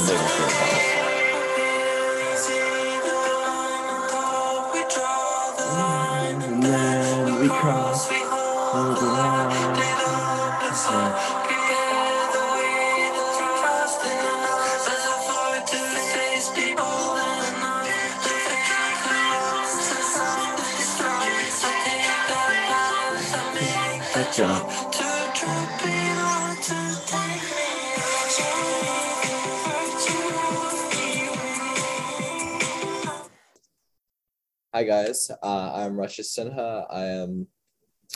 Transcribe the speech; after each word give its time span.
familiar 0.00 0.24
with 0.24 0.38
your 0.38 0.48
health. 0.48 0.86
And 6.42 6.62
then 6.62 7.40
we 7.40 7.48
cross 7.48 8.08
the 8.08 9.06
line. 9.06 9.80
Hi 34.80 34.86
guys, 34.86 35.30
uh, 35.42 35.72
I'm 35.74 35.92
Rasha 35.92 36.22
Sinha. 36.22 36.86
I 36.88 37.04
am, 37.04 37.46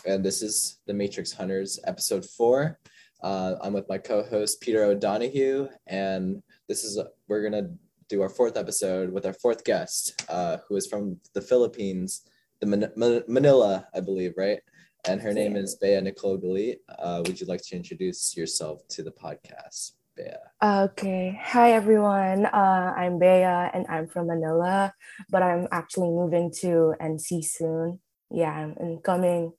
and 0.07 0.25
this 0.25 0.41
is 0.41 0.79
the 0.87 0.95
Matrix 0.95 1.31
Hunters 1.31 1.79
episode 1.85 2.25
four. 2.25 2.81
Uh, 3.23 3.57
I'm 3.61 3.75
with 3.75 3.87
my 3.87 3.99
co-host 3.99 4.63
Peter 4.63 4.83
O'Donoghue, 4.83 5.69
and 5.87 6.43
this 6.67 6.83
is 6.83 6.99
we're 7.29 7.43
gonna 7.43 7.69
do 8.09 8.23
our 8.23 8.31
fourth 8.31 8.57
episode 8.57 9.13
with 9.13 9.27
our 9.27 9.35
fourth 9.35 9.63
guest, 9.65 10.25
uh, 10.31 10.57
who 10.67 10.77
is 10.77 10.87
from 10.87 11.21
the 11.35 11.43
Philippines, 11.43 12.23
the 12.61 12.67
Man- 12.67 12.93
Man- 12.97 13.25
Manila, 13.29 13.87
I 13.95 14.01
believe, 14.01 14.33
right? 14.39 14.61
And 15.07 15.21
her 15.21 15.35
name 15.35 15.57
is 15.57 15.75
Bea 15.75 16.01
Nicole 16.01 16.39
Galit. 16.39 16.79
Uh, 16.99 17.23
would 17.27 17.39
you 17.39 17.47
like 17.47 17.61
to 17.65 17.77
introduce 17.77 18.39
yourself 18.39 18.89
to 18.89 19.03
the 19.03 19.13
podcast, 19.13 19.91
Bea? 20.17 20.37
Okay. 20.63 21.39
Hi, 21.43 21.73
everyone. 21.73 22.47
Uh, 22.47 22.95
I'm 22.97 23.19
Bea 23.19 23.43
and 23.75 23.87
I'm 23.89 24.07
from 24.07 24.29
Manila, 24.29 24.93
but 25.31 25.43
I'm 25.43 25.67
actually 25.73 26.11
moving 26.11 26.53
to 26.61 26.95
NC 27.01 27.45
soon. 27.45 28.01
Yeah, 28.31 28.53
I'm 28.53 28.77
an 28.79 28.93
incoming 28.93 29.53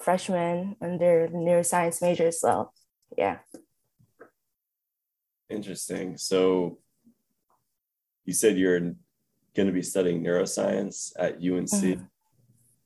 freshman 0.00 0.76
under 0.80 1.28
the 1.28 1.36
neuroscience 1.38 2.02
major. 2.02 2.30
So, 2.32 2.70
yeah. 3.16 3.38
Interesting. 5.48 6.16
So 6.18 6.78
you 8.24 8.32
said 8.32 8.58
you're 8.58 8.80
going 8.80 9.66
to 9.66 9.72
be 9.72 9.82
studying 9.82 10.22
neuroscience 10.22 11.12
at 11.18 11.40
UNC. 11.42 11.70
Mhm. 11.70 12.08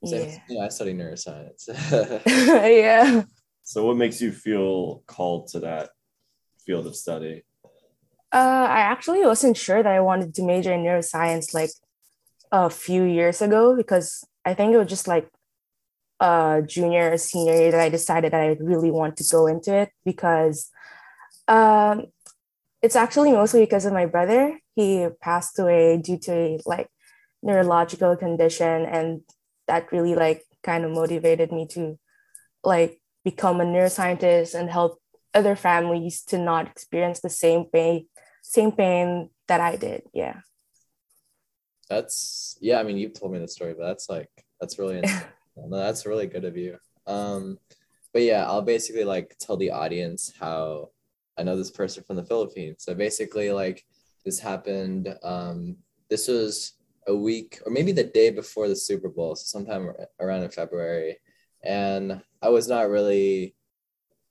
Yeah. 0.02 0.38
yeah, 0.48 0.64
I 0.64 0.68
study 0.68 0.94
neuroscience. 0.94 1.66
yeah. 2.26 3.24
So 3.64 3.84
what 3.84 3.96
makes 3.96 4.20
you 4.20 4.30
feel 4.30 5.02
called 5.06 5.48
to 5.48 5.60
that 5.60 5.90
field 6.68 6.86
of 6.86 6.94
study? 6.94 7.42
Uh, 8.30 8.66
I 8.78 8.80
actually 8.92 9.24
wasn't 9.24 9.56
sure 9.56 9.82
that 9.82 9.90
I 9.90 10.00
wanted 10.00 10.34
to 10.34 10.42
major 10.44 10.72
in 10.72 10.84
neuroscience 10.84 11.54
like 11.54 11.70
a 12.52 12.68
few 12.68 13.04
years 13.04 13.40
ago 13.40 13.74
because 13.74 14.22
I 14.44 14.52
think 14.52 14.74
it 14.74 14.78
was 14.78 14.88
just 14.88 15.08
like 15.08 15.28
uh 16.20 16.60
junior 16.62 17.12
or 17.12 17.18
senior 17.18 17.54
year 17.54 17.70
that 17.70 17.80
I 17.80 17.88
decided 17.88 18.32
that 18.32 18.40
I 18.40 18.56
really 18.60 18.90
want 18.90 19.16
to 19.18 19.24
go 19.30 19.46
into 19.46 19.72
it 19.72 19.90
because 20.04 20.68
um 21.46 22.06
it's 22.82 22.96
actually 22.96 23.32
mostly 23.32 23.60
because 23.60 23.86
of 23.86 23.92
my 23.92 24.06
brother. 24.06 24.58
He 24.74 25.06
passed 25.20 25.58
away 25.58 25.98
due 25.98 26.18
to 26.26 26.32
a 26.32 26.58
like 26.66 26.88
neurological 27.42 28.16
condition 28.16 28.84
and 28.84 29.22
that 29.68 29.92
really 29.92 30.14
like 30.14 30.42
kind 30.62 30.84
of 30.84 30.90
motivated 30.90 31.52
me 31.52 31.66
to 31.74 31.98
like 32.64 33.00
become 33.24 33.60
a 33.60 33.64
neuroscientist 33.64 34.54
and 34.58 34.68
help 34.70 35.00
other 35.38 35.56
families 35.56 36.22
to 36.22 36.36
not 36.36 36.66
experience 36.66 37.20
the 37.20 37.30
same 37.30 37.64
pain 37.64 38.06
same 38.42 38.72
pain 38.72 39.30
that 39.46 39.60
I 39.60 39.76
did. 39.76 40.02
Yeah. 40.12 40.40
That's 41.88 42.56
yeah. 42.60 42.80
I 42.80 42.82
mean, 42.82 42.96
you've 42.98 43.18
told 43.18 43.32
me 43.32 43.38
the 43.38 43.48
story, 43.48 43.74
but 43.78 43.86
that's 43.86 44.08
like 44.08 44.30
that's 44.60 44.78
really 44.78 45.00
no, 45.56 45.78
that's 45.78 46.06
really 46.06 46.26
good 46.26 46.44
of 46.44 46.56
you. 46.56 46.76
Um, 47.06 47.58
but 48.12 48.22
yeah, 48.22 48.44
I'll 48.46 48.62
basically 48.62 49.04
like 49.04 49.36
tell 49.38 49.56
the 49.56 49.70
audience 49.70 50.32
how 50.38 50.90
I 51.38 51.42
know 51.42 51.56
this 51.56 51.70
person 51.70 52.04
from 52.04 52.16
the 52.16 52.24
Philippines. 52.24 52.78
So 52.80 52.94
basically, 52.94 53.50
like 53.52 53.84
this 54.24 54.38
happened. 54.38 55.14
Um, 55.22 55.76
this 56.10 56.28
was 56.28 56.74
a 57.06 57.14
week 57.14 57.60
or 57.64 57.72
maybe 57.72 57.92
the 57.92 58.04
day 58.04 58.30
before 58.30 58.68
the 58.68 58.76
Super 58.76 59.08
Bowl, 59.08 59.34
so 59.36 59.44
sometime 59.44 59.92
around 60.20 60.42
in 60.42 60.50
February, 60.50 61.18
and 61.64 62.20
I 62.42 62.48
was 62.48 62.68
not 62.68 62.90
really 62.90 63.54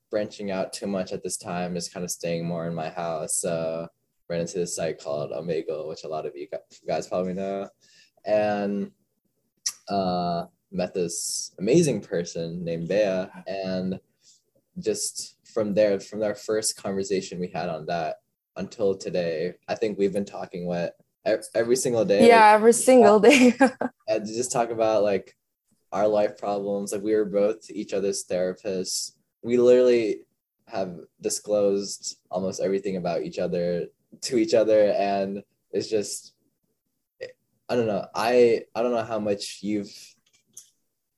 branching 0.10 0.52
out 0.52 0.74
too 0.74 0.88
much 0.88 1.12
at 1.12 1.24
this 1.24 1.38
time, 1.38 1.76
just 1.76 1.94
kind 1.94 2.04
of 2.04 2.12
staying 2.12 2.46
more 2.46 2.68
in 2.68 2.76
my 2.76 2.90
house. 2.90 3.36
So 3.36 3.88
ran 4.30 4.42
into 4.42 4.60
this 4.60 4.76
site 4.76 5.02
called 5.02 5.32
Omegle, 5.32 5.88
which 5.88 6.04
a 6.04 6.08
lot 6.08 6.26
of 6.26 6.36
you 6.36 6.48
guys 6.88 7.08
probably 7.08 7.34
know, 7.34 7.70
and 8.26 8.92
uh, 9.88 10.46
met 10.72 10.94
this 10.94 11.54
amazing 11.60 12.02
person 12.02 12.64
named 12.64 12.90
Bea, 12.90 13.26
and 13.48 14.00
just 14.80 15.38
from 15.46 15.74
there, 15.74 16.00
from 16.00 16.24
our 16.24 16.36
first 16.36 16.82
conversation 16.82 17.40
we 17.40 17.48
had 17.48 17.70
on 17.70 17.86
that 17.88 18.18
until 18.58 18.96
today, 18.96 19.54
I 19.68 19.76
think 19.76 19.98
we've 19.98 20.14
been 20.14 20.26
talking 20.26 20.68
what 20.68 20.98
every 21.56 21.76
single 21.76 22.06
day. 22.06 22.28
Yeah, 22.28 22.52
every 22.52 22.74
single 22.74 23.20
day. 23.20 23.54
and 24.08 24.26
just 24.26 24.52
talk 24.52 24.70
about 24.70 25.04
like 25.04 25.36
our 25.92 26.08
life 26.08 26.38
problems. 26.38 26.92
Like 26.92 27.02
we 27.02 27.16
were 27.16 27.26
both 27.26 27.70
each 27.70 27.94
other's 27.94 28.26
therapists. 28.26 29.14
We 29.48 29.56
literally 29.56 30.26
have 30.68 31.00
disclosed 31.22 32.18
almost 32.30 32.60
everything 32.60 32.98
about 32.98 33.24
each 33.24 33.40
other 33.40 33.86
to 34.24 34.38
each 34.38 34.54
other, 34.54 34.94
and 34.98 35.42
it's 35.72 35.88
just 35.88 36.34
I 37.70 37.76
don't 37.78 37.88
know. 37.88 38.06
I 38.14 38.64
I 38.76 38.82
don't 38.82 38.92
know 38.92 39.06
how 39.06 39.20
much 39.20 39.60
you've 39.62 39.94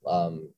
um 0.05 0.53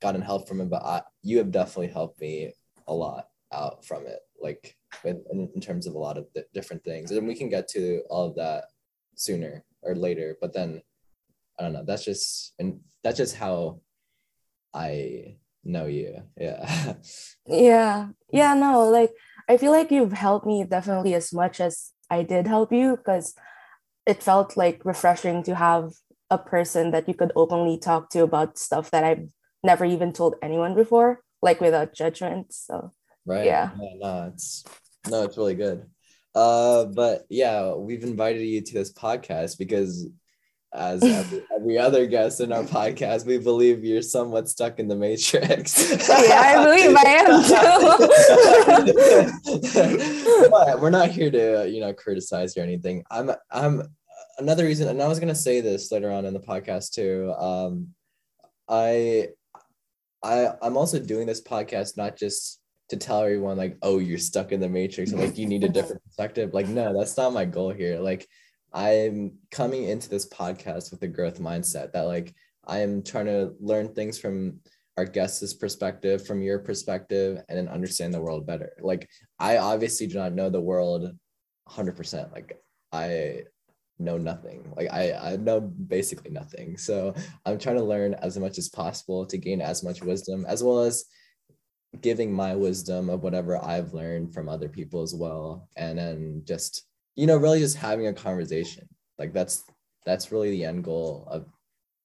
gotten 0.00 0.22
help 0.22 0.46
from 0.46 0.60
it, 0.60 0.70
but 0.70 0.84
I, 0.84 1.02
you 1.22 1.38
have 1.38 1.50
definitely 1.50 1.88
helped 1.88 2.20
me 2.20 2.52
a 2.86 2.94
lot 2.94 3.26
out 3.52 3.84
from 3.84 4.06
it. 4.06 4.20
Like 4.40 4.76
in, 5.04 5.20
in 5.32 5.60
terms 5.60 5.88
of 5.88 5.94
a 5.94 5.98
lot 5.98 6.16
of 6.16 6.32
di- 6.32 6.44
different 6.54 6.84
things, 6.84 7.10
and 7.10 7.26
we 7.26 7.34
can 7.34 7.48
get 7.48 7.66
to 7.70 8.02
all 8.08 8.28
of 8.28 8.36
that 8.36 8.66
sooner 9.16 9.64
or 9.82 9.96
later. 9.96 10.36
But 10.40 10.52
then 10.52 10.80
I 11.58 11.64
don't 11.64 11.72
know. 11.72 11.84
That's 11.84 12.04
just 12.04 12.54
and 12.60 12.78
that's 13.02 13.18
just 13.18 13.34
how 13.34 13.80
I 14.72 15.38
know 15.68 15.86
you. 15.86 16.22
Yeah. 16.36 16.94
yeah. 17.46 18.08
Yeah, 18.30 18.52
no, 18.52 18.84
like 18.90 19.12
I 19.48 19.56
feel 19.56 19.72
like 19.72 19.90
you've 19.90 20.12
helped 20.12 20.46
me 20.46 20.62
definitely 20.62 21.14
as 21.14 21.32
much 21.32 21.60
as 21.60 21.92
I 22.10 22.22
did 22.22 22.46
help 22.46 22.72
you 22.72 22.98
because 22.98 23.34
it 24.04 24.22
felt 24.22 24.54
like 24.54 24.84
refreshing 24.84 25.42
to 25.44 25.54
have 25.54 25.92
a 26.30 26.36
person 26.36 26.90
that 26.90 27.08
you 27.08 27.14
could 27.14 27.32
openly 27.34 27.78
talk 27.78 28.10
to 28.10 28.22
about 28.22 28.58
stuff 28.58 28.90
that 28.90 29.02
I've 29.02 29.28
never 29.62 29.86
even 29.86 30.12
told 30.12 30.34
anyone 30.42 30.74
before, 30.74 31.20
like 31.40 31.60
without 31.60 31.94
judgment. 31.94 32.52
So 32.52 32.92
right. 33.24 33.46
Yeah. 33.46 33.70
No, 33.96 34.30
it's 34.32 34.64
no, 35.08 35.22
it's 35.22 35.38
really 35.38 35.54
good. 35.54 35.86
Uh, 36.34 36.84
but 36.84 37.24
yeah, 37.30 37.72
we've 37.74 38.04
invited 38.04 38.44
you 38.44 38.60
to 38.60 38.74
this 38.74 38.92
podcast 38.92 39.58
because 39.58 40.08
as 40.72 41.02
every, 41.02 41.42
every 41.54 41.78
other 41.78 42.06
guest 42.06 42.40
in 42.40 42.52
our 42.52 42.62
podcast, 42.62 43.24
we 43.26 43.38
believe 43.38 43.84
you're 43.84 44.02
somewhat 44.02 44.48
stuck 44.48 44.78
in 44.78 44.88
the 44.88 44.96
matrix. 44.96 45.90
yeah, 46.08 46.40
I 46.40 46.62
believe 46.64 46.94
I 46.96 47.02
am 47.24 47.42
too. 50.42 50.48
but 50.50 50.80
we're 50.80 50.90
not 50.90 51.10
here 51.10 51.30
to, 51.30 51.68
you 51.68 51.80
know, 51.80 51.94
criticize 51.94 52.56
or 52.56 52.60
anything. 52.60 53.02
I'm 53.10 53.30
I'm 53.50 53.82
another 54.38 54.64
reason, 54.64 54.88
and 54.88 55.02
I 55.02 55.08
was 55.08 55.18
gonna 55.18 55.34
say 55.34 55.60
this 55.60 55.90
later 55.90 56.10
on 56.10 56.26
in 56.26 56.34
the 56.34 56.40
podcast 56.40 56.92
too. 56.92 57.32
Um 57.38 57.88
I 58.68 59.28
I 60.22 60.48
I'm 60.60 60.76
also 60.76 60.98
doing 60.98 61.26
this 61.26 61.40
podcast 61.42 61.96
not 61.96 62.16
just 62.16 62.60
to 62.90 62.96
tell 62.96 63.22
everyone 63.22 63.56
like, 63.56 63.76
oh, 63.82 63.98
you're 63.98 64.18
stuck 64.18 64.52
in 64.52 64.60
the 64.60 64.68
matrix, 64.68 65.12
or 65.12 65.16
like 65.16 65.38
you 65.38 65.46
need 65.46 65.64
a 65.64 65.68
different 65.68 66.02
perspective. 66.04 66.54
Like, 66.54 66.68
no, 66.68 66.96
that's 66.96 67.16
not 67.16 67.32
my 67.32 67.44
goal 67.44 67.70
here. 67.70 67.98
Like, 68.00 68.26
I'm 68.72 69.38
coming 69.50 69.84
into 69.84 70.08
this 70.08 70.28
podcast 70.28 70.90
with 70.90 71.02
a 71.02 71.08
growth 71.08 71.40
mindset 71.40 71.92
that 71.92 72.02
like 72.02 72.34
I 72.66 72.78
am 72.78 73.02
trying 73.02 73.26
to 73.26 73.54
learn 73.60 73.94
things 73.94 74.18
from 74.18 74.60
our 74.96 75.04
guest's 75.04 75.54
perspective, 75.54 76.26
from 76.26 76.42
your 76.42 76.58
perspective, 76.58 77.42
and 77.48 77.56
then 77.56 77.68
understand 77.68 78.12
the 78.12 78.20
world 78.20 78.46
better. 78.46 78.72
Like, 78.80 79.08
I 79.38 79.58
obviously 79.58 80.08
do 80.08 80.18
not 80.18 80.32
know 80.32 80.50
the 80.50 80.60
world 80.60 81.08
100%. 81.68 82.32
Like, 82.32 82.60
I 82.92 83.42
know 83.98 84.18
nothing. 84.18 84.72
Like 84.76 84.88
I, 84.92 85.12
I 85.12 85.36
know 85.36 85.60
basically 85.60 86.30
nothing. 86.30 86.76
So 86.76 87.14
I'm 87.44 87.58
trying 87.58 87.76
to 87.76 87.84
learn 87.84 88.14
as 88.14 88.38
much 88.38 88.58
as 88.58 88.68
possible 88.68 89.26
to 89.26 89.38
gain 89.38 89.60
as 89.60 89.82
much 89.82 90.02
wisdom, 90.02 90.44
as 90.46 90.62
well 90.62 90.80
as 90.80 91.04
giving 92.00 92.32
my 92.32 92.54
wisdom 92.54 93.08
of 93.08 93.22
whatever 93.22 93.62
I've 93.64 93.94
learned 93.94 94.34
from 94.34 94.48
other 94.48 94.68
people 94.68 95.02
as 95.02 95.14
well. 95.14 95.68
And 95.76 95.98
then 95.98 96.42
just, 96.44 96.84
you 97.18 97.26
know, 97.26 97.36
really 97.36 97.58
just 97.58 97.76
having 97.76 98.06
a 98.06 98.14
conversation. 98.14 98.88
Like 99.18 99.32
that's 99.32 99.64
that's 100.06 100.30
really 100.30 100.50
the 100.50 100.64
end 100.64 100.84
goal 100.84 101.26
of 101.28 101.46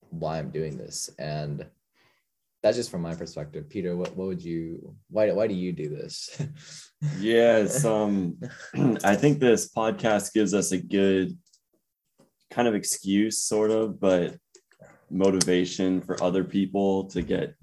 why 0.10 0.40
I'm 0.40 0.50
doing 0.50 0.76
this. 0.76 1.08
And 1.20 1.68
that's 2.64 2.78
just 2.78 2.90
from 2.90 3.04
my 3.04 3.14
perspective. 3.14 3.70
Peter, 3.70 3.96
what, 3.96 4.18
what 4.18 4.26
would 4.26 4.44
you 4.44 4.96
why 5.12 5.32
why 5.32 5.46
do 5.46 5.54
you 5.54 5.72
do 5.72 5.90
this? 5.90 6.42
yes, 7.20 7.86
um 7.86 8.40
I 9.04 9.16
think 9.16 9.38
this 9.38 9.72
podcast 9.72 10.34
gives 10.34 10.56
us 10.56 10.72
a 10.72 10.80
good 10.80 11.38
kind 12.50 12.68
of 12.68 12.74
excuse, 12.74 13.40
sort 13.44 13.70
of, 13.70 14.00
but 14.00 14.36
motivation 15.12 16.02
for 16.02 16.22
other 16.24 16.44
people 16.44 17.04
to 17.10 17.22
get 17.22 17.54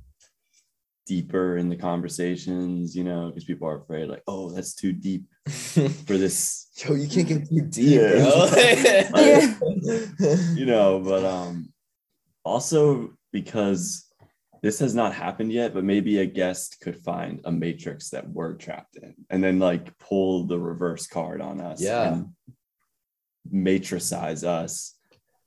deeper 1.04 1.56
in 1.56 1.68
the 1.68 1.74
conversations, 1.74 2.94
you 2.94 3.02
know, 3.02 3.26
because 3.26 3.42
people 3.42 3.66
are 3.66 3.80
afraid, 3.80 4.08
like, 4.08 4.22
oh, 4.28 4.50
that's 4.52 4.72
too 4.72 4.92
deep 4.92 5.24
for 5.50 6.16
this. 6.16 6.68
Yo, 6.84 6.94
you 6.94 7.08
can't 7.08 7.28
get 7.28 7.48
too 7.48 7.60
deep, 7.62 8.00
Yeah. 8.00 8.12
bro. 8.22 8.50
Yeah. 9.20 10.36
you 10.54 10.64
know, 10.66 11.00
but 11.00 11.24
um 11.24 11.72
also 12.44 13.10
because 13.32 14.06
this 14.62 14.78
has 14.78 14.94
not 14.94 15.14
happened 15.14 15.52
yet, 15.52 15.72
but 15.74 15.84
maybe 15.84 16.18
a 16.18 16.26
guest 16.26 16.78
could 16.82 16.96
find 16.96 17.40
a 17.44 17.52
matrix 17.52 18.10
that 18.10 18.28
we're 18.28 18.54
trapped 18.54 18.96
in 18.96 19.14
and 19.30 19.42
then 19.44 19.58
like 19.58 19.96
pull 19.98 20.44
the 20.46 20.58
reverse 20.58 21.06
card 21.06 21.40
on 21.40 21.60
us 21.60 21.80
Yeah. 21.82 22.12
and 22.14 22.26
matricize 23.50 24.44
us, 24.44 24.94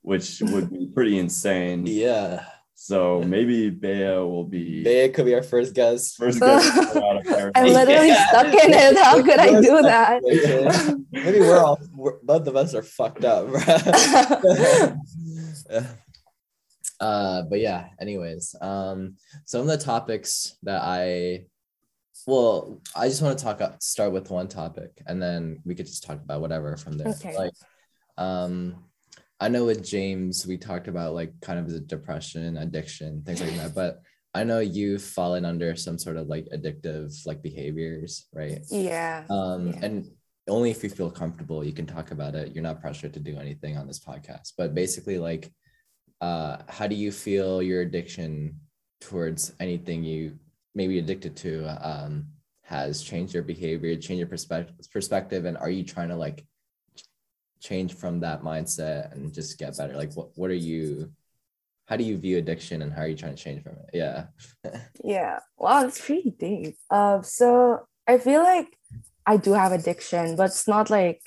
which 0.02 0.40
would 0.40 0.70
be 0.70 0.86
pretty 0.94 1.18
insane. 1.18 1.86
yeah. 1.86 2.44
So 2.76 3.22
maybe 3.22 3.70
Bea 3.70 4.16
will 4.18 4.44
be 4.44 4.82
Bea 4.84 5.08
could 5.08 5.24
be 5.26 5.34
our 5.34 5.42
first 5.42 5.74
guest. 5.74 6.16
first 6.16 6.40
guest 6.44 6.74
to 6.74 6.80
get 6.94 7.02
out 7.02 7.26
of 7.26 7.52
I'm 7.54 7.72
literally 7.72 8.08
Yeah. 8.08 8.26
stuck 8.28 8.46
in 8.46 8.72
it. 8.74 8.96
How 8.98 9.22
could 9.22 9.38
I 9.38 9.60
do 9.60 9.82
that? 9.82 10.22
Maybe 11.12 11.40
we're 11.40 11.58
all 11.58 11.80
we're, 11.94 12.18
both 12.22 12.46
of 12.46 12.56
us 12.56 12.74
are 12.74 12.82
fucked 12.82 13.24
up, 13.24 13.48
bro. 13.48 13.60
uh, 17.00 17.42
but 17.42 17.60
yeah. 17.60 17.88
Anyways, 18.00 18.54
um, 18.60 19.16
some 19.44 19.60
of 19.62 19.66
the 19.66 19.78
topics 19.78 20.56
that 20.64 20.80
I, 20.82 21.46
well, 22.26 22.80
I 22.96 23.08
just 23.08 23.22
want 23.22 23.38
to 23.38 23.44
talk. 23.44 23.60
uh, 23.60 23.72
Start 23.80 24.12
with 24.12 24.30
one 24.30 24.48
topic, 24.48 24.90
and 25.06 25.20
then 25.22 25.60
we 25.64 25.74
could 25.74 25.86
just 25.86 26.04
talk 26.04 26.20
about 26.22 26.40
whatever 26.40 26.76
from 26.76 26.96
there. 26.98 27.08
Okay. 27.08 27.36
Like, 27.36 27.52
um, 28.16 28.84
I 29.44 29.48
know 29.48 29.64
with 29.66 29.84
James 29.84 30.46
we 30.46 30.56
talked 30.56 30.88
about 30.88 31.14
like 31.14 31.32
kind 31.40 31.58
of 31.58 31.70
the 31.70 31.80
depression, 31.80 32.56
addiction, 32.58 33.22
things 33.24 33.40
like 33.40 33.54
that, 33.56 33.74
but. 33.74 34.00
I 34.36 34.42
know 34.42 34.58
you've 34.58 35.00
fallen 35.00 35.44
under 35.44 35.76
some 35.76 35.96
sort 35.96 36.16
of 36.16 36.26
like 36.26 36.48
addictive 36.52 37.24
like 37.24 37.40
behaviors, 37.40 38.26
right? 38.32 38.58
yeah. 38.68 39.22
um 39.30 39.68
Yeah. 39.68 39.78
and 39.84 40.10
only 40.48 40.70
if 40.70 40.82
you 40.82 40.90
feel 40.90 41.10
comfortable 41.10 41.64
you 41.64 41.72
can 41.72 41.86
talk 41.86 42.10
about 42.10 42.34
it 42.34 42.52
you're 42.52 42.62
not 42.62 42.80
pressured 42.80 43.14
to 43.14 43.20
do 43.20 43.38
anything 43.38 43.76
on 43.76 43.86
this 43.86 44.00
podcast 44.00 44.52
but 44.58 44.74
basically 44.74 45.18
like 45.18 45.50
uh 46.20 46.58
how 46.68 46.86
do 46.86 46.94
you 46.94 47.10
feel 47.10 47.62
your 47.62 47.80
addiction 47.82 48.60
towards 49.00 49.52
anything 49.60 50.04
you 50.04 50.38
may 50.74 50.86
be 50.86 50.98
addicted 50.98 51.36
to 51.36 51.64
um 51.86 52.26
has 52.62 53.02
changed 53.02 53.34
your 53.34 53.42
behavior 53.42 53.94
changed 53.96 54.18
your 54.18 54.26
perspective 54.26 54.74
perspective 54.90 55.44
and 55.44 55.56
are 55.56 55.70
you 55.70 55.84
trying 55.84 56.08
to 56.08 56.16
like 56.16 56.44
change 57.68 57.94
from 57.94 58.20
that 58.20 58.42
mindset 58.42 59.12
and 59.12 59.32
just 59.32 59.58
get 59.58 59.76
better 59.76 59.96
like 59.96 60.12
what, 60.14 60.28
what 60.36 60.50
are 60.50 60.62
you 60.70 61.10
how 61.86 61.96
do 61.96 62.04
you 62.04 62.16
view 62.16 62.36
addiction 62.38 62.82
and 62.82 62.92
how 62.92 63.02
are 63.02 63.08
you 63.08 63.16
trying 63.16 63.34
to 63.34 63.42
change 63.42 63.62
from 63.62 63.72
it 63.72 63.90
yeah 63.92 64.18
Yeah. 65.02 65.40
Wow, 65.58 65.82
that's 65.82 66.00
pretty 66.00 66.30
deep. 66.30 66.76
Uh, 66.90 67.22
so 67.22 67.86
I 68.06 68.18
feel 68.18 68.42
like 68.42 68.68
I 69.26 69.36
do 69.36 69.52
have 69.52 69.72
addiction, 69.72 70.36
but 70.36 70.46
it's 70.46 70.68
not 70.68 70.90
like, 70.90 71.20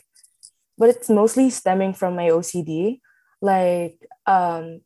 but 0.77 0.89
it's 0.89 1.09
mostly 1.09 1.49
stemming 1.49 1.93
from 1.93 2.15
my 2.15 2.29
OCD. 2.29 3.01
Like, 3.41 3.99
um, 4.25 4.81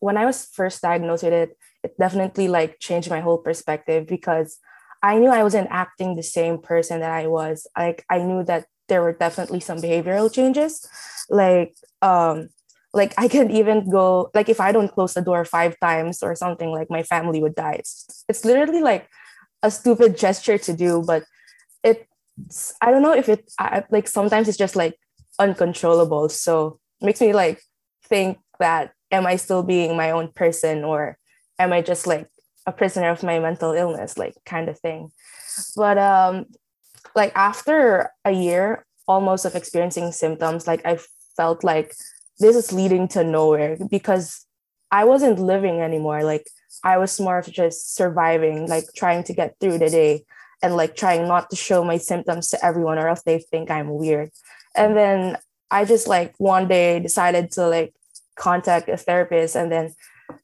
when 0.00 0.16
I 0.16 0.26
was 0.26 0.46
first 0.52 0.82
diagnosed 0.82 1.24
with 1.24 1.32
it, 1.32 1.58
it 1.82 1.98
definitely 1.98 2.48
like 2.48 2.78
changed 2.80 3.10
my 3.10 3.20
whole 3.20 3.38
perspective 3.38 4.06
because 4.06 4.58
I 5.02 5.18
knew 5.18 5.28
I 5.28 5.42
wasn't 5.42 5.68
acting 5.70 6.16
the 6.16 6.22
same 6.22 6.58
person 6.58 7.00
that 7.00 7.12
I 7.12 7.26
was. 7.26 7.66
Like, 7.76 8.04
I 8.10 8.18
knew 8.18 8.44
that 8.44 8.66
there 8.88 9.02
were 9.02 9.12
definitely 9.12 9.60
some 9.60 9.78
behavioral 9.78 10.32
changes. 10.32 10.86
Like, 11.28 11.74
um, 12.02 12.48
like 12.96 13.12
I 13.18 13.28
can 13.28 13.50
even 13.50 13.90
go 13.90 14.30
like 14.34 14.48
if 14.48 14.60
I 14.60 14.72
don't 14.72 14.90
close 14.90 15.14
the 15.14 15.20
door 15.20 15.44
five 15.44 15.78
times 15.80 16.22
or 16.22 16.34
something, 16.34 16.70
like 16.70 16.90
my 16.90 17.02
family 17.02 17.42
would 17.42 17.54
die. 17.54 17.76
It's 17.78 18.24
it's 18.28 18.44
literally 18.44 18.80
like 18.80 19.08
a 19.62 19.70
stupid 19.70 20.16
gesture 20.16 20.58
to 20.58 20.72
do, 20.72 21.02
but 21.06 21.24
it's 21.84 22.74
I 22.80 22.90
don't 22.90 23.02
know 23.02 23.12
if 23.14 23.28
it 23.28 23.52
I, 23.58 23.84
like 23.90 24.08
sometimes 24.08 24.48
it's 24.48 24.58
just 24.58 24.76
like 24.76 24.94
uncontrollable. 25.38 26.28
So 26.30 26.80
makes 27.00 27.20
me 27.20 27.32
like 27.34 27.60
think 28.04 28.38
that 28.58 28.92
am 29.10 29.26
I 29.26 29.36
still 29.36 29.62
being 29.62 29.96
my 29.96 30.10
own 30.10 30.32
person 30.32 30.82
or 30.82 31.18
am 31.58 31.72
I 31.72 31.82
just 31.82 32.06
like 32.06 32.28
a 32.66 32.72
prisoner 32.72 33.10
of 33.10 33.22
my 33.22 33.38
mental 33.38 33.72
illness, 33.72 34.16
like 34.16 34.34
kind 34.46 34.68
of 34.68 34.78
thing. 34.78 35.10
But 35.76 35.98
um 35.98 36.46
like 37.16 37.32
after 37.34 38.10
a 38.24 38.30
year 38.30 38.84
almost 39.08 39.44
of 39.44 39.56
experiencing 39.56 40.12
symptoms, 40.12 40.66
like 40.66 40.84
I 40.84 40.98
felt 41.36 41.64
like 41.64 41.94
this 42.38 42.54
is 42.54 42.72
leading 42.72 43.08
to 43.08 43.24
nowhere 43.24 43.78
because 43.90 44.44
I 44.90 45.04
wasn't 45.04 45.38
living 45.38 45.80
anymore. 45.80 46.22
Like 46.22 46.46
I 46.84 46.98
was 46.98 47.18
more 47.18 47.38
of 47.38 47.50
just 47.50 47.94
surviving, 47.94 48.68
like 48.68 48.84
trying 48.94 49.24
to 49.24 49.32
get 49.32 49.56
through 49.60 49.78
the 49.78 49.90
day 49.90 50.24
and 50.62 50.76
like 50.76 50.96
trying 50.96 51.26
not 51.26 51.50
to 51.50 51.56
show 51.56 51.84
my 51.84 51.96
symptoms 51.96 52.48
to 52.48 52.64
everyone 52.64 52.98
or 52.98 53.08
else 53.08 53.22
they 53.22 53.38
think 53.38 53.70
I'm 53.70 53.90
weird. 53.90 54.30
And 54.76 54.96
then 54.96 55.38
I 55.70 55.84
just 55.84 56.06
like 56.06 56.34
one 56.38 56.68
day 56.68 57.00
decided 57.00 57.50
to 57.52 57.66
like 57.66 57.94
contact 58.36 58.88
a 58.88 58.96
therapist 58.96 59.56
and 59.56 59.72
then 59.72 59.94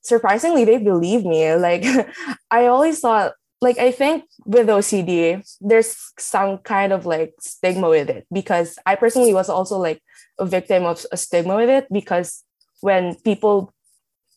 surprisingly 0.01 0.65
they 0.65 0.79
believed 0.79 1.27
me. 1.27 1.55
Like 1.55 1.85
I 2.51 2.67
always 2.67 3.01
thought 3.01 3.35
like 3.63 3.79
I 3.79 3.93
think 3.93 4.25
with 4.45 4.67
OCD, 4.67 5.41
there's 5.61 6.13
some 6.19 6.59
kind 6.59 6.93
of 6.93 7.07
like 7.07 7.33
stigma 7.41 7.89
with 7.89 8.11
it 8.11 8.27
because 8.33 8.77
I 8.85 8.97
personally 8.97 9.33
was 9.33 9.49
also 9.49 9.79
like 9.79 10.03
a 10.39 10.45
victim 10.45 10.85
of 10.85 11.07
a 11.13 11.17
stigma 11.17 11.55
with 11.57 11.71
it 11.71 11.87
because 11.91 12.43
when 12.81 13.15
people 13.25 13.73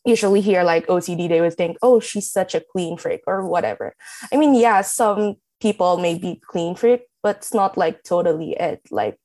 usually 0.06 0.42
hear 0.42 0.63
like 0.63 0.86
OCD, 0.86 1.27
they 1.27 1.42
would 1.42 1.56
think, 1.56 1.77
oh, 1.81 2.00
she's 2.00 2.30
such 2.30 2.54
a 2.54 2.62
clean 2.72 2.98
freak 2.98 3.22
or 3.25 3.48
whatever. 3.48 3.95
I 4.31 4.38
mean, 4.38 4.54
yeah, 4.54 4.81
some 4.81 5.38
people 5.60 5.98
may 5.98 6.19
be 6.19 6.39
clean 6.48 6.75
freak, 6.75 7.01
but 7.24 7.38
it's 7.38 7.54
not 7.54 7.78
like 7.78 8.04
totally 8.04 8.51
it. 8.54 8.81
Like 8.92 9.18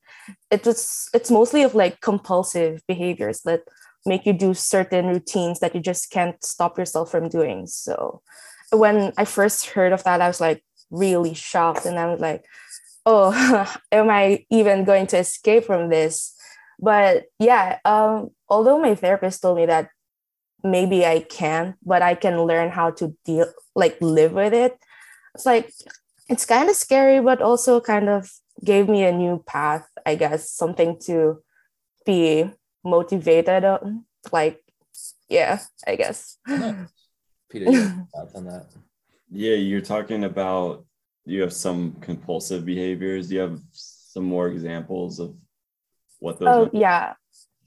it 0.51 0.65
was 0.65 1.11
it's 1.13 1.31
mostly 1.31 1.63
of 1.63 1.75
like 1.75 2.01
compulsive 2.01 2.81
behaviors 2.89 3.43
that 3.43 3.65
make 4.07 4.25
you 4.25 4.33
do 4.33 4.55
certain 4.55 5.09
routines 5.09 5.61
that 5.61 5.75
you 5.75 5.81
just 5.83 6.11
can't 6.11 6.43
stop 6.43 6.79
yourself 6.79 7.11
from 7.11 7.29
doing. 7.29 7.67
So 7.67 8.23
when 8.71 9.13
I 9.17 9.25
first 9.25 9.67
heard 9.67 9.93
of 9.93 10.05
that, 10.05 10.21
I 10.21 10.29
was 10.29 10.41
like 10.41 10.63
really 10.91 11.35
shocked 11.35 11.87
and 11.87 11.99
I 11.99 12.07
was 12.07 12.21
like, 12.21 12.45
oh, 13.07 13.33
am 13.93 14.11
I 14.11 14.47
even 14.51 14.85
going 14.85 15.07
to 15.09 15.19
escape 15.19 15.65
from 15.65 15.89
this? 15.89 16.35
But 16.79 17.25
yeah, 17.39 17.79
um, 17.85 18.31
although 18.49 18.81
my 18.81 18.95
therapist 18.95 19.43
told 19.43 19.57
me 19.57 19.67
that 19.67 19.89
maybe 20.63 21.05
I 21.05 21.21
can, 21.21 21.75
but 21.85 22.03
I 22.03 22.15
can 22.15 22.43
learn 22.43 22.71
how 22.71 22.91
to 22.93 23.15
deal, 23.25 23.47
like 23.75 23.99
live 24.01 24.33
with 24.33 24.55
it. 24.55 24.79
It's 25.35 25.47
like, 25.47 25.73
it's 26.29 26.47
kind 26.47 26.69
of 26.69 26.77
scary, 26.77 27.21
but 27.21 27.43
also 27.43 27.81
kind 27.81 28.09
of 28.09 28.31
gave 28.65 28.89
me 28.89 29.05
a 29.05 29.13
new 29.13 29.43
path, 29.47 29.87
I 30.07 30.15
guess, 30.15 30.51
something 30.51 30.99
to 31.07 31.43
be 32.07 32.51
motivated 32.85 33.65
on. 33.65 34.05
Like, 34.33 34.63
yeah, 35.29 35.61
I 35.87 35.97
guess. 35.97 36.39
Peter 37.51 37.67
you 37.67 37.91
thoughts 38.15 38.35
on 38.35 38.45
that 38.45 38.67
Yeah, 39.31 39.55
you're 39.55 39.81
talking 39.81 40.25
about 40.25 40.85
you 41.25 41.43
have 41.43 41.53
some 41.53 41.93
compulsive 42.01 42.65
behaviors. 42.65 43.29
Do 43.29 43.35
you 43.37 43.41
have 43.41 43.61
some 43.73 44.25
more 44.25 44.49
examples 44.49 45.21
of 45.21 45.37
what 46.19 46.39
those 46.39 46.49
Oh 46.49 46.65
are? 46.65 46.71
yeah. 46.73 47.15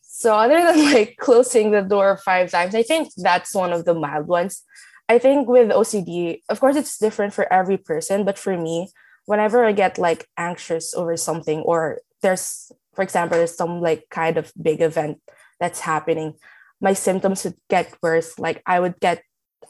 So 0.02 0.36
other 0.36 0.60
than 0.60 0.94
like 0.94 1.16
closing 1.18 1.72
the 1.72 1.82
door 1.82 2.18
five 2.18 2.52
times, 2.52 2.76
I 2.76 2.84
think 2.84 3.10
that's 3.18 3.56
one 3.56 3.72
of 3.74 3.86
the 3.86 3.94
mild 3.94 4.28
ones. 4.28 4.64
I 5.10 5.20
think 5.20 5.48
with 5.48 5.70
OCD, 5.70 6.42
of 6.50 6.60
course 6.60 6.76
it's 6.76 6.98
different 6.98 7.34
for 7.34 7.52
every 7.52 7.78
person, 7.78 8.26
but 8.26 8.38
for 8.40 8.58
me, 8.58 8.90
whenever 9.26 9.64
I 9.64 9.72
get 9.72 9.98
like 9.98 10.28
anxious 10.38 10.94
over 10.94 11.16
something 11.18 11.60
or 11.62 12.02
there's 12.22 12.72
for 12.94 13.02
example, 13.02 13.38
there's 13.38 13.56
some 13.58 13.82
like 13.82 14.06
kind 14.10 14.38
of 14.38 14.52
big 14.62 14.82
event 14.82 15.20
that's 15.60 15.80
happening, 15.80 16.34
my 16.82 16.94
symptoms 16.94 17.44
would 17.44 17.56
get 17.70 17.96
worse. 18.04 18.38
Like 18.38 18.62
I 18.66 18.80
would 18.80 19.00
get 19.00 19.24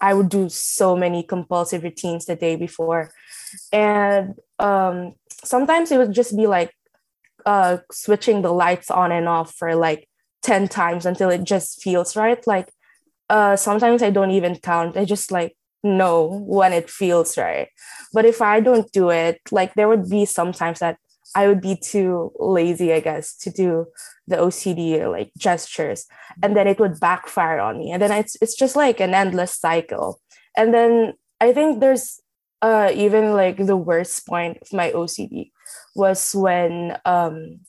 I 0.03 0.13
would 0.13 0.27
do 0.27 0.49
so 0.49 0.97
many 0.97 1.23
compulsive 1.23 1.81
routines 1.83 2.25
the 2.25 2.35
day 2.35 2.57
before. 2.57 3.11
And 3.71 4.35
um 4.59 5.13
sometimes 5.43 5.91
it 5.91 5.97
would 5.97 6.11
just 6.11 6.35
be 6.35 6.45
like 6.45 6.71
uh 7.45 7.77
switching 7.91 8.41
the 8.41 8.51
lights 8.51 8.91
on 8.91 9.13
and 9.13 9.29
off 9.29 9.55
for 9.55 9.75
like 9.75 10.09
10 10.41 10.67
times 10.67 11.05
until 11.05 11.29
it 11.29 11.45
just 11.45 11.81
feels 11.81 12.17
right. 12.17 12.45
Like 12.45 12.67
uh 13.29 13.55
sometimes 13.55 14.03
i 14.03 14.09
don't 14.09 14.31
even 14.31 14.57
count. 14.57 14.97
I 14.97 15.05
just 15.05 15.31
like 15.31 15.55
know 15.85 16.43
when 16.57 16.73
it 16.73 16.89
feels 16.89 17.37
right. 17.37 17.69
But 18.11 18.25
if 18.25 18.41
i 18.41 18.59
don't 18.59 18.91
do 18.91 19.09
it 19.09 19.39
like 19.51 19.73
there 19.75 19.87
would 19.87 20.09
be 20.09 20.25
sometimes 20.25 20.79
that 20.79 20.97
i 21.35 21.47
would 21.47 21.61
be 21.61 21.75
too 21.75 22.31
lazy 22.39 22.93
i 22.93 22.99
guess 22.99 23.35
to 23.35 23.49
do 23.49 23.87
the 24.27 24.37
ocd 24.37 25.11
like 25.11 25.31
gestures. 25.37 26.05
And 26.41 26.55
then 26.55 26.67
it 26.67 26.79
would 26.79 26.99
backfire 26.99 27.59
on 27.59 27.77
me. 27.77 27.91
And 27.91 28.01
then 28.01 28.11
it's 28.11 28.37
it's 28.41 28.55
just 28.55 28.75
like 28.75 28.99
an 28.99 29.13
endless 29.13 29.53
cycle. 29.53 30.21
And 30.55 30.73
then 30.73 31.13
I 31.41 31.53
think 31.53 31.79
there's 31.79 32.19
uh 32.61 32.91
even 32.93 33.33
like 33.33 33.57
the 33.57 33.77
worst 33.77 34.25
point 34.25 34.57
of 34.61 34.71
my 34.71 34.91
OCD 34.91 35.51
was 35.95 36.33
when 36.33 36.97
um 37.05 37.59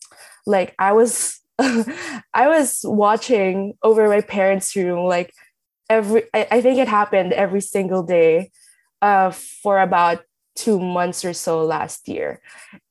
like 0.46 0.74
I 0.78 0.92
was 0.92 1.40
I 1.58 2.48
was 2.48 2.80
watching 2.84 3.74
over 3.82 4.08
my 4.08 4.20
parents' 4.20 4.74
room 4.76 5.06
like 5.06 5.32
every 5.90 6.24
I, 6.32 6.46
I 6.50 6.60
think 6.60 6.78
it 6.78 6.88
happened 6.88 7.32
every 7.32 7.60
single 7.60 8.02
day 8.02 8.50
uh 9.02 9.30
for 9.30 9.80
about 9.80 10.22
two 10.54 10.78
months 10.78 11.24
or 11.24 11.32
so 11.32 11.64
last 11.64 12.06
year. 12.08 12.40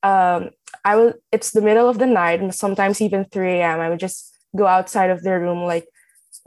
Um 0.04 0.50
I 0.86 0.96
was 0.96 1.14
it's 1.32 1.52
the 1.52 1.62
middle 1.62 1.90
of 1.90 2.00
the 2.00 2.06
night 2.06 2.42
and 2.42 2.54
sometimes 2.54 3.02
even 3.02 3.26
3 3.26 3.60
a.m. 3.60 3.80
I 3.80 3.90
would 3.90 4.00
just 4.00 4.36
go 4.56 4.68
outside 4.68 5.10
of 5.10 5.24
their 5.24 5.40
room 5.40 5.64
like 5.64 5.88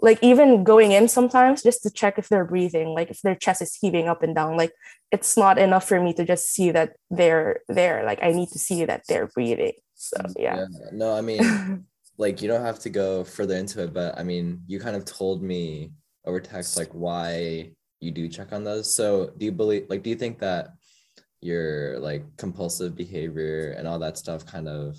like 0.02 0.18
even 0.22 0.64
going 0.64 0.92
in 0.92 1.08
sometimes 1.08 1.62
just 1.62 1.82
to 1.82 1.90
check 1.90 2.18
if 2.18 2.28
they're 2.28 2.44
breathing 2.44 2.88
like 2.88 3.10
if 3.10 3.20
their 3.22 3.34
chest 3.34 3.62
is 3.62 3.74
heaving 3.74 4.08
up 4.08 4.22
and 4.22 4.34
down 4.34 4.56
like 4.56 4.72
it's 5.10 5.36
not 5.36 5.58
enough 5.58 5.88
for 5.88 6.00
me 6.00 6.12
to 6.12 6.24
just 6.24 6.52
see 6.52 6.70
that 6.70 6.96
they're 7.10 7.60
there 7.68 8.04
like 8.04 8.18
i 8.22 8.30
need 8.30 8.48
to 8.48 8.58
see 8.58 8.84
that 8.84 9.02
they're 9.08 9.28
breathing 9.28 9.72
so 9.94 10.16
mm, 10.18 10.32
yeah, 10.38 10.56
yeah. 10.56 10.66
no 10.92 11.14
i 11.14 11.20
mean 11.20 11.84
like 12.18 12.42
you 12.42 12.48
don't 12.48 12.64
have 12.64 12.78
to 12.78 12.90
go 12.90 13.24
further 13.24 13.54
into 13.54 13.82
it 13.82 13.92
but 13.94 14.18
i 14.18 14.22
mean 14.22 14.60
you 14.66 14.78
kind 14.78 14.96
of 14.96 15.04
told 15.04 15.42
me 15.42 15.90
over 16.24 16.40
text 16.40 16.76
like 16.76 16.90
why 16.92 17.70
you 18.00 18.10
do 18.10 18.28
check 18.28 18.52
on 18.52 18.64
those 18.64 18.92
so 18.92 19.30
do 19.38 19.46
you 19.46 19.52
believe 19.52 19.86
like 19.88 20.02
do 20.02 20.10
you 20.10 20.16
think 20.16 20.38
that 20.38 20.74
your 21.40 21.98
like 21.98 22.24
compulsive 22.36 22.96
behavior 22.96 23.74
and 23.76 23.86
all 23.86 23.98
that 23.98 24.18
stuff 24.18 24.46
kind 24.46 24.68
of 24.68 24.96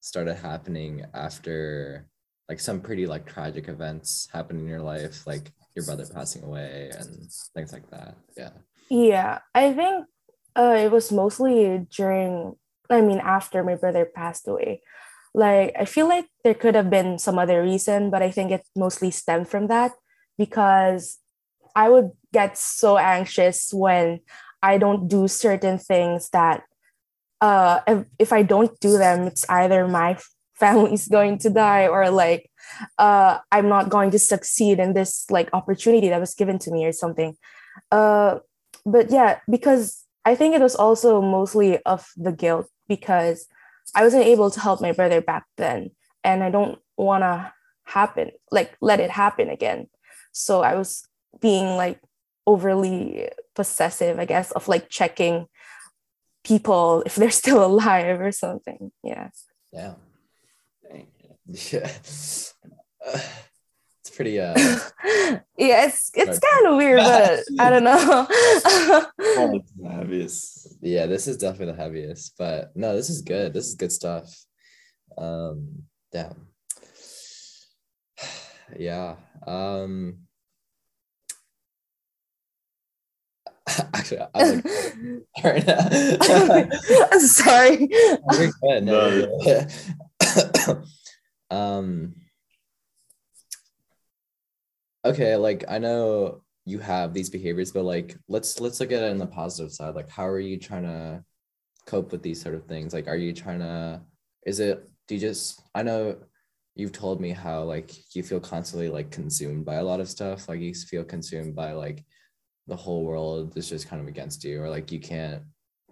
started 0.00 0.34
happening 0.34 1.04
after 1.14 2.06
like 2.48 2.60
some 2.60 2.80
pretty 2.80 3.06
like 3.06 3.26
tragic 3.26 3.68
events 3.68 4.28
happen 4.32 4.58
in 4.58 4.66
your 4.66 4.82
life, 4.82 5.26
like 5.26 5.52
your 5.74 5.84
brother 5.84 6.06
passing 6.06 6.42
away 6.42 6.90
and 6.98 7.30
things 7.54 7.72
like 7.72 7.88
that. 7.90 8.16
Yeah. 8.36 8.50
Yeah, 8.90 9.38
I 9.54 9.72
think 9.72 10.06
uh, 10.54 10.76
it 10.78 10.90
was 10.90 11.10
mostly 11.10 11.86
during. 11.96 12.56
I 12.90 13.00
mean, 13.00 13.20
after 13.20 13.64
my 13.64 13.76
brother 13.76 14.04
passed 14.04 14.46
away. 14.46 14.82
Like, 15.34 15.72
I 15.78 15.86
feel 15.86 16.08
like 16.08 16.26
there 16.44 16.52
could 16.52 16.74
have 16.74 16.90
been 16.90 17.18
some 17.18 17.38
other 17.38 17.62
reason, 17.62 18.10
but 18.10 18.20
I 18.20 18.30
think 18.30 18.50
it 18.50 18.66
mostly 18.76 19.10
stemmed 19.10 19.48
from 19.48 19.68
that 19.68 19.92
because 20.36 21.16
I 21.74 21.88
would 21.88 22.10
get 22.34 22.58
so 22.58 22.98
anxious 22.98 23.72
when 23.72 24.20
I 24.62 24.78
don't 24.78 25.08
do 25.08 25.28
certain 25.28 25.78
things 25.78 26.30
that 26.30 26.62
uh, 27.40 27.80
if, 27.86 28.04
if 28.18 28.32
I 28.32 28.42
don't 28.42 28.78
do 28.80 28.98
them, 28.98 29.26
it's 29.26 29.48
either 29.48 29.88
my 29.88 30.18
family's 30.54 31.08
going 31.08 31.38
to 31.38 31.50
die 31.50 31.88
or 31.88 32.08
like 32.10 32.48
uh, 32.98 33.38
i'm 33.50 33.68
not 33.68 33.88
going 33.88 34.10
to 34.10 34.18
succeed 34.18 34.78
in 34.78 34.92
this 34.92 35.28
like 35.28 35.48
opportunity 35.52 36.08
that 36.08 36.20
was 36.20 36.34
given 36.34 36.58
to 36.58 36.70
me 36.70 36.84
or 36.84 36.92
something. 36.92 37.36
Uh, 37.90 38.38
but 38.84 39.10
yeah 39.10 39.38
because 39.50 40.04
i 40.24 40.34
think 40.34 40.54
it 40.54 40.60
was 40.60 40.74
also 40.74 41.20
mostly 41.20 41.78
of 41.84 42.08
the 42.16 42.32
guilt 42.32 42.66
because 42.88 43.46
i 43.94 44.02
wasn't 44.02 44.24
able 44.24 44.50
to 44.50 44.60
help 44.60 44.80
my 44.80 44.92
brother 44.92 45.20
back 45.20 45.44
then 45.56 45.90
and 46.24 46.42
i 46.42 46.50
don't 46.50 46.78
want 46.96 47.22
to 47.22 47.52
happen 47.84 48.30
like 48.50 48.76
let 48.80 49.00
it 49.00 49.10
happen 49.10 49.48
again. 49.48 49.86
So 50.32 50.62
i 50.62 50.74
was 50.74 51.06
being 51.40 51.76
like 51.76 52.00
overly 52.46 53.28
possessive 53.54 54.18
i 54.18 54.24
guess 54.24 54.50
of 54.52 54.68
like 54.68 54.88
checking 54.88 55.46
people 56.44 57.02
if 57.06 57.14
they're 57.14 57.30
still 57.44 57.64
alive 57.64 58.20
or 58.20 58.32
something 58.32 58.90
yeah 59.02 59.28
yeah 59.72 59.94
yeah. 61.46 61.90
Uh, 63.04 63.18
it's 64.00 64.10
pretty 64.14 64.38
uh 64.38 64.54
yeah, 65.56 65.86
it's 65.86 66.10
it's 66.14 66.38
kind 66.38 66.66
of 66.66 66.76
weird, 66.76 66.98
but 66.98 67.40
I 67.58 67.70
don't 67.70 67.84
know. 67.84 68.26
the 69.18 69.62
heaviest. 69.88 70.76
Yeah, 70.80 71.06
this 71.06 71.26
is 71.26 71.36
definitely 71.36 71.74
the 71.74 71.82
heaviest, 71.82 72.34
but 72.38 72.72
no, 72.74 72.94
this 72.94 73.10
is 73.10 73.22
good. 73.22 73.52
This 73.52 73.68
is 73.68 73.74
good 73.74 73.92
stuff. 73.92 74.34
Um, 75.16 75.84
damn. 76.12 76.48
Yeah. 78.78 79.16
Um 79.46 80.20
Actually, 83.94 84.20
I'm 84.34 84.62
like, 86.48 86.72
I'm 87.12 87.20
sorry. 87.20 87.88
No, 88.82 89.28
um 91.50 92.14
okay 95.04 95.36
like 95.36 95.64
i 95.68 95.78
know 95.78 96.40
you 96.64 96.78
have 96.78 97.12
these 97.12 97.28
behaviors 97.28 97.72
but 97.72 97.82
like 97.82 98.16
let's 98.28 98.60
let's 98.60 98.80
look 98.80 98.92
at 98.92 99.02
it 99.02 99.10
in 99.10 99.18
the 99.18 99.26
positive 99.26 99.72
side. 99.72 99.94
Like 99.94 100.08
how 100.08 100.26
are 100.26 100.38
you 100.38 100.58
trying 100.58 100.84
to 100.84 101.24
cope 101.86 102.12
with 102.12 102.22
these 102.22 102.40
sort 102.40 102.54
of 102.54 102.64
things? 102.66 102.94
Like 102.94 103.08
are 103.08 103.16
you 103.16 103.32
trying 103.32 103.58
to 103.58 104.00
is 104.46 104.60
it 104.60 104.88
do 105.08 105.14
you 105.16 105.20
just 105.20 105.60
i 105.74 105.82
know 105.82 106.16
you've 106.74 106.92
told 106.92 107.20
me 107.20 107.30
how 107.30 107.62
like 107.62 107.92
you 108.14 108.22
feel 108.22 108.40
constantly 108.40 108.88
like 108.88 109.10
consumed 109.10 109.64
by 109.64 109.74
a 109.74 109.84
lot 109.84 110.00
of 110.00 110.08
stuff. 110.08 110.48
Like 110.48 110.60
you 110.60 110.74
feel 110.74 111.04
consumed 111.04 111.54
by 111.54 111.72
like 111.72 112.04
the 112.72 112.82
whole 112.84 113.04
world 113.04 113.56
is 113.56 113.68
just 113.68 113.88
kind 113.88 114.00
of 114.00 114.08
against 114.08 114.42
you 114.44 114.62
or 114.62 114.70
like 114.70 114.90
you 114.90 114.98
can't 114.98 115.42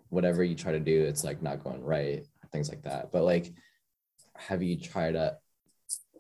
whatever 0.09 0.43
you 0.43 0.55
try 0.55 0.73
to 0.73 0.81
do 0.81 1.03
it's 1.03 1.23
like 1.23 1.43
not 1.43 1.63
going 1.63 1.83
right 1.85 2.25
things 2.53 2.69
like 2.69 2.83
that. 2.83 3.11
But 3.13 3.25
like 3.25 3.53
have 4.37 4.63
you 4.63 4.77
tried 4.77 5.17
a, 5.17 5.37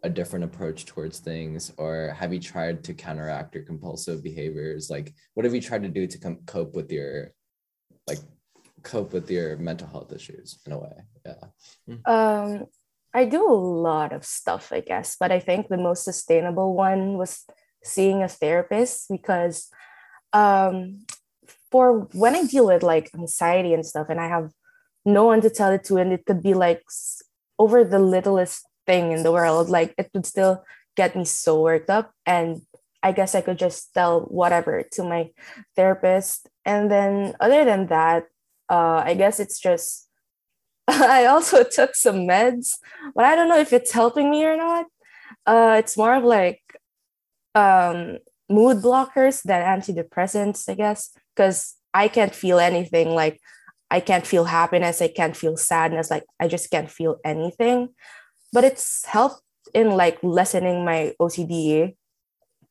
a 0.03 0.11
different 0.11 0.45
approach 0.45 0.87
towards 0.87 1.19
things 1.19 1.73
or 1.77 2.15
have 2.19 2.33
you 2.33 2.41
tried 2.41 2.85
to 2.85 2.95
counteract 2.95 3.55
your 3.55 3.65
compulsive 3.65 4.23
behaviors? 4.23 4.91
Like 4.91 5.15
what 5.35 5.45
have 5.45 5.55
you 5.55 5.61
tried 5.61 5.83
to 5.83 5.89
do 5.89 6.07
to 6.07 6.19
com- 6.19 6.41
cope 6.47 6.75
with 6.75 6.91
your 6.91 7.33
like 8.07 8.19
cope 8.83 9.13
with 9.13 9.31
your 9.31 9.57
mental 9.57 9.89
health 9.89 10.13
issues 10.13 10.59
in 10.67 10.73
a 10.73 10.79
way? 10.79 10.97
Yeah. 11.27 11.45
Hmm. 11.87 12.13
um 12.13 12.67
i 13.13 13.27
do 13.27 13.47
a 13.47 13.53
lot 13.53 14.15
of 14.15 14.25
stuff 14.25 14.73
i 14.73 14.81
guess 14.81 15.17
but 15.21 15.31
i 15.31 15.39
think 15.39 15.69
the 15.69 15.77
most 15.77 16.03
sustainable 16.03 16.75
one 16.75 17.19
was 17.19 17.45
seeing 17.85 18.23
a 18.23 18.29
therapist 18.29 19.07
because 19.11 19.69
um 20.33 21.05
for 21.71 22.09
when 22.13 22.35
i 22.35 22.45
deal 22.45 22.67
with 22.67 22.83
like 22.83 23.11
anxiety 23.15 23.75
and 23.75 23.87
stuff 23.87 24.09
and 24.09 24.21
i 24.21 24.29
have 24.29 24.51
no 25.05 25.25
one 25.25 25.41
to 25.41 25.51
tell 25.51 25.71
it 25.71 25.85
to 25.85 25.97
and 25.97 26.13
it 26.13 26.25
could 26.27 26.43
be 26.43 26.55
like 26.55 26.83
over 27.59 27.85
the 27.85 27.99
littlest 27.99 28.67
thing 28.87 29.13
in 29.13 29.23
the 29.23 29.33
world 29.33 29.69
like 29.69 29.95
it 29.99 30.11
would 30.15 30.27
still 30.27 30.65
get 30.97 31.17
me 31.17 31.25
so 31.25 31.61
worked 31.61 31.91
up 31.91 32.13
and 32.27 32.63
i 33.03 33.13
guess 33.13 33.35
i 33.35 33.41
could 33.41 33.59
just 33.59 33.93
tell 33.95 34.23
whatever 34.23 34.83
to 34.93 35.03
my 35.03 35.31
therapist. 35.77 36.49
And 36.65 36.91
then 36.91 37.35
other 37.41 37.65
than 37.65 37.87
that 37.87 38.25
uh, 38.69 39.03
i 39.05 39.15
guess 39.15 39.41
it's 39.41 39.59
just 39.59 40.09
i 40.89 41.25
also 41.27 41.65
took 41.79 41.95
some 41.95 42.27
meds 42.29 42.77
but 43.15 43.25
i 43.25 43.35
don't 43.35 43.49
know 43.49 43.59
if 43.59 43.73
it's 43.73 43.93
helping 43.93 44.31
me 44.31 44.45
or 44.45 44.57
not. 44.57 44.87
Uh, 45.47 45.77
it's 45.79 45.97
more 45.97 46.15
of 46.15 46.25
like 46.25 46.61
um, 47.55 48.19
mood 48.51 48.79
blockers 48.79 49.43
than 49.43 49.63
antidepressants 49.63 50.69
i 50.69 50.75
guess 50.75 51.11
because 51.35 51.77
i 51.95 52.09
can't 52.09 52.35
feel 52.35 52.59
anything 52.59 53.15
like 53.15 53.41
I 53.91 54.01
can't 54.01 54.27
feel 54.27 54.45
happiness, 54.45 55.03
I 55.03 55.09
can't 55.09 55.37
feel 55.37 55.57
sadness, 55.57 56.11
like 56.11 56.25
I 56.39 56.47
just 56.47 56.71
can't 56.71 56.91
feel 56.91 57.19
anything. 57.25 57.91
But 58.53 58.65
it's 58.65 59.05
helped 59.05 59.43
in 59.75 59.91
like 59.91 60.19
lessening 60.23 60.85
my 60.85 61.15
OCD 61.21 61.97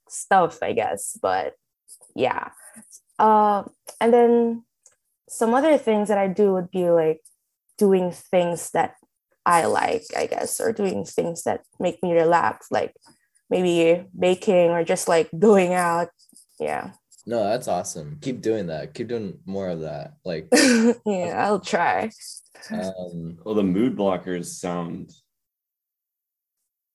stuff, 0.08 0.64
I 0.64 0.74
guess. 0.74 1.18
But 1.22 1.56
yeah. 2.16 2.52
Uh, 3.18 3.64
and 4.00 4.14
then 4.14 4.64
some 5.28 5.54
other 5.54 5.78
things 5.78 6.08
that 6.08 6.18
I 6.18 6.28
do 6.28 6.54
would 6.54 6.72
be 6.72 6.90
like 6.90 7.22
doing 7.78 8.12
things 8.12 8.72
that 8.72 8.96
I 9.46 9.66
like, 9.66 10.06
I 10.16 10.26
guess, 10.26 10.60
or 10.62 10.72
doing 10.72 11.04
things 11.04 11.44
that 11.44 11.62
make 11.80 12.02
me 12.02 12.14
relax, 12.14 12.68
like 12.72 12.96
maybe 13.50 14.06
baking 14.18 14.72
or 14.72 14.84
just 14.84 15.08
like 15.08 15.30
going 15.38 15.74
out. 15.74 16.10
Yeah. 16.60 16.92
No, 17.26 17.44
that's 17.44 17.68
awesome. 17.68 18.18
Keep 18.22 18.42
doing 18.42 18.68
that. 18.68 18.94
Keep 18.94 19.10
doing 19.10 19.40
more 19.46 19.70
of 19.70 19.82
that. 19.82 20.14
Like 20.24 20.48
yeah, 21.06 21.46
I'll 21.46 21.60
try. 21.60 22.12
Um 22.72 23.38
well 23.44 23.56
the 23.56 23.64
mood 23.64 23.96
blockers 23.96 24.46
sound 24.46 25.12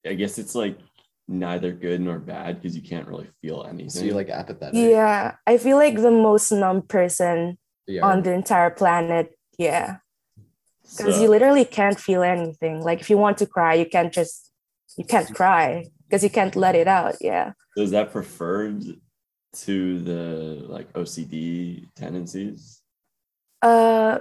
I 0.06 0.14
guess 0.14 0.38
it's 0.38 0.54
like 0.54 0.78
neither 1.26 1.73
good 1.73 2.00
nor 2.00 2.18
bad 2.18 2.61
because 2.61 2.76
you 2.76 2.82
can't 2.82 3.08
really 3.08 3.28
feel 3.40 3.64
anything. 3.68 3.90
So 3.90 4.04
you're 4.04 4.14
like 4.14 4.28
apathetic. 4.28 4.75
Yeah. 4.75 5.37
I 5.46 5.56
feel 5.56 5.76
like 5.76 5.96
the 5.96 6.11
most 6.11 6.52
numb 6.52 6.82
person 6.82 7.58
on 8.02 8.23
the 8.23 8.32
entire 8.32 8.70
planet. 8.70 9.37
Yeah. 9.58 9.99
Because 10.82 11.16
so. 11.16 11.23
you 11.23 11.28
literally 11.28 11.64
can't 11.64 11.99
feel 11.99 12.23
anything. 12.23 12.82
Like 12.82 13.00
if 13.00 13.08
you 13.08 13.16
want 13.16 13.38
to 13.38 13.46
cry, 13.46 13.75
you 13.75 13.87
can't 13.87 14.12
just 14.12 14.52
you 14.96 15.04
can't 15.04 15.34
cry 15.34 15.87
because 16.06 16.23
you 16.23 16.30
can't 16.30 16.56
let 16.56 16.75
it 16.75 16.88
out. 16.88 17.16
Yeah. 17.20 17.52
So 17.76 17.82
is 17.82 17.90
that 17.90 18.12
preferred 18.12 18.84
to 19.54 20.00
the 20.00 20.64
like 20.68 20.92
OCD 20.92 21.88
tendencies? 21.94 22.82
Uh, 23.62 24.18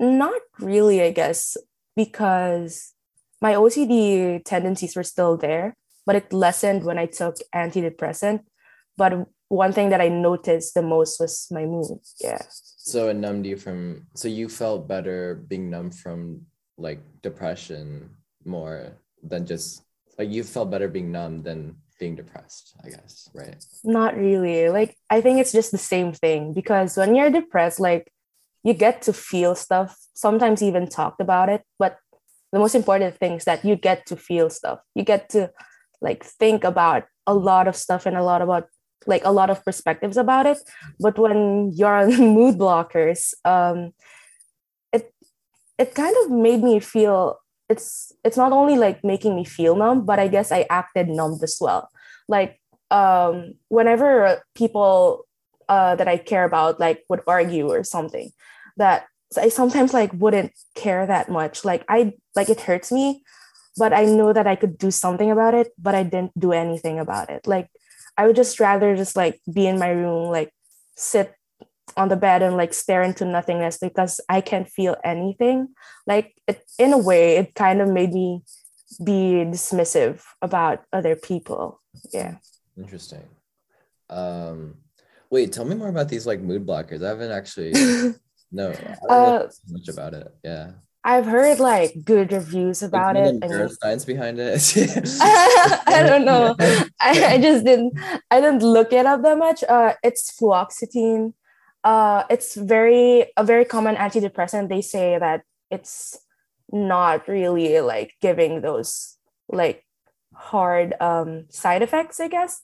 not 0.00 0.40
really, 0.58 1.02
I 1.02 1.10
guess, 1.10 1.56
because 1.96 2.92
my 3.40 3.54
OCD 3.54 4.42
tendencies 4.44 4.96
were 4.96 5.04
still 5.04 5.36
there, 5.36 5.76
but 6.06 6.16
it 6.16 6.32
lessened 6.32 6.84
when 6.84 6.98
I 6.98 7.06
took 7.06 7.36
antidepressant. 7.54 8.40
But 8.96 9.26
one 9.48 9.72
thing 9.72 9.90
that 9.90 10.00
I 10.00 10.08
noticed 10.08 10.74
the 10.74 10.82
most 10.82 11.20
was 11.20 11.46
my 11.50 11.64
mood. 11.64 11.98
Yeah. 12.20 12.42
So 12.48 13.08
it 13.08 13.14
numbed 13.14 13.46
you 13.46 13.56
from 13.56 14.06
so 14.14 14.28
you 14.28 14.48
felt 14.48 14.88
better 14.88 15.36
being 15.48 15.70
numb 15.70 15.90
from 15.90 16.42
like 16.76 17.00
depression 17.22 18.10
more 18.44 18.98
than 19.22 19.46
just 19.46 19.82
like 20.18 20.30
you 20.30 20.44
felt 20.44 20.70
better 20.70 20.88
being 20.88 21.12
numb 21.12 21.42
than 21.42 21.76
being 21.98 22.16
depressed, 22.16 22.74
I 22.84 22.90
guess, 22.90 23.28
right? 23.34 23.62
Not 23.84 24.16
really. 24.16 24.68
Like 24.68 24.96
I 25.10 25.20
think 25.20 25.38
it's 25.38 25.52
just 25.52 25.70
the 25.70 25.78
same 25.78 26.12
thing 26.12 26.52
because 26.52 26.96
when 26.96 27.14
you're 27.14 27.30
depressed, 27.30 27.80
like 27.80 28.10
you 28.62 28.74
get 28.74 29.02
to 29.02 29.12
feel 29.12 29.54
stuff, 29.54 29.96
sometimes 30.14 30.62
even 30.62 30.88
talked 30.88 31.20
about 31.20 31.48
it, 31.48 31.62
but 31.78 31.98
the 32.52 32.58
most 32.58 32.74
important 32.74 33.16
thing 33.18 33.32
is 33.32 33.44
that 33.44 33.64
you 33.64 33.76
get 33.76 34.06
to 34.06 34.16
feel 34.16 34.48
stuff. 34.48 34.80
You 34.94 35.02
get 35.04 35.28
to 35.30 35.50
like 36.00 36.24
think 36.24 36.62
about 36.64 37.04
a 37.26 37.34
lot 37.34 37.66
of 37.66 37.74
stuff 37.74 38.06
and 38.06 38.16
a 38.16 38.22
lot 38.22 38.42
about 38.42 38.68
like 39.06 39.24
a 39.24 39.32
lot 39.32 39.50
of 39.50 39.64
perspectives 39.64 40.16
about 40.16 40.46
it 40.46 40.58
but 41.00 41.18
when 41.18 41.70
you're 41.74 41.94
on 41.94 42.08
mood 42.36 42.56
blockers 42.56 43.34
um 43.44 43.92
it 44.92 45.12
it 45.78 45.94
kind 45.94 46.16
of 46.24 46.30
made 46.30 46.62
me 46.62 46.80
feel 46.80 47.38
it's 47.68 48.12
it's 48.24 48.36
not 48.36 48.52
only 48.52 48.76
like 48.76 49.02
making 49.04 49.34
me 49.34 49.44
feel 49.44 49.74
numb 49.74 50.04
but 50.04 50.18
i 50.18 50.28
guess 50.28 50.52
i 50.52 50.66
acted 50.70 51.08
numb 51.08 51.38
as 51.42 51.58
well. 51.60 51.88
Like 52.28 52.60
um 52.90 53.54
whenever 53.68 54.42
people 54.54 55.26
uh 55.68 55.96
that 55.96 56.08
i 56.08 56.16
care 56.16 56.44
about 56.44 56.78
like 56.78 57.04
would 57.08 57.22
argue 57.26 57.68
or 57.70 57.82
something 57.84 58.30
that 58.76 59.06
i 59.38 59.48
sometimes 59.48 59.94
like 59.94 60.12
wouldn't 60.12 60.52
care 60.74 61.06
that 61.06 61.28
much. 61.28 61.64
Like 61.64 61.84
i 61.88 62.12
like 62.36 62.48
it 62.48 62.60
hurts 62.60 62.92
me 62.92 63.22
but 63.76 63.92
i 63.92 64.04
know 64.04 64.32
that 64.32 64.46
i 64.46 64.54
could 64.54 64.78
do 64.78 64.90
something 64.90 65.32
about 65.32 65.52
it 65.52 65.72
but 65.76 65.96
i 65.96 66.04
didn't 66.04 66.38
do 66.38 66.52
anything 66.52 66.98
about 66.98 67.30
it. 67.30 67.46
Like 67.46 67.68
I 68.16 68.26
would 68.26 68.36
just 68.36 68.60
rather 68.60 68.96
just 68.96 69.16
like 69.16 69.40
be 69.52 69.66
in 69.66 69.78
my 69.78 69.90
room, 69.90 70.30
like 70.30 70.52
sit 70.96 71.34
on 71.96 72.08
the 72.08 72.16
bed 72.16 72.42
and 72.42 72.56
like 72.56 72.74
stare 72.74 73.02
into 73.02 73.24
nothingness 73.24 73.78
because 73.78 74.20
I 74.28 74.40
can't 74.40 74.68
feel 74.68 74.96
anything. 75.04 75.68
Like 76.06 76.34
it, 76.46 76.62
in 76.78 76.92
a 76.92 76.98
way, 76.98 77.36
it 77.36 77.54
kind 77.54 77.80
of 77.80 77.88
made 77.88 78.12
me 78.12 78.42
be 79.02 79.44
dismissive 79.46 80.22
about 80.42 80.84
other 80.92 81.16
people. 81.16 81.80
Yeah. 82.12 82.36
Interesting. 82.76 83.22
Um, 84.10 84.76
wait, 85.30 85.52
tell 85.52 85.64
me 85.64 85.74
more 85.74 85.88
about 85.88 86.08
these 86.08 86.26
like 86.26 86.40
mood 86.40 86.66
blockers. 86.66 87.04
I 87.04 87.08
haven't 87.08 87.30
actually 87.30 87.72
no, 88.52 88.74
Uh, 89.08 89.48
much 89.68 89.88
about 89.88 90.14
it. 90.14 90.34
Yeah. 90.42 90.72
I've 91.06 91.26
heard 91.26 91.60
like 91.60 91.92
good 92.04 92.32
reviews 92.32 92.82
about 92.82 93.14
Like, 93.14 93.26
it. 93.26 93.34
you 93.34 93.40
know 93.40 93.68
the 93.68 94.04
behind 94.06 94.38
it. 94.40 94.54
I 95.20 96.02
don't 96.06 96.24
know. 96.24 96.56
I, 96.98 97.34
I 97.34 97.38
just 97.38 97.64
didn't 97.64 97.92
I 98.30 98.40
didn't 98.40 98.62
look 98.62 98.92
it 98.92 99.04
up 99.04 99.22
that 99.22 99.36
much. 99.36 99.62
Uh, 99.64 99.92
it's 100.02 100.32
fluoxetine. 100.40 101.34
Uh, 101.84 102.24
it's 102.30 102.54
very 102.54 103.26
a 103.36 103.44
very 103.44 103.64
common 103.64 103.94
antidepressant. 103.96 104.68
They 104.68 104.80
say 104.80 105.18
that 105.18 105.42
it's 105.70 106.18
not 106.72 107.28
really 107.28 107.80
like 107.80 108.14
giving 108.20 108.62
those 108.62 109.16
like 109.48 109.84
hard 110.34 110.94
um, 111.00 111.44
side 111.50 111.82
effects, 111.82 112.20
I 112.20 112.28
guess. 112.28 112.62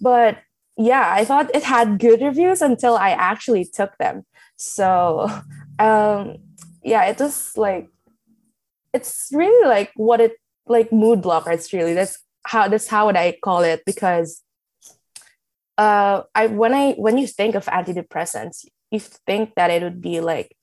But 0.00 0.38
yeah, 0.76 1.10
I 1.12 1.24
thought 1.24 1.54
it 1.54 1.64
had 1.64 1.98
good 1.98 2.20
reviews 2.20 2.62
until 2.62 2.94
I 2.96 3.10
actually 3.10 3.64
took 3.64 3.96
them. 3.98 4.24
So 4.56 5.28
um, 5.78 6.36
yeah, 6.84 7.06
it 7.06 7.18
was 7.18 7.56
like 7.56 7.88
it's 8.92 9.28
really 9.32 9.68
like 9.68 9.92
what 9.96 10.20
it 10.20 10.36
like 10.66 10.92
mood 10.92 11.22
blockers 11.22 11.72
really 11.72 11.94
that's 11.94 12.18
how 12.44 12.68
that's 12.68 12.88
how 12.88 13.06
would 13.06 13.16
i 13.16 13.36
call 13.42 13.62
it 13.62 13.82
because 13.84 14.42
uh 15.78 16.22
i 16.34 16.46
when 16.46 16.74
i 16.74 16.92
when 16.92 17.16
you 17.16 17.26
think 17.26 17.54
of 17.54 17.64
antidepressants 17.66 18.66
you 18.90 18.98
think 19.00 19.54
that 19.54 19.70
it 19.70 19.82
would 19.82 20.00
be 20.00 20.20
like 20.20 20.54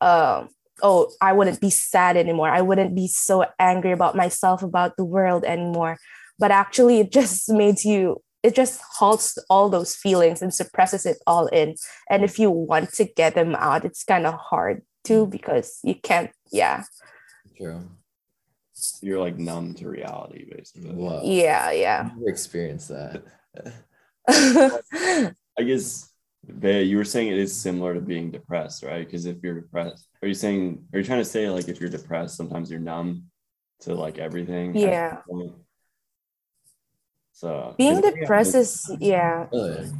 um 0.00 0.48
oh 0.82 1.10
i 1.20 1.32
wouldn't 1.32 1.60
be 1.60 1.70
sad 1.70 2.16
anymore 2.16 2.48
i 2.48 2.60
wouldn't 2.60 2.94
be 2.94 3.06
so 3.06 3.44
angry 3.58 3.92
about 3.92 4.16
myself 4.16 4.62
about 4.62 4.96
the 4.96 5.04
world 5.04 5.44
anymore 5.44 5.98
but 6.38 6.50
actually 6.50 7.00
it 7.00 7.12
just 7.12 7.48
makes 7.52 7.84
you 7.84 8.22
it 8.42 8.54
just 8.54 8.80
halts 8.98 9.38
all 9.48 9.68
those 9.70 9.94
feelings 9.96 10.42
and 10.42 10.52
suppresses 10.52 11.04
it 11.06 11.18
all 11.26 11.46
in 11.48 11.74
and 12.08 12.24
if 12.24 12.38
you 12.38 12.50
want 12.50 12.92
to 12.92 13.04
get 13.04 13.34
them 13.34 13.54
out 13.56 13.84
it's 13.84 14.04
kind 14.04 14.26
of 14.26 14.34
hard 14.34 14.82
too 15.04 15.26
because 15.26 15.78
you 15.82 15.94
can't 15.94 16.30
yeah 16.52 16.82
True. 17.56 17.88
You're 19.00 19.20
like 19.20 19.38
numb 19.38 19.74
to 19.74 19.88
reality, 19.88 20.46
basically. 20.50 20.94
Wow. 20.94 21.20
yeah 21.22 21.70
yeah 21.70 22.10
I've 22.12 22.26
experienced 22.26 22.88
that. 22.88 23.22
I 24.28 25.32
guess 25.64 26.10
Bea, 26.60 26.82
you 26.82 26.96
were 26.96 27.04
saying 27.04 27.28
it 27.32 27.38
is 27.38 27.54
similar 27.54 27.94
to 27.94 28.00
being 28.00 28.30
depressed, 28.30 28.82
right? 28.82 29.04
Because 29.04 29.26
if 29.26 29.36
you're 29.42 29.60
depressed, 29.60 30.08
are 30.22 30.28
you 30.28 30.34
saying 30.34 30.84
are 30.92 30.98
you 30.98 31.04
trying 31.04 31.20
to 31.20 31.24
say 31.24 31.48
like 31.50 31.68
if 31.68 31.80
you're 31.80 31.90
depressed, 31.90 32.36
sometimes 32.36 32.70
you're 32.70 32.80
numb 32.80 33.24
to 33.80 33.94
like 33.94 34.18
everything? 34.18 34.74
Yeah. 34.76 35.18
So 37.32 37.74
being 37.78 38.00
depressed 38.00 38.50
it's- 38.54 38.88
is 38.90 38.96
yeah 39.00 39.46
Really? 39.52 39.90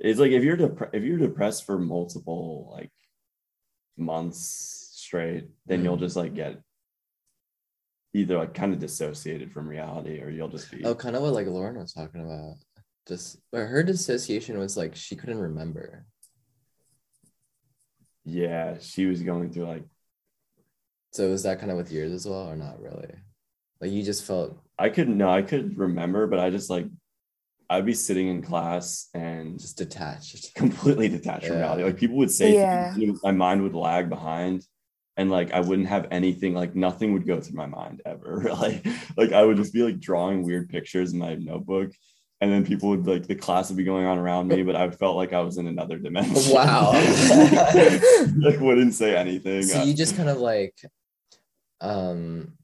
It's 0.00 0.18
like 0.18 0.32
if 0.32 0.42
you're 0.42 0.56
depre- 0.56 0.90
if 0.92 1.04
you're 1.04 1.18
depressed 1.18 1.64
for 1.64 1.78
multiple 1.78 2.68
like 2.76 2.90
months 3.96 4.90
straight, 4.94 5.48
then 5.66 5.84
you'll 5.84 5.96
Mhm. 5.96 6.00
just 6.00 6.16
like 6.16 6.34
get 6.34 6.60
either 8.12 8.36
like 8.38 8.52
kind 8.52 8.72
of 8.74 8.80
dissociated 8.80 9.52
from 9.52 9.68
reality 9.68 10.20
or 10.20 10.28
you'll 10.28 10.48
just 10.48 10.70
be 10.72 10.84
Oh, 10.84 10.94
kind 10.94 11.14
of 11.14 11.22
what 11.22 11.32
like 11.34 11.46
Lauren 11.46 11.78
was 11.78 11.92
talking 11.92 12.20
about. 12.22 12.56
Just 13.08 13.38
but 13.50 13.66
her 13.66 13.82
dissociation 13.82 14.58
was 14.58 14.76
like 14.76 14.94
she 14.96 15.16
couldn't 15.16 15.38
remember. 15.40 16.06
yeah, 18.24 18.76
she 18.80 19.06
was 19.06 19.22
going 19.22 19.50
through 19.52 19.66
like 19.66 19.84
So 21.12 21.30
was 21.30 21.42
that 21.42 21.58
kind 21.58 21.70
of 21.70 21.76
with 21.76 21.92
yours 21.92 22.12
as 22.12 22.26
well, 22.26 22.48
or 22.48 22.56
not 22.56 22.80
really? 22.80 23.14
Like 23.80 23.90
you 23.90 24.02
just 24.02 24.24
felt 24.24 24.58
I 24.78 24.88
could 24.88 25.08
no, 25.08 25.28
I 25.30 25.42
could 25.42 25.76
remember, 25.78 26.26
but 26.26 26.38
I 26.38 26.50
just 26.50 26.70
like 26.70 26.86
I'd 27.70 27.86
be 27.86 27.94
sitting 27.94 28.28
in 28.28 28.42
class 28.42 29.08
and 29.14 29.58
just 29.58 29.78
just 29.78 29.90
detached. 29.90 30.54
completely 30.54 31.08
detached 31.08 31.46
from 31.46 31.58
reality. 31.58 31.84
Like 31.84 31.96
people 31.96 32.16
would 32.18 32.30
say 32.30 32.54
Yeah. 32.54 32.94
things, 32.94 33.20
my 33.22 33.32
mind 33.32 33.62
would 33.62 33.74
lag 33.74 34.08
behind 34.08 34.64
and 35.16 35.30
like 35.30 35.52
I 35.52 35.60
wouldn't 35.60 35.88
have 35.88 36.06
anything, 36.10 36.54
like 36.54 36.74
nothing 36.76 37.12
would 37.14 37.26
go 37.26 37.40
through 37.40 37.56
my 37.56 37.66
mind 37.66 38.02
ever. 38.06 38.42
like 38.60 38.86
like 39.16 39.32
I 39.32 39.42
would 39.44 39.56
just 39.56 39.72
be 39.74 39.82
like 39.82 40.00
drawing 40.00 40.42
weird 40.44 40.68
pictures 40.68 41.12
in 41.12 41.18
my 41.18 41.34
notebook. 41.34 41.90
And 42.42 42.50
then 42.50 42.66
people 42.66 42.88
would 42.88 43.06
like 43.06 43.28
the 43.28 43.36
class 43.36 43.68
would 43.70 43.76
be 43.76 43.84
going 43.84 44.04
on 44.04 44.18
around 44.18 44.48
me, 44.48 44.64
but 44.64 44.74
I 44.74 44.90
felt 44.90 45.14
like 45.14 45.32
I 45.32 45.40
was 45.42 45.58
in 45.58 45.68
another 45.68 45.96
dimension. 45.96 46.52
Wow. 46.52 46.90
like 48.36 48.58
wouldn't 48.58 48.94
say 48.94 49.14
anything. 49.16 49.62
So 49.62 49.84
you 49.84 49.94
just 49.94 50.16
kind 50.16 50.28
of 50.28 50.38
like, 50.38 50.74
um, 51.80 52.54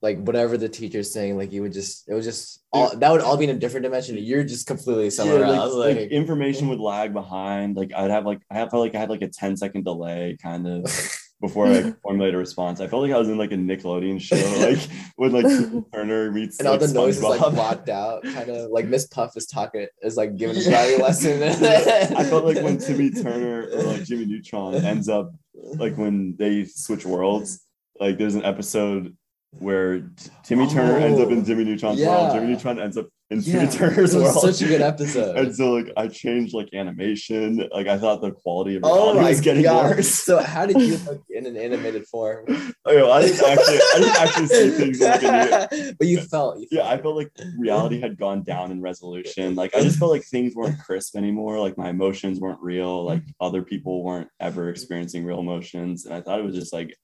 like 0.00 0.18
whatever 0.18 0.56
the 0.56 0.68
teacher's 0.70 1.12
saying, 1.12 1.36
like 1.36 1.52
you 1.52 1.60
would 1.60 1.74
just 1.74 2.08
it 2.08 2.14
was 2.14 2.24
just 2.24 2.62
all 2.72 2.96
that 2.96 3.12
would 3.12 3.20
all 3.20 3.36
be 3.36 3.44
in 3.44 3.50
a 3.50 3.58
different 3.58 3.84
dimension. 3.84 4.16
You're 4.16 4.44
just 4.44 4.66
completely 4.66 5.10
somewhere 5.10 5.40
Yeah, 5.40 5.48
like, 5.48 5.58
else. 5.58 5.74
like, 5.74 5.96
Like, 5.98 6.10
information 6.10 6.68
would 6.68 6.80
lag 6.80 7.12
behind. 7.12 7.76
Like 7.76 7.92
I'd 7.94 8.10
have 8.10 8.24
like 8.24 8.40
I 8.50 8.54
have 8.54 8.70
felt 8.70 8.82
like 8.82 8.94
I 8.94 8.98
had 8.98 9.10
like 9.10 9.20
a 9.20 9.28
10 9.28 9.58
second 9.58 9.84
delay 9.84 10.38
kind 10.42 10.66
of 10.66 10.84
before 11.42 11.66
I 11.66 11.80
like, 11.80 12.00
formulate 12.02 12.34
a 12.34 12.38
response. 12.38 12.80
I 12.80 12.86
felt 12.86 13.02
like 13.02 13.12
I 13.12 13.18
was 13.18 13.28
in 13.28 13.36
like 13.36 13.52
a 13.52 13.56
Nickelodeon 13.56 14.18
show, 14.18 14.36
like 14.66 14.78
when 15.16 15.32
like 15.32 15.90
Turner 15.92 16.30
meets 16.30 16.58
and 16.58 16.68
all 16.68 16.78
like, 16.78 16.88
the 16.88 16.94
noises 16.94 17.22
like 17.22 17.40
blocked 17.40 17.90
out, 17.90 18.22
kind 18.22 18.48
of 18.48 18.70
like 18.70 18.86
Miss 18.86 19.06
Puff 19.08 19.36
is 19.36 19.46
talking, 19.46 19.86
is 20.02 20.16
like 20.16 20.36
giving 20.36 20.56
a 20.56 20.62
driving 20.62 21.00
lesson. 21.00 21.42
I 21.42 22.24
felt 22.24 22.46
like 22.46 22.62
when 22.62 22.78
Timmy 22.78 23.10
Turner 23.10 23.68
or 23.74 23.82
like 23.82 24.04
Jimmy 24.04 24.24
Neutron 24.24 24.76
ends 24.76 25.10
up 25.10 25.34
like 25.54 25.98
when 25.98 26.36
they 26.36 26.64
switch 26.64 27.04
worlds, 27.04 27.66
like 28.00 28.16
there's 28.16 28.36
an 28.36 28.44
episode 28.44 29.14
where 29.58 30.00
T- 30.00 30.30
Timmy 30.44 30.68
Turner 30.68 30.96
ends 30.98 31.20
up 31.20 31.30
in 31.30 31.40
Oh, 31.40 31.42
Jimmy 31.44 31.64
Neutron's 31.64 32.00
world. 32.00 32.28
yeah. 32.28 32.34
Jimmy 32.34 32.52
Neutron 32.54 32.80
ends 32.80 32.96
up 32.96 33.06
in 33.30 33.40
Yeah, 33.42 33.66
Timmy 33.66 33.72
Turner's 33.72 34.14
it 34.14 34.18
was 34.20 34.34
world. 34.34 34.54
such 34.54 34.62
a 34.66 34.68
good 34.68 34.80
episode. 34.80 35.36
And 35.36 35.54
so 35.54 35.72
like 35.72 35.92
I 35.96 36.08
changed 36.08 36.54
like 36.54 36.70
animation. 36.72 37.68
Like 37.72 37.86
I 37.86 37.98
thought 37.98 38.22
the 38.22 38.30
quality 38.32 38.76
of 38.76 38.82
Oh 38.84 39.12
my 39.14 39.28
was 39.28 39.40
getting 39.42 39.62
god! 39.62 39.96
worse. 39.96 40.08
So 40.08 40.38
how 40.42 40.64
did 40.64 40.80
you 40.80 40.96
look 41.06 41.22
in 41.28 41.44
an 41.46 41.56
animated 41.56 42.06
form? 42.06 42.46
Oh, 42.84 43.12
I 43.12 43.22
didn't 43.22 43.46
actually 43.46 43.76
I 43.78 43.94
didn't 43.98 44.16
actually 44.16 44.46
see 44.48 44.70
things 44.70 45.00
like 45.00 45.22
in 45.22 45.94
but 45.98 46.06
you 46.08 46.20
felt. 46.22 46.58
You 46.58 46.66
Yeah, 46.72 46.88
I 46.88 46.96
felt 46.98 47.14
like 47.14 47.30
reality 47.56 48.00
had 48.00 48.18
gone 48.18 48.42
down 48.42 48.72
in 48.72 48.80
resolution. 48.82 49.54
Like 49.54 49.76
I 49.76 49.82
just 49.82 49.98
felt 50.00 50.10
like 50.10 50.24
things 50.24 50.54
weren't 50.56 50.80
crisp 50.80 51.14
anymore. 51.14 51.60
Like 51.60 51.78
my 51.78 51.90
emotions 51.90 52.40
weren't 52.40 52.58
real. 52.60 53.04
Like 53.04 53.22
other 53.40 53.62
people 53.62 54.02
weren't 54.02 54.28
ever 54.40 54.68
experiencing 54.68 55.24
real 55.24 55.38
emotions. 55.38 56.06
And 56.06 56.14
I 56.14 56.22
thought 56.22 56.40
it 56.40 56.44
was 56.44 56.56
just 56.56 56.72
like 56.72 56.96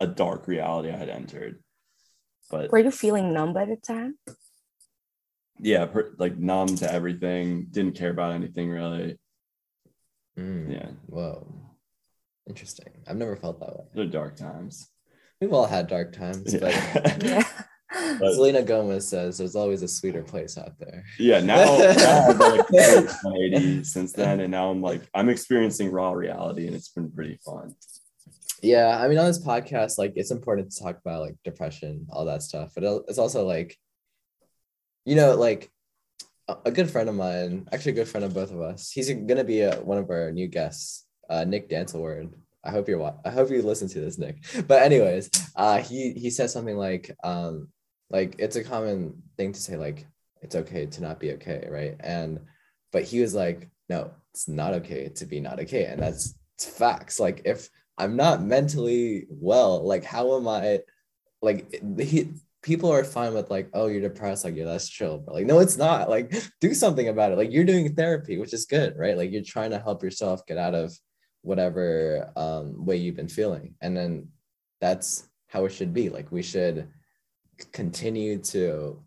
a 0.00 0.06
dark 0.08 0.48
reality 0.48 0.90
I 0.90 0.96
had 0.96 1.08
entered. 1.08 1.62
But 2.50 2.70
were 2.70 2.78
you 2.78 2.90
feeling 2.90 3.32
numb 3.32 3.52
by 3.52 3.64
the 3.64 3.76
time 3.76 4.16
yeah, 5.58 5.86
per, 5.86 6.12
like 6.18 6.36
numb 6.36 6.68
to 6.76 6.92
everything, 6.92 7.66
didn't 7.70 7.94
care 7.96 8.10
about 8.10 8.34
anything 8.34 8.68
really. 8.70 9.18
Mm, 10.38 10.70
Yeah, 10.72 10.88
Whoa. 11.06 11.46
Interesting. 12.48 12.88
I've 13.08 13.16
never 13.16 13.36
felt 13.36 13.58
that 13.60 13.74
way. 13.76 13.84
they're 13.94 14.04
dark 14.06 14.36
times. 14.36 14.88
We've 15.40 15.52
all 15.52 15.66
had 15.66 15.86
dark 15.88 16.12
times, 16.12 16.54
but 16.54 16.72
yeah 17.24 17.42
But- 18.20 18.34
Selena 18.34 18.62
Gomez 18.62 19.08
says 19.08 19.38
there's 19.38 19.56
always 19.56 19.82
a 19.82 19.88
sweeter 19.88 20.22
place 20.22 20.58
out 20.58 20.78
there. 20.78 21.04
yeah, 21.18 21.40
now, 21.40 21.64
now 21.64 22.28
I've 22.28 22.38
been 22.38 22.56
like 22.56 22.70
180 23.22 23.84
since 23.84 24.12
then, 24.12 24.40
and 24.40 24.50
now 24.50 24.70
I'm 24.70 24.82
like 24.82 25.02
I'm 25.14 25.28
experiencing 25.30 25.90
raw 25.90 26.12
reality, 26.12 26.66
and 26.66 26.76
it's 26.76 26.90
been 26.90 27.10
pretty 27.10 27.38
fun. 27.44 27.74
Yeah, 28.62 28.98
I 29.00 29.08
mean, 29.08 29.18
on 29.18 29.26
this 29.26 29.44
podcast, 29.44 29.98
like 29.98 30.14
it's 30.16 30.30
important 30.30 30.70
to 30.70 30.82
talk 30.82 30.98
about 30.98 31.22
like 31.22 31.36
depression, 31.44 32.06
all 32.10 32.24
that 32.24 32.42
stuff, 32.42 32.72
but 32.74 32.84
it's 33.08 33.18
also 33.18 33.46
like, 33.46 33.76
you 35.04 35.14
know, 35.14 35.34
like 35.34 35.70
a 36.64 36.70
good 36.70 36.90
friend 36.90 37.08
of 37.08 37.14
mine, 37.14 37.68
actually 37.72 37.92
a 37.92 37.96
good 37.96 38.08
friend 38.08 38.24
of 38.24 38.34
both 38.34 38.52
of 38.52 38.60
us. 38.60 38.90
He's 38.90 39.12
gonna 39.12 39.44
be 39.44 39.60
a, 39.60 39.76
one 39.80 39.98
of 39.98 40.10
our 40.10 40.30
new 40.32 40.48
guests, 40.48 41.06
uh, 41.28 41.44
Nick 41.44 41.68
Dancelword. 41.68 42.32
I 42.64 42.70
hope 42.70 42.88
you're. 42.88 43.14
I 43.24 43.30
hope 43.30 43.50
you 43.50 43.62
listen 43.62 43.88
to 43.88 44.00
this, 44.00 44.18
Nick. 44.18 44.44
But 44.66 44.82
anyways, 44.82 45.30
uh, 45.54 45.78
he 45.78 46.12
he 46.12 46.30
said 46.30 46.50
something 46.50 46.76
like, 46.76 47.14
um, 47.22 47.68
like 48.10 48.36
it's 48.38 48.56
a 48.56 48.64
common 48.64 49.22
thing 49.36 49.52
to 49.52 49.60
say 49.60 49.76
like 49.76 50.06
it's 50.42 50.56
okay 50.56 50.86
to 50.86 51.02
not 51.02 51.20
be 51.20 51.32
okay, 51.32 51.66
right? 51.70 51.96
And 52.00 52.40
but 52.92 53.04
he 53.04 53.20
was 53.20 53.34
like, 53.34 53.68
no, 53.88 54.12
it's 54.32 54.48
not 54.48 54.74
okay 54.74 55.08
to 55.08 55.26
be 55.26 55.40
not 55.40 55.60
okay, 55.60 55.84
and 55.86 56.00
that's 56.00 56.34
facts. 56.58 57.20
Like 57.20 57.42
if 57.44 57.68
I'm 57.98 58.16
not 58.16 58.42
mentally 58.42 59.26
well. 59.30 59.86
Like, 59.86 60.04
how 60.04 60.36
am 60.36 60.48
I? 60.48 60.80
Like, 61.42 61.82
he, 62.00 62.32
people 62.62 62.92
are 62.92 63.04
fine 63.04 63.34
with 63.34 63.50
like, 63.50 63.70
oh, 63.74 63.86
you're 63.86 64.00
depressed. 64.00 64.44
Like, 64.44 64.56
yeah, 64.56 64.64
that's 64.64 64.88
chill. 64.88 65.18
But 65.18 65.34
like, 65.34 65.46
no, 65.46 65.60
it's 65.60 65.76
not. 65.76 66.10
Like, 66.10 66.34
do 66.60 66.74
something 66.74 67.08
about 67.08 67.32
it. 67.32 67.38
Like, 67.38 67.52
you're 67.52 67.64
doing 67.64 67.94
therapy, 67.94 68.38
which 68.38 68.52
is 68.52 68.66
good, 68.66 68.96
right? 68.96 69.16
Like, 69.16 69.32
you're 69.32 69.42
trying 69.42 69.70
to 69.70 69.78
help 69.78 70.02
yourself 70.02 70.44
get 70.46 70.58
out 70.58 70.74
of 70.74 70.92
whatever 71.42 72.30
um, 72.36 72.84
way 72.84 72.96
you've 72.96 73.16
been 73.16 73.28
feeling, 73.28 73.74
and 73.80 73.96
then 73.96 74.28
that's 74.80 75.28
how 75.48 75.64
it 75.64 75.72
should 75.72 75.94
be. 75.94 76.08
Like, 76.08 76.32
we 76.32 76.42
should 76.42 76.88
continue 77.72 78.38
to 78.38 79.02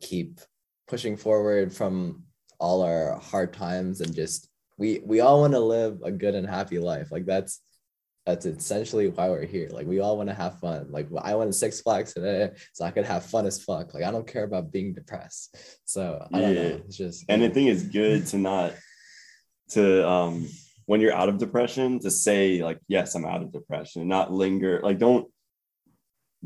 keep 0.00 0.40
pushing 0.86 1.16
forward 1.16 1.72
from 1.72 2.24
all 2.58 2.82
our 2.82 3.18
hard 3.18 3.52
times 3.52 4.00
and 4.00 4.14
just 4.14 4.48
we 4.78 5.00
we 5.04 5.20
all 5.20 5.40
want 5.40 5.52
to 5.52 5.60
live 5.60 6.00
a 6.04 6.10
good 6.10 6.34
and 6.34 6.46
happy 6.46 6.78
life 6.78 7.10
like 7.10 7.24
that's 7.24 7.60
that's 8.26 8.46
essentially 8.46 9.08
why 9.08 9.28
we're 9.28 9.44
here. 9.44 9.68
Like 9.70 9.86
we 9.86 10.00
all 10.00 10.16
want 10.16 10.28
to 10.30 10.34
have 10.34 10.58
fun. 10.58 10.86
Like 10.90 11.08
i 11.22 11.34
went 11.34 11.50
to 11.52 11.56
six 11.56 11.80
flags 11.80 12.14
today 12.14 12.50
so 12.72 12.84
i 12.84 12.90
could 12.90 13.04
have 13.04 13.24
fun 13.24 13.46
as 13.46 13.62
fuck. 13.62 13.92
Like 13.94 14.04
i 14.04 14.10
don't 14.10 14.26
care 14.26 14.44
about 14.44 14.72
being 14.72 14.94
depressed. 14.94 15.56
So 15.84 16.26
i 16.32 16.40
don't 16.40 16.54
Yeah. 16.54 16.62
know 16.62 16.80
it's 16.86 16.96
just 16.96 17.24
And 17.28 17.42
I 17.42 17.48
think 17.48 17.68
it's 17.70 17.82
good 17.82 18.26
to 18.28 18.38
not 18.38 18.74
to 19.70 20.06
um 20.08 20.48
when 20.86 21.00
you're 21.00 21.14
out 21.14 21.28
of 21.28 21.38
depression 21.38 21.98
to 22.00 22.10
say 22.10 22.62
like 22.62 22.78
yes 22.88 23.14
I'm 23.14 23.24
out 23.26 23.42
of 23.42 23.52
depression 23.52 24.02
and 24.02 24.08
not 24.08 24.32
linger 24.32 24.80
like 24.82 24.98
don't 24.98 25.26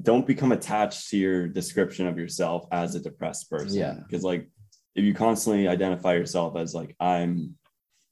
don't 0.01 0.27
become 0.27 0.53
attached 0.53 1.11
to 1.11 1.17
your 1.17 1.49
description 1.49 2.07
of 2.07 2.17
yourself 2.19 2.67
as 2.71 2.95
a 2.95 3.01
depressed 3.01 3.51
person. 3.51 3.79
Yeah. 3.79 3.95
because 4.07 4.23
like 4.23 4.49
if 4.95 5.05
you 5.05 5.15
constantly 5.15 5.69
identify 5.69 6.15
yourself 6.15 6.57
as 6.57 6.75
like 6.75 6.95
I'm 6.99 7.57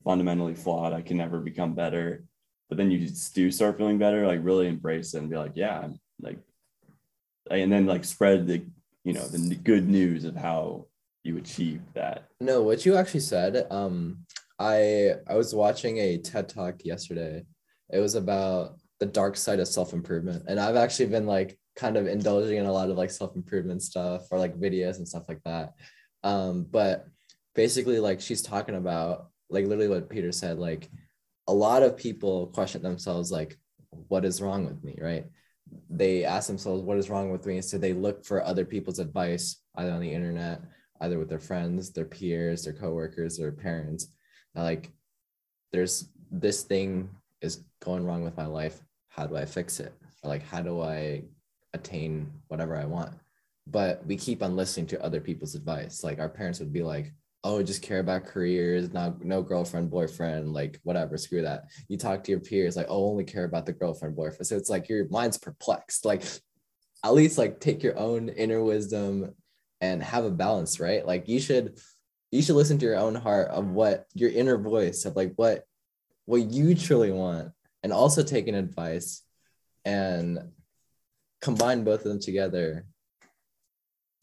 fundamentally 0.05 0.55
flawed. 0.55 0.93
I 0.93 1.03
can 1.03 1.17
never 1.17 1.41
become 1.41 1.75
better 1.75 2.23
but 2.69 2.79
then 2.79 2.91
you 2.91 3.09
do 3.35 3.51
start 3.51 3.77
feeling 3.77 3.99
better 3.99 4.27
like 4.27 4.41
really 4.43 4.67
embrace 4.69 5.15
it 5.15 5.19
and 5.19 5.31
be 5.31 5.37
like 5.37 5.53
yeah 5.55 5.81
I'm 5.81 5.99
like 6.21 6.39
and 7.51 7.73
then 7.73 7.87
like 7.87 8.05
spread 8.05 8.47
the 8.47 8.65
you 9.05 9.13
know 9.13 9.27
the 9.27 9.55
good 9.55 9.89
news 9.89 10.25
of 10.25 10.37
how 10.37 10.87
you 11.27 11.37
achieve 11.37 11.81
that 11.95 12.29
No, 12.41 12.63
what 12.63 12.87
you 12.87 12.97
actually 12.97 13.21
said, 13.21 13.67
um, 13.71 14.25
I 14.59 15.15
I 15.29 15.35
was 15.35 15.55
watching 15.55 15.99
a 15.99 16.19
TED 16.19 16.49
talk 16.49 16.85
yesterday. 16.85 17.45
It 17.91 17.99
was 17.99 18.15
about 18.15 18.77
the 19.01 19.07
dark 19.07 19.37
side 19.37 19.61
of 19.61 19.69
self-improvement. 19.69 20.45
And 20.49 20.59
I've 20.59 20.77
actually 20.77 21.07
been 21.07 21.27
like 21.27 21.59
kind 21.75 21.97
of 21.97 22.07
indulging 22.07 22.57
in 22.57 22.67
a 22.67 22.73
lot 22.73 22.89
of 22.89 22.97
like 22.97 23.11
self-improvement 23.11 23.83
stuff 23.83 24.23
or 24.31 24.39
like 24.39 24.59
videos 24.59 24.97
and 24.97 25.07
stuff 25.07 25.25
like 25.29 25.43
that. 25.45 25.75
Um, 26.25 26.67
but 26.71 27.07
basically 27.55 28.01
like 28.01 28.21
she's 28.21 28.43
talking 28.43 28.75
about 28.75 29.29
like 29.51 29.67
literally 29.67 29.89
what 29.89 30.09
Peter 30.09 30.33
said, 30.33 30.59
like 30.59 30.89
a 31.49 31.55
lot 31.55 31.83
of 31.83 31.97
people 31.97 32.49
question 32.49 32.83
themselves 32.83 33.31
like, 33.31 33.57
what 34.09 34.25
is 34.25 34.43
wrong 34.43 34.67
with 34.67 34.83
me, 34.83 34.99
right? 35.01 35.25
They 35.91 36.25
ask 36.25 36.47
themselves, 36.47 36.83
what 36.83 36.99
is 36.99 37.11
wrong 37.11 37.31
with 37.31 37.47
me? 37.47 37.61
So 37.61 37.79
they 37.79 37.93
look 37.93 38.25
for 38.25 38.45
other 38.45 38.65
people's 38.65 38.99
advice, 38.99 39.61
either 39.77 39.93
on 39.93 40.01
the 40.01 40.13
internet 40.13 40.63
either 41.01 41.19
with 41.19 41.29
their 41.29 41.39
friends, 41.39 41.91
their 41.91 42.05
peers, 42.05 42.65
their 42.65 42.73
coworkers, 42.73 43.37
their 43.37 43.53
parents. 43.53 44.09
that, 44.55 44.63
Like, 44.63 44.91
there's 45.73 46.09
this 46.31 46.63
thing 46.63 47.11
is 47.41 47.65
going 47.81 48.05
wrong 48.05 48.25
with 48.25 48.37
my 48.37 48.47
life. 48.47 48.81
How 49.09 49.27
do 49.27 49.37
I 49.37 49.45
fix 49.45 49.81
it? 49.81 49.95
Or 50.23 50.29
like, 50.29 50.43
how 50.43 50.63
do 50.63 50.81
I 50.81 51.25
attain 51.75 52.31
whatever 52.49 52.77
I 52.77 52.85
want? 52.85 53.15
But 53.67 54.05
we 54.07 54.17
keep 54.17 54.43
on 54.43 54.57
listening 54.57 54.87
to 54.89 55.05
other 55.05 55.21
people's 55.21 55.55
advice. 55.55 56.05
Like 56.05 56.19
our 56.19 56.29
parents 56.29 56.61
would 56.61 56.73
be 56.73 56.83
like, 56.83 57.13
"Oh, 57.47 57.63
just 57.63 57.83
care 57.83 58.01
about 58.01 58.25
careers, 58.25 58.93
not 58.93 59.25
no 59.25 59.43
girlfriend, 59.43 59.91
boyfriend, 59.91 60.53
like 60.53 60.81
whatever, 60.83 61.17
screw 61.17 61.43
that." 61.43 61.65
You 61.89 61.97
talk 61.97 62.25
to 62.25 62.31
your 62.33 62.41
peers, 62.41 62.77
like, 62.77 62.87
"Oh, 62.89 63.11
only 63.11 63.25
care 63.25 63.45
about 63.45 63.67
the 63.67 63.73
girlfriend, 63.73 64.17
boyfriend." 64.17 64.47
So 64.47 64.57
it's 64.57 64.71
like 64.71 64.89
your 64.89 65.09
mind's 65.09 65.39
perplexed. 65.39 66.05
Like, 66.05 66.23
at 67.05 67.15
least 67.15 67.39
like 67.39 67.61
take 67.61 67.83
your 67.83 67.99
own 67.99 68.29
inner 68.29 68.63
wisdom 68.63 69.35
and 69.81 70.03
have 70.03 70.25
a 70.25 70.31
balance, 70.31 70.81
right? 70.81 71.07
Like 71.07 71.29
you 71.29 71.41
should 71.41 71.79
you 72.31 72.43
should 72.43 72.57
listen 72.57 72.79
to 72.79 72.87
your 72.87 72.97
own 72.97 73.15
heart 73.15 73.49
of 73.51 73.69
what 73.69 74.07
your 74.15 74.31
inner 74.31 74.59
voice 74.59 75.05
of 75.05 75.17
like 75.17 75.33
what 75.37 75.65
what 76.25 76.51
you 76.51 76.75
truly 76.75 77.13
want 77.13 77.53
and 77.83 77.93
also 77.93 78.23
take 78.23 78.49
an 78.49 78.55
advice 78.55 79.23
and 79.85 80.51
combine 81.41 81.85
both 81.85 82.01
of 82.01 82.09
them 82.09 82.21
together 82.21 82.85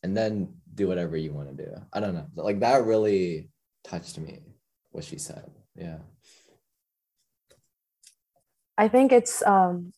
and 0.03 0.17
then 0.17 0.55
do 0.73 0.87
whatever 0.87 1.17
you 1.17 1.33
want 1.33 1.55
to 1.55 1.63
do. 1.65 1.71
I 1.91 1.99
don't 1.99 2.13
know. 2.13 2.27
Like 2.35 2.59
that 2.61 2.85
really 2.85 3.49
touched 3.83 4.17
me 4.17 4.39
what 4.91 5.03
she 5.03 5.17
said. 5.17 5.49
Yeah. 5.75 5.99
I 8.77 8.87
think 8.87 9.11
it's 9.11 9.45
um 9.45 9.93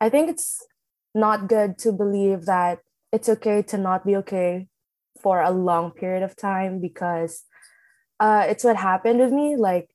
I 0.00 0.08
think 0.08 0.28
it's 0.30 0.66
not 1.14 1.48
good 1.48 1.78
to 1.78 1.92
believe 1.92 2.46
that 2.46 2.80
it's 3.12 3.28
okay 3.28 3.62
to 3.62 3.78
not 3.78 4.04
be 4.04 4.16
okay 4.16 4.66
for 5.22 5.40
a 5.40 5.50
long 5.50 5.92
period 5.92 6.22
of 6.22 6.36
time 6.36 6.80
because 6.80 7.44
uh 8.18 8.44
it's 8.48 8.64
what 8.64 8.76
happened 8.76 9.20
with 9.20 9.32
me 9.32 9.56
like 9.56 9.90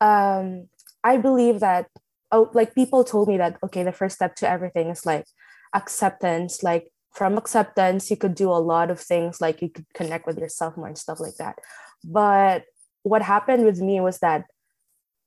um 0.00 0.68
I 1.02 1.18
believe 1.18 1.60
that 1.60 1.88
oh 2.32 2.50
like 2.54 2.74
people 2.74 3.04
told 3.04 3.28
me 3.28 3.36
that 3.36 3.58
okay 3.62 3.82
the 3.82 3.92
first 3.92 4.16
step 4.16 4.34
to 4.36 4.48
everything 4.48 4.88
is 4.88 5.04
like 5.04 5.26
acceptance 5.74 6.62
like 6.62 6.90
from 7.14 7.38
acceptance 7.38 8.10
you 8.10 8.16
could 8.16 8.34
do 8.34 8.50
a 8.50 8.64
lot 8.72 8.90
of 8.90 9.00
things 9.00 9.40
like 9.40 9.62
you 9.62 9.68
could 9.68 9.86
connect 9.94 10.26
with 10.26 10.38
yourself 10.38 10.76
more 10.76 10.88
and 10.88 10.98
stuff 10.98 11.20
like 11.20 11.36
that 11.36 11.58
but 12.04 12.64
what 13.04 13.22
happened 13.22 13.64
with 13.64 13.80
me 13.80 14.00
was 14.00 14.18
that 14.18 14.44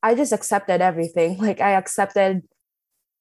I 0.03 0.15
just 0.15 0.33
accepted 0.33 0.81
everything. 0.81 1.37
Like 1.47 1.61
I 1.61 1.71
accepted 1.71 2.43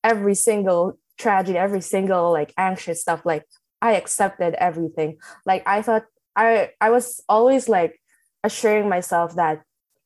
every 0.02 0.34
single 0.34 0.98
tragedy, 1.18 1.58
every 1.58 1.80
single 1.80 2.32
like 2.32 2.52
anxious 2.56 3.00
stuff. 3.00 3.24
Like 3.24 3.44
I 3.80 3.92
accepted 3.92 4.54
everything. 4.54 5.18
Like 5.44 5.62
I 5.66 5.82
thought 5.82 6.04
I 6.34 6.70
I 6.80 6.90
was 6.90 7.22
always 7.28 7.68
like 7.68 8.00
assuring 8.42 8.88
myself 8.88 9.36
that 9.36 9.62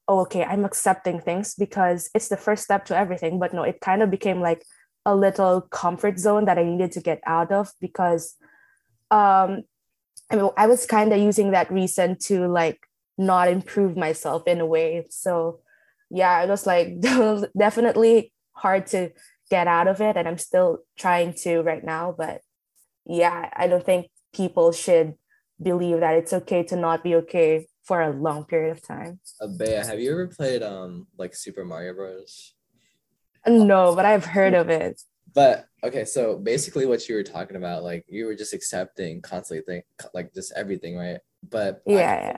oh 0.08 0.20
okay, 0.20 0.44
I'm 0.44 0.64
accepting 0.64 1.20
things 1.20 1.54
because 1.54 2.10
it's 2.14 2.28
the 2.28 2.36
first 2.36 2.64
step 2.64 2.84
to 2.86 2.96
everything. 2.96 3.38
But 3.38 3.54
no, 3.54 3.62
it 3.62 3.80
kind 3.80 4.02
of 4.02 4.10
became 4.10 4.40
like 4.40 4.64
a 5.06 5.14
little 5.14 5.62
comfort 5.62 6.18
zone 6.18 6.44
that 6.44 6.58
I 6.58 6.64
needed 6.64 6.92
to 6.92 7.00
get 7.00 7.20
out 7.26 7.52
of 7.52 7.72
because 7.80 8.36
um 9.10 9.62
I 10.30 10.36
mean 10.36 10.50
I 10.56 10.66
was 10.66 10.86
kind 10.86 11.12
of 11.12 11.18
using 11.18 11.50
that 11.52 11.70
reason 11.72 12.16
to 12.26 12.46
like 12.46 12.80
not 13.18 13.48
improve 13.48 13.96
myself 13.96 14.46
in 14.46 14.60
a 14.60 14.66
way. 14.66 15.06
So 15.10 15.60
yeah, 16.10 16.42
it 16.42 16.48
was 16.48 16.66
like 16.66 17.00
definitely 17.58 18.32
hard 18.52 18.86
to 18.88 19.10
get 19.50 19.66
out 19.66 19.88
of 19.88 20.00
it. 20.00 20.16
And 20.16 20.26
I'm 20.26 20.38
still 20.38 20.80
trying 20.98 21.34
to 21.44 21.60
right 21.60 21.84
now. 21.84 22.14
But 22.16 22.40
yeah, 23.06 23.50
I 23.54 23.66
don't 23.66 23.84
think 23.84 24.08
people 24.32 24.72
should 24.72 25.14
believe 25.60 26.00
that 26.00 26.16
it's 26.16 26.32
okay 26.32 26.62
to 26.64 26.76
not 26.76 27.04
be 27.04 27.14
okay 27.16 27.66
for 27.84 28.00
a 28.00 28.10
long 28.10 28.44
period 28.44 28.70
of 28.70 28.82
time. 28.82 29.20
Uh, 29.40 29.48
Bea, 29.48 29.84
have 29.84 30.00
you 30.00 30.12
ever 30.12 30.28
played 30.28 30.62
um 30.62 31.06
like 31.18 31.34
Super 31.34 31.64
Mario 31.64 31.94
Bros? 31.94 32.54
No, 33.46 33.94
but 33.94 34.04
I've 34.04 34.24
heard 34.24 34.54
of 34.54 34.68
it. 34.68 35.02
But 35.34 35.66
okay, 35.84 36.04
so 36.04 36.36
basically 36.38 36.86
what 36.86 37.08
you 37.08 37.14
were 37.14 37.22
talking 37.22 37.56
about, 37.56 37.82
like 37.82 38.04
you 38.08 38.26
were 38.26 38.34
just 38.34 38.52
accepting 38.54 39.20
constantly 39.22 39.64
think 39.64 39.84
like 40.14 40.32
just 40.34 40.52
everything, 40.56 40.96
right? 40.96 41.18
But 41.48 41.82
I- 41.86 41.92
Yeah, 41.92 41.96
yeah. 41.98 42.36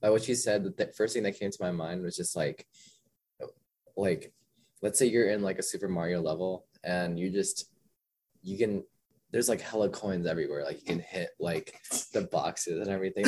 by 0.00 0.10
what 0.10 0.28
you 0.28 0.34
said, 0.34 0.64
the 0.64 0.92
first 0.96 1.14
thing 1.14 1.22
that 1.24 1.38
came 1.38 1.50
to 1.50 1.58
my 1.62 1.70
mind 1.72 2.02
was 2.02 2.16
just 2.16 2.36
like, 2.36 2.66
like, 3.96 4.32
let's 4.82 4.98
say 4.98 5.06
you're 5.06 5.30
in 5.30 5.42
like 5.42 5.58
a 5.58 5.62
Super 5.62 5.88
Mario 5.88 6.20
level 6.20 6.66
and 6.82 7.18
you 7.18 7.30
just, 7.30 7.66
you 8.42 8.58
can, 8.58 8.84
there's 9.30 9.48
like 9.48 9.60
hella 9.60 9.88
coins 9.88 10.26
everywhere. 10.26 10.62
Like 10.64 10.76
you 10.80 10.86
can 10.86 11.00
hit 11.00 11.30
like 11.40 11.74
the 12.12 12.22
boxes 12.22 12.80
and 12.80 12.88
everything, 12.88 13.24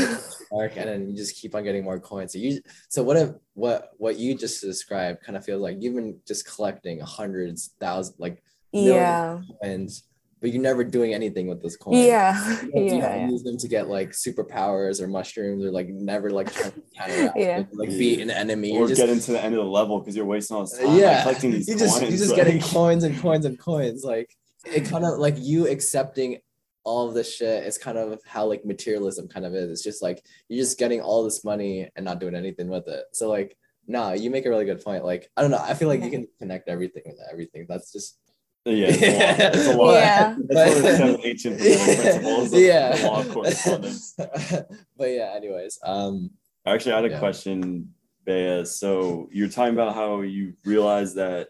and 0.76 0.88
then 0.88 1.11
you 1.11 1.16
just 1.16 1.35
keep 1.35 1.55
on 1.57 1.64
getting 1.64 1.83
more 1.83 1.98
coins. 1.98 2.33
So 2.33 2.38
you, 2.38 2.61
so 2.88 3.02
what 3.02 3.16
if 3.16 3.31
what 3.55 3.90
what 3.96 4.16
you 4.16 4.37
just 4.37 4.61
described 4.61 5.24
kind 5.24 5.37
of 5.37 5.44
feels 5.44 5.62
like 5.62 5.79
you've 5.81 5.96
been 5.96 6.20
just 6.24 6.46
collecting 6.46 7.00
hundreds, 7.00 7.70
thousands, 7.81 8.20
like 8.20 8.40
Yeah. 8.72 9.40
coins 9.62 10.02
but 10.38 10.52
you're 10.52 10.62
never 10.62 10.85
doing 10.85 11.14
anything 11.14 11.46
with 11.46 11.62
those 11.62 11.76
coins. 11.79 12.05
yeah 12.05 12.61
You 12.62 12.70
don't, 12.74 12.87
you 12.88 12.94
yeah, 12.98 13.26
use 13.29 13.42
them 13.42 13.57
to 13.57 13.68
get 13.68 13.88
like 13.88 14.11
superpowers 14.11 15.00
or 15.00 15.07
mushrooms 15.09 15.64
or 15.64 15.70
like 15.70 15.88
never 15.88 16.31
like 16.31 16.52
trying 16.52 16.72
to 16.72 16.83
Yeah. 17.37 17.61
it, 17.61 17.68
like 17.72 17.88
beat 17.88 18.20
an 18.20 18.31
enemy. 18.31 18.72
or 18.72 18.81
You're 18.81 18.88
just 18.88 19.00
get 19.00 19.09
into 19.09 19.33
the 19.33 19.42
end 19.42 19.55
of 19.55 19.64
the 19.64 19.70
level 19.70 19.98
because 19.98 20.14
you're 20.14 20.26
wasting 20.26 20.57
all 20.57 20.64
this 20.64 20.79
time 20.79 20.94
yeah, 20.98 21.07
like, 21.14 21.22
collecting 21.22 21.50
these 21.52 21.66
you 21.68 21.79
just 21.79 21.98
coins. 21.98 22.11
you're 22.11 22.18
just 22.18 22.31
like- 22.33 22.37
getting 22.44 22.61
coins 22.76 23.05
and 23.05 23.18
coins 23.18 23.46
and 23.46 23.59
coins. 23.59 24.05
Like 24.05 24.37
it 24.66 24.85
kind 24.85 25.05
of 25.07 25.18
like 25.18 25.37
you 25.38 25.68
accepting 25.68 26.38
all 26.85 27.09
of 27.09 27.14
this 27.14 27.35
shit 27.35 27.64
is 27.64 27.79
kind 27.79 27.96
of 27.98 28.20
how 28.26 28.44
like 28.46 28.64
materialism 28.64 29.29
kind 29.29 29.46
of 29.46 29.55
is. 29.55 29.70
It's 29.70 29.83
just 29.83 30.02
like 30.02 30.22
you're 30.48 30.62
just 30.62 30.79
getting 30.79 31.00
all 31.00 31.24
this 31.24 31.44
money 31.44 31.88
and 31.96 32.05
not 32.05 32.20
doing 32.20 32.35
anything 32.35 32.68
with 32.68 32.87
it. 32.88 33.05
So 33.12 33.29
like, 33.31 33.57
nah, 33.88 34.12
you 34.12 34.29
make 34.31 34.44
a 34.44 34.50
really 34.50 34.66
good 34.66 34.85
point. 34.85 35.02
Like 35.05 35.31
I 35.35 35.40
don't 35.40 35.50
know, 35.50 35.59
I 35.62 35.72
feel 35.74 35.88
like 35.88 36.02
you 36.05 36.11
can 36.11 36.29
connect 36.38 36.68
everything 36.68 37.05
with 37.07 37.18
everything. 37.33 37.64
That's 37.68 37.90
just 37.90 38.18
Yeah, 38.66 38.87
it's 38.88 38.96
a 38.98 39.09
lot. 39.20 39.55
It's 39.55 39.66
a 39.66 39.76
lot. 39.76 39.94
Yeah. 39.94 40.37
That's 40.48 40.68
one 40.70 40.76
of 40.76 40.83
the 40.83 40.96
seven 40.96 41.20
ancient 41.24 41.59
principles 41.61 42.52
of 42.52 42.59
yeah. 42.61 42.98
law 43.05 43.20
of 43.20 43.29
correspondence. 43.31 44.14
but 44.96 45.11
yeah, 45.11 45.33
anyways, 45.37 45.79
um, 45.85 46.31
I 46.64 46.74
Actually, 46.74 46.92
I 46.92 46.96
had 46.96 47.05
a 47.05 47.09
Yeah. 47.11 47.18
question, 47.20 47.94
Bea. 48.24 48.64
So 48.64 49.29
you're 49.33 49.48
talking 49.48 49.74
about 49.74 49.94
how 49.94 50.22
you 50.22 50.55
realized 50.64 51.14
that 51.14 51.48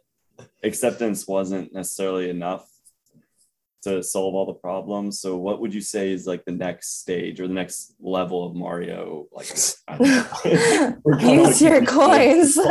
acceptance 0.62 1.26
wasn't 1.26 1.72
necessarily 1.72 2.29
enough 2.29 2.68
to 3.87 4.03
solve 4.03 4.35
all 4.35 4.46
the 4.46 4.53
problems. 4.55 5.20
So 5.20 5.37
what 5.37 5.61
would 5.61 5.72
you 5.72 5.81
say 5.81 6.12
is 6.12 6.27
like 6.27 6.44
the 6.44 6.53
next 6.53 7.01
stage 7.01 7.40
or 7.40 7.49
the 7.49 7.55
next 7.55 7.94
level 8.01 8.44
of 8.44 8.55
Mario? 8.55 9.27
Like, 9.33 9.49
I 9.88 9.96
don't 9.96 10.09
know. 10.09 10.96
We're 11.05 11.18
kinda 11.18 11.42
use 11.44 11.62
your 11.62 11.85
coins 11.85 12.59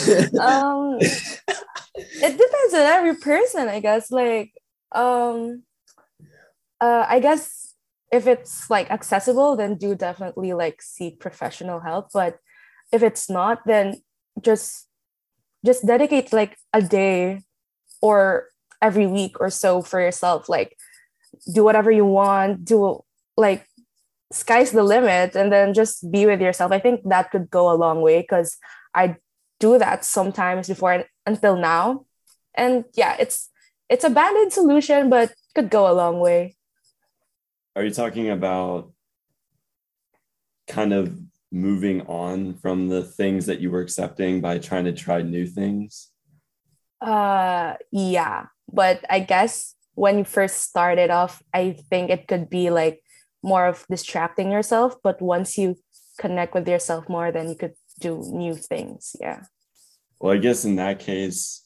um 0.40 0.98
it 1.96 2.32
depends 2.32 2.74
on 2.74 2.80
every 2.80 3.16
person 3.16 3.68
i 3.68 3.80
guess 3.80 4.10
like 4.10 4.52
um 4.92 5.62
uh 6.80 7.06
i 7.08 7.20
guess 7.20 7.74
if 8.12 8.26
it's 8.26 8.70
like 8.70 8.90
accessible 8.90 9.56
then 9.56 9.76
do 9.76 9.94
definitely 9.94 10.52
like 10.52 10.82
seek 10.82 11.20
professional 11.20 11.80
help 11.80 12.08
but 12.12 12.38
if 12.92 13.02
it's 13.02 13.30
not 13.30 13.60
then 13.66 13.94
just 14.40 14.88
just 15.64 15.86
dedicate 15.86 16.32
like 16.32 16.56
a 16.72 16.82
day 16.82 17.42
or 18.00 18.46
every 18.82 19.06
week 19.06 19.40
or 19.40 19.50
so 19.50 19.82
for 19.82 20.00
yourself 20.00 20.48
like 20.48 20.76
do 21.54 21.62
whatever 21.62 21.90
you 21.90 22.04
want 22.04 22.64
do 22.64 23.00
like 23.36 23.66
sky's 24.32 24.70
the 24.70 24.82
limit 24.82 25.34
and 25.34 25.52
then 25.52 25.74
just 25.74 26.10
be 26.10 26.26
with 26.26 26.40
yourself. 26.40 26.70
I 26.72 26.78
think 26.78 27.00
that 27.08 27.30
could 27.30 27.50
go 27.50 27.70
a 27.70 27.74
long 27.74 28.00
way 28.00 28.20
because 28.20 28.56
i 28.94 29.16
do 29.58 29.78
that 29.78 30.04
sometimes 30.04 30.68
before 30.68 31.04
until 31.26 31.56
now. 31.56 32.06
And 32.54 32.84
yeah 32.94 33.16
it's 33.18 33.50
it's 33.88 34.04
a 34.04 34.10
band-aid 34.10 34.52
solution 34.52 35.10
but 35.10 35.32
could 35.54 35.70
go 35.70 35.90
a 35.90 35.94
long 35.94 36.20
way. 36.20 36.56
Are 37.76 37.84
you 37.84 37.90
talking 37.90 38.30
about 38.30 38.92
kind 40.66 40.92
of 40.92 41.18
moving 41.52 42.02
on 42.02 42.54
from 42.54 42.88
the 42.88 43.02
things 43.02 43.46
that 43.46 43.60
you 43.60 43.70
were 43.70 43.80
accepting 43.80 44.40
by 44.40 44.58
trying 44.58 44.84
to 44.84 44.92
try 44.92 45.22
new 45.22 45.46
things? 45.46 46.08
uh 47.00 47.74
yeah 47.90 48.46
but 48.72 49.04
i 49.10 49.18
guess 49.20 49.74
when 49.94 50.18
you 50.18 50.24
first 50.24 50.60
started 50.62 51.10
off 51.10 51.42
i 51.54 51.72
think 51.90 52.10
it 52.10 52.26
could 52.28 52.48
be 52.50 52.70
like 52.70 53.02
more 53.42 53.66
of 53.66 53.86
distracting 53.90 54.50
yourself 54.50 54.96
but 55.02 55.20
once 55.22 55.56
you 55.58 55.76
connect 56.18 56.54
with 56.54 56.68
yourself 56.68 57.08
more 57.08 57.32
then 57.32 57.48
you 57.48 57.54
could 57.56 57.74
do 58.00 58.22
new 58.32 58.54
things 58.54 59.16
yeah 59.20 59.42
Well, 60.20 60.36
I 60.36 60.38
guess 60.38 60.64
in 60.68 60.76
that 60.76 61.00
case, 61.00 61.64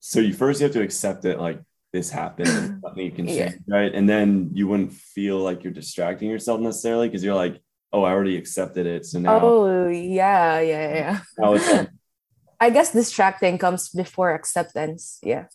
so 0.00 0.18
you 0.18 0.34
first 0.34 0.58
you 0.60 0.66
have 0.66 0.74
to 0.74 0.82
accept 0.82 1.24
it 1.24 1.38
like 1.38 1.62
this 1.92 2.10
happened, 2.10 2.50
and 2.50 2.66
nothing 2.82 3.04
you 3.06 3.12
can 3.14 3.26
Yeah. 3.30 3.54
change, 3.54 3.62
right? 3.70 3.94
And 3.94 4.08
then 4.08 4.50
you 4.58 4.66
wouldn't 4.66 4.92
feel 4.92 5.38
like 5.38 5.62
you're 5.62 5.72
distracting 5.72 6.28
yourself 6.30 6.58
necessarily 6.60 7.06
because 7.08 7.22
you're 7.22 7.38
like, 7.38 7.62
oh, 7.94 8.02
I 8.02 8.10
already 8.10 8.36
accepted 8.36 8.86
it. 8.86 9.06
So 9.06 9.18
now, 9.22 9.38
oh 9.38 9.86
yeah 9.88 10.58
yeah 10.60 10.86
yeah 10.94 11.14
now 11.38 11.54
it's 11.54 11.70
like, 11.70 11.88
i 12.60 12.68
guess 12.70 12.90
distracting 12.92 13.54
comes 13.58 13.88
before 13.94 14.34
acceptance 14.34 15.18
yeah 15.22 15.46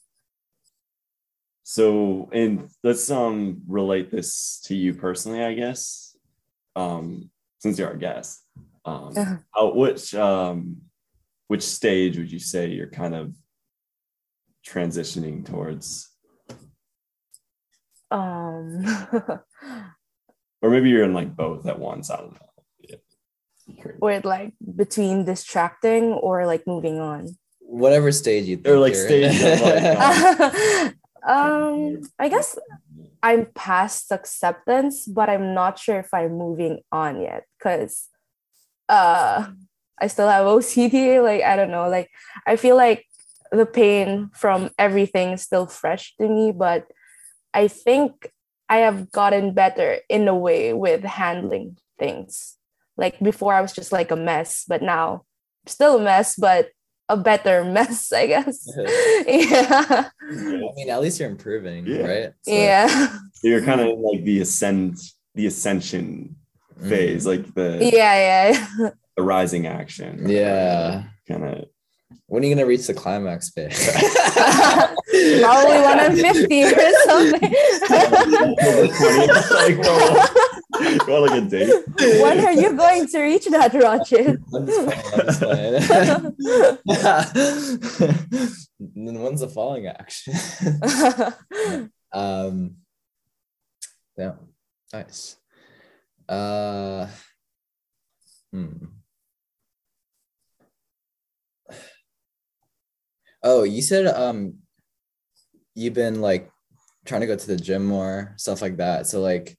so 1.64 2.30
and 2.34 2.70
let's 2.84 3.10
um 3.10 3.62
relate 3.68 4.12
this 4.12 4.60
to 4.66 4.76
you 4.76 4.94
personally, 4.94 5.44
I 5.44 5.54
guess. 5.54 6.16
Um, 6.76 7.30
since 7.60 7.78
you're 7.80 7.88
our 7.90 7.96
guest. 7.98 8.42
Um 8.86 9.14
Uh-huh. 9.18 9.38
how, 9.56 9.74
which 9.74 10.14
um 10.16 10.82
which 11.48 11.64
stage 11.64 12.18
would 12.18 12.32
you 12.32 12.40
say 12.40 12.68
you're 12.70 12.90
kind 12.90 13.16
of 13.16 13.36
transitioning 14.66 15.46
towards? 15.46 16.10
um 18.12 18.84
Or 20.62 20.70
maybe 20.70 20.90
you're 20.90 21.04
in 21.04 21.14
like 21.14 21.36
both 21.36 21.66
at 21.68 21.78
once. 21.80 22.10
I 22.10 22.18
don't 22.18 22.32
know. 22.34 22.48
Yeah. 22.90 23.92
with 24.00 24.26
like 24.26 24.54
between 24.76 25.26
distracting 25.26 26.14
or 26.14 26.46
like 26.46 26.66
moving 26.68 27.00
on 27.00 27.28
whatever 27.60 28.12
stage 28.12 28.46
you 28.46 28.56
think 28.58 28.68
Or, 28.68 28.78
like, 28.80 28.94
you're 28.94 29.08
stage 29.08 29.42
in. 29.42 29.54
of, 29.54 29.62
like, 29.62 29.84
um 30.88 30.94
i 32.20 32.30
guess 32.30 32.58
i'm 33.22 33.46
past 33.56 34.12
acceptance 34.12 35.06
but 35.06 35.30
i'm 35.30 35.54
not 35.54 35.80
sure 35.80 36.00
if 36.00 36.14
i'm 36.14 36.38
moving 36.38 36.80
on 36.92 37.22
yet 37.22 37.44
because 37.58 38.10
uh 38.90 39.48
i 40.00 40.08
still 40.08 40.28
have 40.28 40.46
ocd 40.46 41.24
like 41.24 41.42
i 41.44 41.56
don't 41.56 41.72
know 41.72 41.88
like 41.90 42.10
i 42.46 42.56
feel 42.56 42.76
like 42.76 43.06
the 43.52 43.66
pain 43.66 44.30
from 44.34 44.70
everything 44.78 45.32
is 45.32 45.42
still 45.42 45.68
fresh 45.68 46.14
to 46.20 46.28
me 46.28 46.52
but 46.52 46.86
i 47.54 47.68
think 47.68 48.32
i 48.68 48.78
have 48.78 49.12
gotten 49.12 49.54
better 49.54 50.00
in 50.10 50.28
a 50.28 50.36
way 50.36 50.74
with 50.74 51.04
handling 51.04 51.78
things. 52.00 52.58
Like 52.98 53.20
before 53.20 53.54
i 53.54 53.62
was 53.62 53.74
just 53.74 53.92
like 53.92 54.12
a 54.12 54.16
mess 54.16 54.66
but 54.68 54.82
now 54.82 55.24
I'm 55.66 55.68
still 55.68 55.98
a 55.98 56.04
mess 56.04 56.36
but 56.36 56.70
a 57.14 57.18
better 57.18 57.64
mess 57.64 58.12
i 58.12 58.26
guess 58.28 58.58
yeah 59.28 60.10
I 60.22 60.72
mean, 60.76 60.90
at 60.90 61.00
least 61.02 61.20
you're 61.20 61.30
improving, 61.30 61.86
Yeah. 61.86 62.06
right? 62.14 62.32
So- 62.42 62.52
yeah 62.54 62.88
you're 63.44 63.62
kind 63.64 63.82
of 63.82 64.00
like 64.00 64.24
the 64.24 64.42
ascend 64.42 64.98
the 65.36 65.46
ascension 65.48 66.36
Mm. 66.82 66.90
phase 66.90 67.24
like 67.28 67.46
the, 67.54 67.78
yeah 67.94 68.16
yeah 68.50 68.90
the 69.16 69.22
rising 69.22 69.68
action 69.68 70.28
Yeah. 70.28 71.04
kind 71.28 71.44
of 71.46 71.66
When 72.26 72.42
are 72.44 72.48
you 72.48 72.56
gonna 72.56 72.66
reach 72.66 72.88
the 72.88 72.96
climax 72.96 73.52
phase? 73.54 73.78
probably 75.46 75.80
when 75.86 76.00
i'm 76.04 76.16
50 76.18 76.64
or 76.64 76.94
something 77.06 77.54
like, 80.84 81.08
well, 81.08 81.08
go 81.08 81.24
on, 81.24 81.30
like 81.30 81.44
a 81.44 81.50
date 81.50 81.84
when 82.22 82.46
are 82.46 82.52
you 82.54 82.76
going 82.76 83.08
to 83.08 83.22
reach 83.22 83.46
that 83.46 83.74
rocket 83.74 84.40
I'm 84.54 84.66
just 84.66 85.40
playing, 85.40 85.76
I'm 85.76 86.36
just 86.38 87.98
playing. 87.98 88.50
then 88.80 89.22
when's 89.22 89.42
the 89.42 89.48
falling 89.48 89.88
action? 89.88 90.34
um 92.14 92.76
yeah 94.18 94.34
nice 94.94 95.38
uh 96.30 97.08
hmm. 98.52 98.68
oh 103.42 103.64
you 103.64 103.82
said 103.82 104.06
um 104.08 104.56
you've 105.76 105.94
been 105.94 106.22
like 106.22 106.52
trying 107.06 107.22
to 107.22 107.28
go 107.28 107.36
to 107.36 107.48
the 107.48 107.58
gym 107.58 107.86
more 107.86 108.34
stuff 108.38 108.62
like 108.62 108.78
that 108.78 109.08
so 109.08 109.22
like 109.22 109.58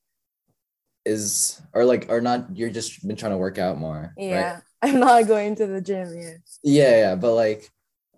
is 1.05 1.61
or 1.73 1.85
like 1.85 2.07
or 2.09 2.21
not 2.21 2.47
you're 2.57 2.71
just 2.71 3.07
been 3.07 3.17
trying 3.17 3.33
to 3.33 3.38
work 3.38 3.59
out 3.59 3.79
more 3.79 4.14
right? 4.17 4.27
yeah 4.27 4.61
i'm 4.83 5.01
not 5.01 5.27
going 5.27 5.55
to 5.55 5.67
the 5.67 5.81
gym 5.81 6.17
yet 6.19 6.38
yeah 6.62 6.99
yeah 6.99 7.14
but 7.14 7.35
like 7.35 7.71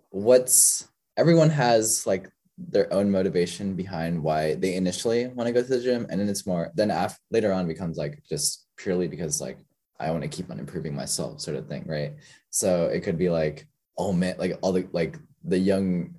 what's 0.09 0.87
everyone 1.17 1.49
has 1.49 2.05
like 2.05 2.29
their 2.57 2.91
own 2.91 3.11
motivation 3.11 3.75
behind 3.75 4.21
why 4.21 4.55
they 4.55 4.75
initially 4.75 5.27
want 5.27 5.47
to 5.47 5.53
go 5.53 5.61
to 5.61 5.67
the 5.67 5.81
gym 5.81 6.07
and 6.09 6.19
then 6.19 6.27
it's 6.27 6.47
more 6.47 6.71
then 6.75 6.89
after 6.89 7.19
later 7.29 7.51
on 7.51 7.67
becomes 7.67 7.97
like 7.97 8.21
just 8.27 8.67
purely 8.77 9.07
because 9.07 9.41
like 9.41 9.57
i 9.99 10.09
want 10.09 10.23
to 10.23 10.29
keep 10.29 10.49
on 10.49 10.59
improving 10.59 10.95
myself 10.95 11.39
sort 11.39 11.57
of 11.57 11.67
thing 11.67 11.83
right 11.85 12.13
so 12.49 12.85
it 12.87 13.01
could 13.01 13.17
be 13.17 13.29
like 13.29 13.67
oh 13.97 14.11
man 14.11 14.35
like 14.39 14.57
all 14.61 14.71
the 14.71 14.87
like 14.91 15.17
the 15.43 15.57
young 15.57 16.15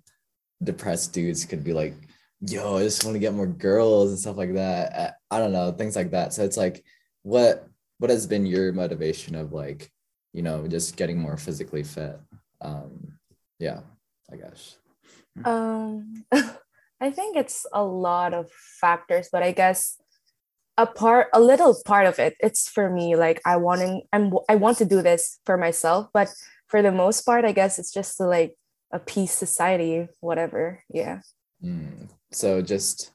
depressed 0.63 1.13
dudes 1.13 1.45
could 1.45 1.65
be 1.65 1.73
like 1.73 1.95
yo 2.40 2.77
i 2.77 2.83
just 2.83 3.05
want 3.05 3.14
to 3.14 3.18
get 3.20 3.35
more 3.35 3.46
girls 3.46 4.11
and 4.11 4.18
stuff 4.18 4.37
like 4.37 4.55
that 4.55 4.92
Uh, 4.94 5.11
i 5.31 5.38
don't 5.38 5.53
know 5.53 5.72
things 5.72 5.96
like 5.96 6.11
that 6.12 6.33
so 6.33 6.44
it's 6.44 6.57
like 6.57 6.85
what 7.22 7.66
what 7.98 8.11
has 8.11 8.27
been 8.27 8.46
your 8.46 8.72
motivation 8.72 9.35
of 9.35 9.53
like 9.53 9.90
you 10.33 10.42
know 10.42 10.66
just 10.68 10.96
getting 10.96 11.18
more 11.18 11.37
physically 11.37 11.83
fit 11.83 12.18
um 12.61 13.18
yeah 13.59 13.81
i 14.33 14.37
guess 14.37 14.79
Um, 15.44 16.24
I 17.01 17.11
think 17.11 17.37
it's 17.37 17.66
a 17.72 17.85
lot 17.85 18.35
of 18.35 18.51
factors, 18.51 19.29
but 19.31 19.42
I 19.42 19.53
guess 19.53 19.96
a 20.77 20.87
part, 20.87 21.29
a 21.33 21.40
little 21.40 21.77
part 21.87 22.07
of 22.07 22.18
it, 22.18 22.35
it's 22.40 22.68
for 22.68 22.90
me. 22.90 23.14
Like 23.16 23.40
I 23.46 23.57
wanting, 23.57 24.03
I'm, 24.12 24.33
I 24.48 24.57
want 24.57 24.79
to 24.79 24.85
do 24.85 25.03
this 25.03 25.38
for 25.46 25.57
myself, 25.57 26.09
but 26.12 26.29
for 26.66 26.83
the 26.83 26.92
most 26.92 27.22
part, 27.22 27.44
I 27.44 27.53
guess 27.53 27.79
it's 27.79 27.92
just 27.92 28.16
to 28.18 28.24
like 28.27 28.57
appease 28.92 29.31
society, 29.33 30.09
whatever. 30.20 30.83
Yeah. 30.90 31.20
Mm. 31.64 32.09
So 32.33 32.62
just 32.62 33.12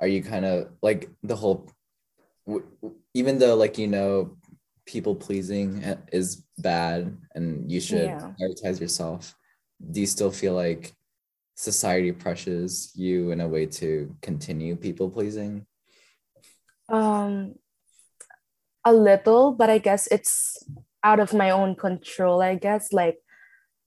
are 0.00 0.06
you 0.08 0.22
kind 0.22 0.44
of 0.44 0.70
like 0.82 1.10
the 1.22 1.36
whole 1.36 1.68
w- 2.46 2.66
even 3.14 3.38
though 3.38 3.54
like 3.56 3.78
you 3.78 3.88
know 3.88 4.36
people 4.86 5.14
pleasing 5.14 5.82
is 6.12 6.44
bad 6.58 7.16
and 7.34 7.70
you 7.70 7.80
should 7.80 8.10
Yeah. 8.10 8.30
prioritize 8.40 8.80
yourself 8.80 9.34
do 9.90 10.00
you 10.00 10.06
still 10.06 10.30
feel 10.30 10.54
like 10.54 10.94
society 11.56 12.12
pressures 12.12 12.92
you 12.96 13.30
in 13.32 13.40
a 13.40 13.48
way 13.48 13.66
to 13.66 14.14
continue 14.22 14.76
people 14.76 15.10
pleasing 15.10 15.66
Um, 16.88 17.54
a 18.84 18.92
little, 18.92 19.52
but 19.52 19.70
I 19.70 19.78
guess 19.78 20.06
it's 20.08 20.62
out 21.02 21.20
of 21.20 21.32
my 21.32 21.50
own 21.50 21.74
control. 21.74 22.42
I 22.42 22.54
guess 22.56 22.92
like, 22.92 23.18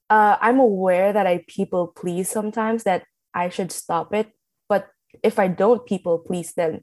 uh, 0.10 0.38
I'm 0.41 0.60
aware 0.60 1.13
that 1.13 1.27
I 1.27 1.43
people 1.47 1.88
please 1.88 2.29
sometimes. 2.29 2.83
That 2.83 3.03
I 3.38 3.50
should 3.50 3.71
stop 3.71 4.13
it. 4.13 4.34
But 4.67 4.89
if 5.21 5.38
I 5.38 5.47
don't 5.47 5.86
people 5.86 6.17
please, 6.17 6.54
then 6.58 6.82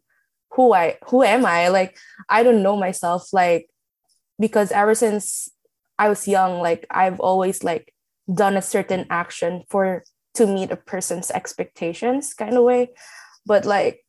who 0.55 0.73
I 0.73 0.97
who 1.11 1.23
am 1.23 1.45
I? 1.45 1.69
Like 1.69 1.99
I 2.31 2.43
don't 2.43 2.63
know 2.63 2.77
myself. 2.77 3.33
Like 3.33 3.67
because 4.39 4.71
ever 4.71 4.95
since 4.95 5.51
I 5.99 6.09
was 6.09 6.29
young, 6.29 6.63
like 6.63 6.87
I've 6.91 7.19
always 7.19 7.65
like 7.65 7.93
done 8.33 8.57
a 8.57 8.63
certain 8.63 9.07
action 9.11 9.65
for 9.69 10.05
to 10.35 10.47
meet 10.47 10.71
a 10.71 10.77
person's 10.77 11.31
expectations, 11.31 12.35
kind 12.35 12.57
of 12.57 12.65
way. 12.65 12.91
But 13.47 13.67
like 13.67 14.07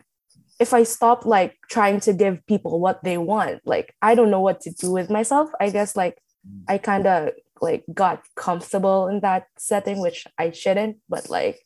if 0.59 0.73
I 0.73 0.83
stop 0.83 1.25
like 1.25 1.57
trying 1.69 1.99
to 2.01 2.13
give 2.13 2.45
people 2.45 2.79
what 2.79 3.03
they 3.03 3.17
want, 3.17 3.61
like 3.65 3.93
I 4.01 4.15
don't 4.15 4.31
know 4.31 4.39
what 4.39 4.61
to 4.61 4.71
do 4.71 4.91
with 4.91 5.09
myself. 5.09 5.49
I 5.59 5.69
guess 5.69 5.95
like 5.95 6.21
I 6.69 6.77
kind 6.77 7.07
of 7.07 7.33
like 7.61 7.83
got 7.93 8.23
comfortable 8.35 9.07
in 9.07 9.21
that 9.21 9.47
setting, 9.57 9.99
which 9.99 10.27
I 10.37 10.51
shouldn't, 10.51 10.97
but 11.09 11.29
like 11.29 11.59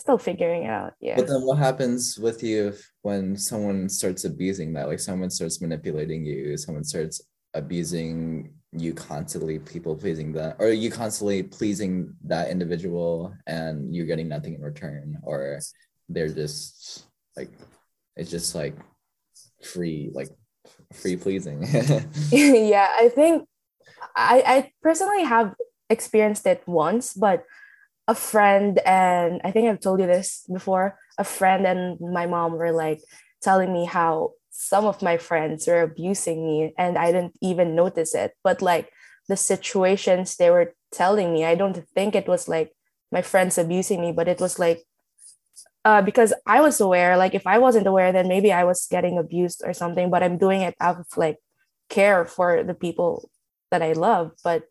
still 0.00 0.18
figuring 0.18 0.64
it 0.64 0.70
out. 0.70 0.94
Yeah. 1.00 1.16
but 1.16 1.26
then 1.26 1.42
what 1.42 1.58
happens 1.58 2.18
with 2.18 2.42
you 2.42 2.68
if, 2.68 2.90
when 3.02 3.36
someone 3.36 3.88
starts 3.88 4.24
abusing 4.24 4.72
that 4.74 4.88
like 4.88 5.00
someone 5.00 5.30
starts 5.30 5.60
manipulating 5.60 6.24
you 6.24 6.56
someone 6.56 6.84
starts 6.84 7.20
abusing 7.54 8.52
you 8.72 8.94
constantly 8.94 9.58
people 9.58 9.96
pleasing 9.96 10.32
that 10.32 10.56
or 10.58 10.68
you 10.68 10.90
constantly 10.90 11.42
pleasing 11.42 12.14
that 12.24 12.50
individual 12.50 13.34
and 13.46 13.94
you're 13.94 14.06
getting 14.06 14.28
nothing 14.28 14.54
in 14.54 14.62
return 14.62 15.18
or 15.22 15.58
they're 16.08 16.28
just 16.28 17.06
like 17.36 17.50
it's 18.16 18.30
just 18.30 18.54
like 18.54 18.74
free 19.62 20.10
like 20.14 20.28
free 20.92 21.16
pleasing 21.16 21.62
yeah, 22.30 22.88
I 22.98 23.08
think 23.08 23.48
I 24.16 24.42
I 24.46 24.72
personally 24.82 25.24
have 25.24 25.54
experienced 25.90 26.46
it 26.46 26.62
once, 26.66 27.12
but 27.12 27.44
a 28.10 28.14
friend 28.14 28.80
and 28.84 29.40
I 29.44 29.52
think 29.52 29.68
I've 29.68 29.78
told 29.78 30.00
you 30.00 30.06
this 30.06 30.44
before. 30.52 30.98
A 31.16 31.22
friend 31.22 31.64
and 31.64 31.96
my 32.00 32.26
mom 32.26 32.58
were 32.58 32.72
like 32.72 33.00
telling 33.40 33.72
me 33.72 33.84
how 33.84 34.32
some 34.50 34.84
of 34.84 35.00
my 35.00 35.16
friends 35.16 35.68
were 35.68 35.82
abusing 35.82 36.44
me 36.44 36.74
and 36.76 36.98
I 36.98 37.12
didn't 37.12 37.38
even 37.40 37.76
notice 37.76 38.12
it. 38.16 38.32
But 38.42 38.62
like 38.62 38.90
the 39.28 39.36
situations 39.36 40.36
they 40.36 40.50
were 40.50 40.74
telling 40.90 41.32
me, 41.32 41.44
I 41.44 41.54
don't 41.54 41.86
think 41.94 42.16
it 42.16 42.26
was 42.26 42.48
like 42.48 42.74
my 43.12 43.22
friends 43.22 43.58
abusing 43.58 44.00
me, 44.00 44.10
but 44.10 44.26
it 44.26 44.40
was 44.40 44.58
like 44.58 44.82
uh, 45.84 46.02
because 46.02 46.34
I 46.46 46.60
was 46.60 46.80
aware, 46.80 47.16
like 47.16 47.34
if 47.34 47.46
I 47.46 47.58
wasn't 47.58 47.86
aware, 47.86 48.12
then 48.12 48.28
maybe 48.28 48.52
I 48.52 48.64
was 48.64 48.88
getting 48.90 49.18
abused 49.18 49.62
or 49.64 49.72
something, 49.72 50.10
but 50.10 50.22
I'm 50.22 50.36
doing 50.36 50.62
it 50.62 50.74
out 50.80 50.98
of 50.98 51.06
like 51.16 51.38
care 51.88 52.26
for 52.26 52.64
the 52.64 52.74
people 52.74 53.30
that 53.70 53.82
I 53.82 53.92
love. 53.92 54.32
But 54.42 54.64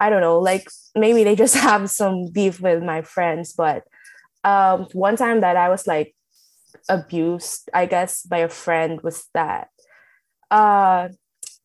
I 0.00 0.10
don't 0.10 0.20
know, 0.20 0.38
like 0.38 0.68
maybe 0.94 1.24
they 1.24 1.36
just 1.36 1.56
have 1.68 1.90
some 1.90 2.26
beef 2.32 2.60
with 2.60 2.82
my 2.82 3.02
friends. 3.02 3.52
But 3.52 3.84
um, 4.44 4.86
one 4.92 5.16
time 5.16 5.40
that 5.40 5.56
I 5.56 5.68
was 5.68 5.86
like 5.86 6.14
abused, 6.88 7.70
I 7.72 7.86
guess, 7.86 8.22
by 8.22 8.38
a 8.38 8.48
friend 8.48 9.00
was 9.02 9.26
that, 9.34 9.68
uh, 10.50 11.08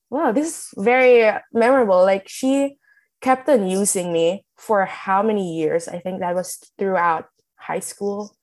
wow, 0.10 0.32
this 0.32 0.48
is 0.48 0.70
very 0.78 1.32
memorable. 1.54 2.04
Like 2.04 2.28
she 2.28 2.78
kept 3.22 3.50
on 3.50 3.68
using 3.68 4.14
me 4.14 4.46
for 4.58 4.86
how 4.86 5.22
many 5.24 5.56
years? 5.58 5.88
I 5.88 6.00
think 6.00 6.20
that 6.20 6.36
was 6.36 6.60
throughout 6.78 7.26
high 7.56 7.80
school. 7.80 8.34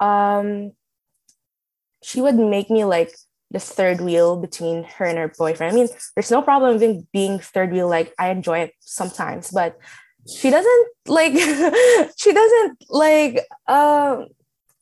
Um, 0.00 0.72
she 2.02 2.20
would 2.20 2.36
make 2.36 2.70
me 2.70 2.84
like 2.84 3.14
the 3.50 3.58
third 3.58 4.00
wheel 4.00 4.36
between 4.36 4.84
her 4.84 5.04
and 5.06 5.18
her 5.18 5.32
boyfriend. 5.36 5.72
I 5.72 5.74
mean, 5.74 5.88
there's 6.14 6.30
no 6.30 6.42
problem 6.42 6.78
with 6.78 7.10
being 7.12 7.38
third 7.38 7.72
wheel. 7.72 7.88
Like 7.88 8.14
I 8.18 8.30
enjoy 8.30 8.60
it 8.60 8.74
sometimes, 8.80 9.50
but 9.50 9.78
she 10.28 10.50
doesn't 10.50 10.88
like. 11.06 11.32
she 12.16 12.32
doesn't 12.32 12.84
like. 12.90 13.46
Um, 13.66 14.26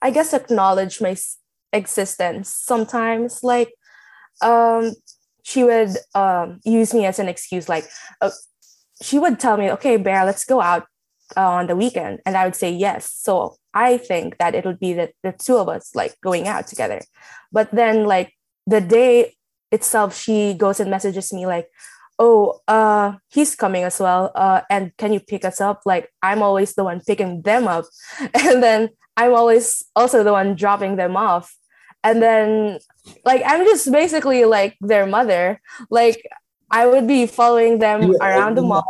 I 0.02 0.10
guess 0.10 0.34
acknowledge 0.34 1.00
my 1.00 1.16
existence 1.72 2.52
sometimes. 2.52 3.42
Like, 3.42 3.72
um, 4.40 4.92
she 5.42 5.62
would 5.62 5.96
um 6.14 6.60
use 6.64 6.92
me 6.92 7.06
as 7.06 7.18
an 7.18 7.28
excuse. 7.28 7.68
Like, 7.68 7.86
uh, 8.20 8.30
she 9.02 9.18
would 9.18 9.38
tell 9.38 9.56
me, 9.56 9.70
"Okay, 9.70 9.96
Bear, 9.96 10.24
let's 10.24 10.44
go 10.44 10.60
out 10.60 10.86
uh, 11.36 11.48
on 11.48 11.68
the 11.68 11.76
weekend," 11.76 12.18
and 12.26 12.36
I 12.36 12.44
would 12.44 12.56
say 12.56 12.72
yes. 12.72 13.12
So 13.12 13.56
I 13.72 13.98
think 13.98 14.38
that 14.38 14.54
it 14.56 14.64
would 14.64 14.80
be 14.80 14.94
the, 14.94 15.12
the 15.22 15.32
two 15.32 15.56
of 15.58 15.68
us 15.68 15.94
like 15.94 16.20
going 16.22 16.48
out 16.48 16.66
together. 16.66 17.02
But 17.52 17.70
then 17.70 18.06
like 18.06 18.32
the 18.66 18.80
day 18.80 19.34
itself, 19.72 20.16
she 20.16 20.54
goes 20.54 20.80
and 20.80 20.90
messages 20.90 21.32
me 21.32 21.46
like, 21.46 21.68
oh, 22.18 22.60
uh, 22.66 23.14
he's 23.28 23.54
coming 23.54 23.84
as 23.84 24.00
well. 24.00 24.32
Uh, 24.34 24.62
and 24.70 24.96
can 24.96 25.12
you 25.12 25.20
pick 25.20 25.44
us 25.44 25.60
up? 25.60 25.82
Like 25.84 26.10
I'm 26.22 26.42
always 26.42 26.74
the 26.74 26.84
one 26.84 27.00
picking 27.06 27.42
them 27.42 27.68
up. 27.68 27.84
And 28.34 28.62
then 28.62 28.90
I'm 29.16 29.34
always 29.34 29.84
also 29.94 30.24
the 30.24 30.32
one 30.32 30.54
dropping 30.56 30.96
them 30.96 31.16
off. 31.16 31.54
And 32.02 32.22
then 32.22 32.78
like 33.24 33.42
I'm 33.44 33.64
just 33.64 33.90
basically 33.92 34.44
like 34.44 34.76
their 34.80 35.06
mother. 35.06 35.60
Like 35.90 36.22
I 36.70 36.86
would 36.86 37.06
be 37.06 37.26
following 37.26 37.78
them 37.78 38.02
You- 38.02 38.18
around 38.20 38.56
the 38.56 38.62
mall 38.62 38.84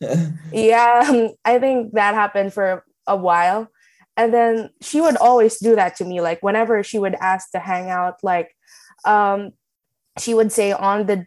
yeah 0.52 1.04
um, 1.08 1.28
i 1.44 1.58
think 1.58 1.92
that 1.92 2.14
happened 2.14 2.52
for 2.54 2.84
a 3.06 3.16
while 3.16 3.68
and 4.16 4.32
then 4.32 4.70
she 4.80 5.00
would 5.00 5.16
always 5.18 5.58
do 5.58 5.76
that 5.76 5.94
to 5.96 6.04
me 6.04 6.20
like 6.20 6.42
whenever 6.42 6.82
she 6.82 6.98
would 6.98 7.14
ask 7.20 7.50
to 7.50 7.58
hang 7.58 7.90
out 7.90 8.14
like 8.22 8.56
um 9.04 9.52
she 10.18 10.34
would 10.34 10.52
say 10.52 10.72
on 10.72 11.06
the 11.06 11.26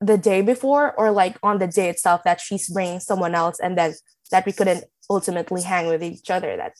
the 0.00 0.18
day 0.18 0.42
before 0.42 0.94
or 0.98 1.10
like 1.10 1.38
on 1.42 1.58
the 1.58 1.66
day 1.66 1.88
itself 1.88 2.22
that 2.24 2.40
she's 2.40 2.68
bringing 2.70 3.00
someone 3.00 3.34
else 3.34 3.60
and 3.60 3.78
then 3.78 3.94
that 4.30 4.44
we 4.46 4.52
couldn't 4.52 4.84
ultimately 5.10 5.62
hang 5.62 5.86
with 5.86 6.02
each 6.02 6.30
other 6.30 6.56
that 6.56 6.72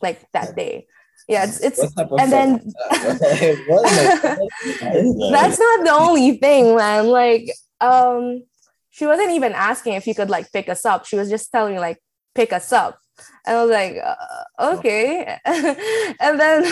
like 0.00 0.20
that 0.32 0.56
day. 0.56 0.86
Yeah 1.28 1.44
it's 1.44 1.60
it's 1.60 1.78
What 1.94 1.96
type 1.96 2.12
of 2.12 2.20
and 2.20 2.32
then 2.32 2.48
What? 3.66 3.84
Am 3.92 4.38
I- 4.82 5.30
that's 5.32 5.58
not 5.58 5.84
the 5.84 5.92
only 5.92 6.38
thing 6.38 6.74
man. 6.76 7.08
Like 7.08 7.50
um 7.80 8.42
she 8.90 9.06
wasn't 9.06 9.30
even 9.30 9.52
asking 9.52 9.94
if 9.94 10.06
you 10.06 10.14
could 10.14 10.30
like 10.30 10.50
pick 10.52 10.68
us 10.68 10.84
up. 10.84 11.06
She 11.06 11.16
was 11.16 11.28
just 11.30 11.50
telling 11.52 11.74
me 11.74 11.80
like 11.80 11.98
pick 12.34 12.52
us 12.52 12.72
up. 12.72 12.98
And 13.46 13.56
i 13.56 13.62
was 13.62 13.70
like 13.70 13.96
uh, 14.02 14.74
okay. 14.76 15.36
And 16.20 16.40
then 16.40 16.64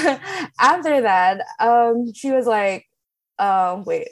after 0.60 1.02
that 1.02 1.42
um 1.60 2.12
she 2.14 2.30
was 2.30 2.46
like 2.46 2.86
um 3.38 3.84
wait. 3.84 4.08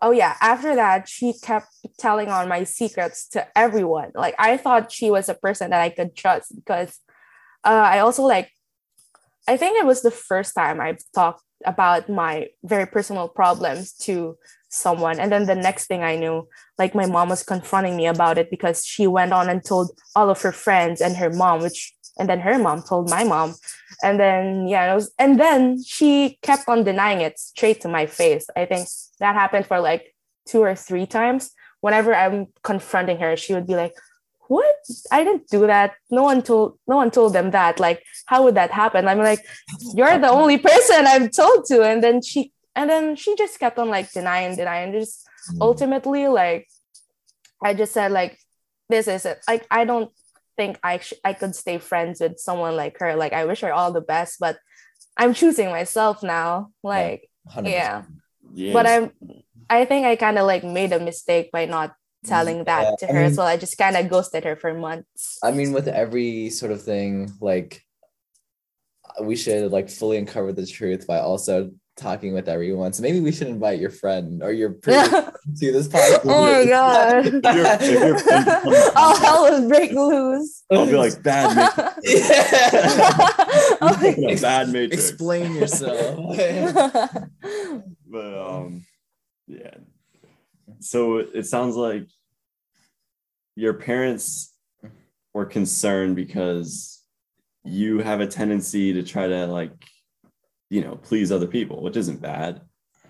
Oh 0.00 0.10
yeah. 0.10 0.36
After 0.40 0.74
that 0.74 1.08
she 1.08 1.32
kept 1.32 1.68
telling 1.98 2.28
on 2.28 2.48
my 2.48 2.64
secrets 2.64 3.28
to 3.28 3.46
everyone. 3.56 4.12
Like 4.14 4.34
i 4.38 4.56
thought 4.56 4.92
she 4.92 5.10
was 5.10 5.28
a 5.28 5.34
person 5.34 5.70
that 5.70 5.80
i 5.80 5.90
could 5.90 6.16
trust 6.16 6.54
because 6.54 6.98
uh, 7.64 7.86
i 7.94 8.00
also 8.00 8.22
like 8.22 8.50
i 9.48 9.56
think 9.56 9.78
it 9.78 9.86
was 9.86 10.02
the 10.02 10.10
first 10.10 10.54
time 10.54 10.80
i've 10.80 11.02
talked 11.14 11.42
about 11.64 12.08
my 12.08 12.48
very 12.64 12.86
personal 12.86 13.28
problems 13.28 13.92
to 13.92 14.36
someone. 14.68 15.20
And 15.20 15.30
then 15.30 15.46
the 15.46 15.54
next 15.54 15.86
thing 15.86 16.02
i 16.02 16.16
knew 16.16 16.48
like 16.78 16.94
my 16.94 17.06
mom 17.06 17.28
was 17.28 17.42
confronting 17.42 17.96
me 17.96 18.06
about 18.06 18.38
it 18.38 18.50
because 18.50 18.84
she 18.84 19.06
went 19.06 19.32
on 19.32 19.48
and 19.48 19.62
told 19.62 19.90
all 20.16 20.30
of 20.30 20.40
her 20.42 20.52
friends 20.52 21.00
and 21.00 21.16
her 21.16 21.30
mom 21.30 21.60
which 21.60 21.94
and 22.18 22.28
then 22.28 22.40
her 22.40 22.58
mom 22.58 22.82
told 22.82 23.10
my 23.10 23.24
mom 23.24 23.54
and 24.02 24.18
then 24.18 24.68
yeah 24.68 24.92
it 24.92 24.94
was 24.94 25.12
and 25.18 25.38
then 25.38 25.82
she 25.82 26.38
kept 26.42 26.68
on 26.68 26.84
denying 26.84 27.20
it 27.20 27.38
straight 27.38 27.80
to 27.82 27.88
my 27.88 28.06
face. 28.06 28.46
I 28.56 28.66
think 28.66 28.88
that 29.20 29.34
happened 29.34 29.66
for 29.66 29.80
like 29.80 30.14
two 30.46 30.60
or 30.60 30.74
three 30.74 31.06
times. 31.06 31.52
Whenever 31.80 32.14
i'm 32.14 32.46
confronting 32.62 33.18
her 33.18 33.36
she 33.36 33.54
would 33.54 33.66
be 33.66 33.74
like 33.74 33.94
what? 34.52 34.76
I 35.10 35.24
didn't 35.24 35.48
do 35.48 35.66
that. 35.66 35.94
No 36.10 36.24
one 36.24 36.42
told 36.42 36.78
no 36.86 36.96
one 36.96 37.10
told 37.10 37.32
them 37.32 37.52
that. 37.52 37.80
Like 37.80 38.04
how 38.26 38.44
would 38.44 38.54
that 38.56 38.70
happen? 38.70 39.08
I'm 39.08 39.18
like 39.18 39.40
you're 39.94 40.18
the 40.18 40.28
only 40.28 40.58
person 40.58 41.06
i've 41.06 41.30
told 41.30 41.64
to. 41.66 41.82
And 41.82 42.02
then 42.04 42.20
she 42.20 42.52
and 42.76 42.90
then 42.90 43.16
she 43.16 43.34
just 43.36 43.58
kept 43.58 43.78
on 43.78 43.88
like 43.88 44.12
denying 44.12 44.56
denying. 44.56 44.92
Just 44.92 45.26
hmm. 45.48 45.62
ultimately 45.62 46.28
like 46.28 46.68
i 47.64 47.72
just 47.72 47.92
said 47.92 48.12
like 48.12 48.38
this 48.90 49.08
is 49.08 49.24
it. 49.24 49.38
Like 49.48 49.66
i 49.70 49.84
don't 49.84 50.10
think 50.56 50.78
i 50.82 50.98
sh- 50.98 51.14
i 51.24 51.32
could 51.32 51.54
stay 51.54 51.78
friends 51.78 52.20
with 52.20 52.38
someone 52.38 52.76
like 52.76 52.98
her 53.00 53.16
like 53.16 53.32
i 53.32 53.44
wish 53.44 53.60
her 53.60 53.72
all 53.72 53.92
the 53.92 54.00
best 54.00 54.38
but 54.38 54.58
i'm 55.16 55.34
choosing 55.34 55.70
myself 55.70 56.22
now 56.22 56.70
like 56.82 57.28
100%. 57.50 57.68
yeah 57.70 58.02
Yes. 58.54 58.74
but 58.74 58.86
i'm 58.86 59.10
i 59.70 59.84
think 59.84 60.04
i 60.06 60.16
kind 60.16 60.38
of 60.38 60.46
like 60.46 60.64
made 60.64 60.92
a 60.92 61.00
mistake 61.00 61.50
by 61.52 61.64
not 61.64 61.94
telling 62.24 62.64
that 62.64 62.82
Yeah, 63.00 63.06
to 63.08 63.12
I 63.12 63.16
her 63.16 63.24
as 63.24 63.36
well. 63.36 63.46
i 63.46 63.56
just 63.56 63.78
kind 63.78 63.96
of 63.96 64.08
ghosted 64.08 64.44
her 64.44 64.56
for 64.56 64.72
months 64.74 65.38
I 65.42 65.50
mean, 65.52 65.72
with 65.72 65.88
every 65.88 66.50
sort 66.50 66.70
of 66.70 66.82
thing, 66.82 67.32
like 67.40 67.82
we 69.20 69.36
should 69.36 69.72
like 69.72 69.90
fully 69.90 70.16
uncover 70.18 70.52
the 70.52 70.66
truth 70.66 71.06
by 71.06 71.18
also 71.18 71.70
talking 71.96 72.32
with 72.34 72.48
everyone. 72.48 72.92
So 72.92 73.02
maybe 73.02 73.20
we 73.20 73.32
should 73.32 73.48
invite 73.48 73.78
your 73.78 73.90
friend 73.90 74.42
or 74.42 74.52
your 74.52 74.70
previous 74.82 75.10
to 75.10 75.72
this 75.72 75.88
podcast. 75.88 76.20
oh 76.24 76.42
my 76.42 76.64
god. 76.68 77.26
If 77.26 77.32
you're- 77.32 77.42
if 77.44 78.00
you're 78.00 78.18
friends 78.18 78.52
come 78.60 78.72
on. 78.74 78.92
All 78.96 79.16
hell 79.16 79.42
will 79.60 79.68
break 79.68 79.92
loose. 79.92 80.64
I'll 80.70 80.86
be 80.86 80.96
like 80.96 81.22
bad 81.22 81.56
matrix. 81.56 82.30
Oh 83.80 84.16
my 84.18 84.34
bad 84.40 84.68
matrix. 84.70 85.10
Explain 85.10 85.54
yourself. 85.54 86.36
but 88.10 88.38
um 88.38 88.84
yeah 89.46 89.74
so 90.80 91.16
it 91.18 91.44
sounds 91.46 91.76
like 91.76 92.06
your 93.56 93.74
parents 93.74 94.52
were 95.34 95.44
concerned 95.46 96.16
because 96.16 97.02
you 97.64 97.98
have 98.00 98.20
a 98.20 98.26
tendency 98.26 98.92
to 98.94 99.02
try 99.02 99.26
to 99.28 99.46
like 99.46 99.72
you 100.72 100.80
know 100.80 100.96
please 100.96 101.30
other 101.30 101.46
people 101.46 101.82
which 101.82 101.98
isn't 101.98 102.22
bad 102.22 102.62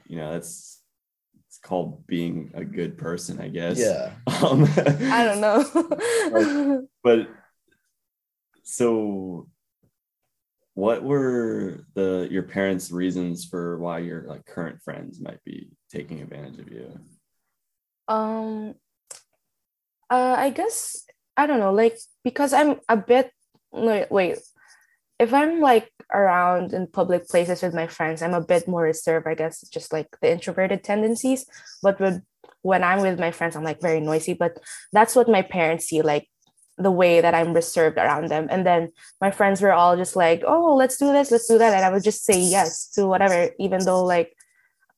you 0.09 0.17
know 0.17 0.33
that's 0.33 0.83
it's 1.47 1.59
called 1.59 2.05
being 2.09 2.51
a 2.55 2.65
good 2.65 2.99
person 2.99 3.41
i 3.41 3.47
guess 3.47 3.79
yeah. 3.79 4.11
um, 4.43 4.69
I 4.77 5.23
don't 5.23 5.41
know. 5.41 6.89
but 7.05 7.29
so 8.65 9.47
what 10.75 11.05
were 11.05 11.87
the 11.95 12.27
your 12.33 12.43
parents 12.43 12.91
reasons 12.91 13.45
for 13.45 13.79
why 13.79 14.01
your 14.01 14.25
like 14.27 14.45
current 14.45 14.83
friends 14.83 15.21
might 15.21 15.43
be 15.45 15.71
taking 15.89 16.21
advantage 16.21 16.59
of 16.59 16.69
you 16.69 16.99
um 18.09 18.75
uh 20.11 20.35
i 20.37 20.51
guess 20.51 21.05
i 21.37 21.47
don't 21.47 21.61
know 21.61 21.73
like 21.73 21.97
because 22.25 22.53
i'm 22.53 22.81
a 22.89 22.97
bit 22.97 23.31
like 23.71 24.11
wait 24.11 24.39
if 25.21 25.33
i'm 25.33 25.61
like 25.61 25.92
around 26.13 26.73
in 26.73 26.87
public 26.87 27.29
places 27.29 27.63
with 27.63 27.75
my 27.75 27.87
friends 27.87 28.23
i'm 28.23 28.35
a 28.35 28.41
bit 28.41 28.69
more 28.69 28.83
reserved 28.83 29.27
i 29.27 29.35
guess 29.35 29.61
just 29.69 29.93
like 29.93 30.09
the 30.21 30.31
introverted 30.31 30.85
tendencies 30.85 31.47
but 31.83 31.99
with 32.01 32.23
when 32.63 32.85
i'm 32.85 33.01
with 33.01 33.19
my 33.19 33.31
friends 33.31 33.57
i'm 33.57 33.65
like 33.65 33.81
very 33.81 34.01
noisy 34.01 34.35
but 34.35 34.59
that's 34.93 35.17
what 35.17 35.29
my 35.29 35.43
parents 35.43 35.87
see 35.87 36.03
like 36.03 36.29
the 36.79 36.91
way 36.91 37.21
that 37.21 37.35
i'm 37.35 37.53
reserved 37.53 37.99
around 37.99 38.29
them 38.29 38.47
and 38.51 38.67
then 38.67 38.91
my 39.21 39.31
friends 39.31 39.61
were 39.61 39.73
all 39.73 39.97
just 39.97 40.17
like 40.17 40.43
oh 40.47 40.75
let's 40.75 40.97
do 40.97 41.13
this 41.13 41.31
let's 41.31 41.49
do 41.49 41.59
that 41.59 41.75
and 41.75 41.85
i 41.85 41.91
would 41.91 42.05
just 42.05 42.25
say 42.25 42.39
yes 42.39 42.89
to 42.89 43.07
whatever 43.07 43.51
even 43.59 43.85
though 43.85 44.05
like 44.05 44.35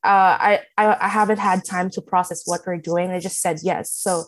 uh, 0.04 0.36
I, 0.38 0.60
I 0.76 0.96
I 1.00 1.08
haven't 1.08 1.38
had 1.38 1.64
time 1.64 1.88
to 1.90 2.02
process 2.02 2.42
what 2.44 2.60
we're 2.66 2.76
doing. 2.76 3.10
I 3.10 3.20
just 3.20 3.40
said 3.40 3.60
yes. 3.62 3.90
So, 3.90 4.24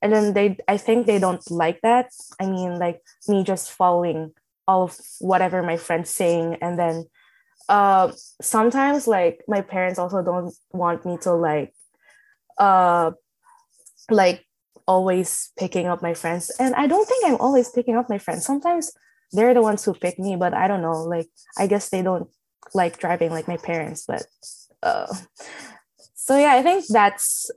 and 0.00 0.12
then 0.12 0.32
they, 0.32 0.56
I 0.68 0.76
think 0.76 1.06
they 1.06 1.18
don't 1.18 1.42
like 1.50 1.80
that. 1.82 2.12
I 2.40 2.46
mean, 2.46 2.78
like 2.78 3.02
me 3.26 3.42
just 3.42 3.72
following 3.72 4.32
all 4.68 4.84
of 4.84 4.96
whatever 5.18 5.62
my 5.62 5.76
friends 5.76 6.10
saying, 6.10 6.58
and 6.62 6.78
then 6.78 7.06
uh, 7.68 8.12
sometimes 8.40 9.08
like 9.08 9.42
my 9.48 9.62
parents 9.62 9.98
also 9.98 10.22
don't 10.22 10.54
want 10.72 11.04
me 11.04 11.16
to 11.22 11.32
like, 11.32 11.74
uh, 12.58 13.12
like 14.10 14.44
always 14.86 15.50
picking 15.58 15.86
up 15.86 16.02
my 16.02 16.14
friends, 16.14 16.52
and 16.60 16.74
I 16.76 16.86
don't 16.86 17.08
think 17.08 17.24
I'm 17.26 17.40
always 17.40 17.70
picking 17.70 17.96
up 17.96 18.08
my 18.08 18.18
friends. 18.18 18.44
Sometimes 18.46 18.92
they're 19.32 19.54
the 19.54 19.62
ones 19.62 19.84
who 19.84 19.94
pick 19.94 20.18
me, 20.20 20.36
but 20.36 20.54
I 20.54 20.68
don't 20.68 20.82
know. 20.82 21.02
Like 21.02 21.28
I 21.58 21.66
guess 21.66 21.88
they 21.88 22.02
don't 22.02 22.28
like 22.74 22.98
driving 23.00 23.30
like 23.30 23.48
my 23.48 23.56
parents, 23.56 24.04
but 24.06 24.22
uh, 24.82 25.08
so 26.28 26.36
yeah 26.36 26.52
i 26.54 26.62
think 26.62 26.84
that's 26.88 27.50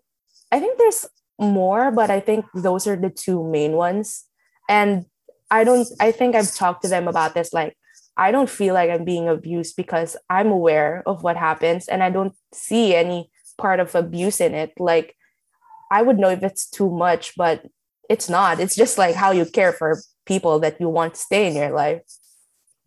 i 0.52 0.60
think 0.60 0.78
there's 0.78 1.06
more 1.38 1.92
but 1.92 2.10
i 2.10 2.20
think 2.20 2.46
those 2.56 2.88
are 2.88 2.96
the 2.96 3.10
two 3.10 3.44
main 3.44 3.74
ones 3.74 4.26
and 4.70 5.06
i 5.52 5.64
don't 5.64 5.88
i 6.00 6.12
think 6.12 6.36
i've 6.36 6.54
talked 6.56 6.82
to 6.82 6.90
them 6.90 7.08
about 7.08 7.36
this 7.36 7.54
like 7.54 7.78
i 8.18 8.32
don't 8.32 8.50
feel 8.50 8.74
like 8.74 8.90
i'm 8.90 9.06
being 9.06 9.28
abused 9.30 9.76
because 9.76 10.18
i'm 10.30 10.48
aware 10.48 11.04
of 11.06 11.22
what 11.24 11.38
happens 11.38 11.88
and 11.88 12.02
i 12.02 12.10
don't 12.10 12.34
see 12.54 12.96
any 12.96 13.30
part 13.58 13.80
of 13.80 13.94
abuse 13.94 14.42
in 14.42 14.56
it 14.56 14.74
like 14.80 15.16
i 15.92 16.02
would 16.02 16.18
know 16.18 16.30
if 16.30 16.42
it's 16.42 16.70
too 16.70 16.90
much 16.90 17.34
but 17.38 17.68
it's 18.10 18.30
not 18.30 18.60
it's 18.60 18.76
just 18.76 18.98
like 18.98 19.16
how 19.16 19.32
you 19.32 19.46
care 19.46 19.72
for 19.72 20.02
people 20.26 20.60
that 20.60 20.80
you 20.80 20.90
want 20.90 21.14
to 21.14 21.20
stay 21.20 21.48
in 21.48 21.56
your 21.56 21.72
life 21.72 22.02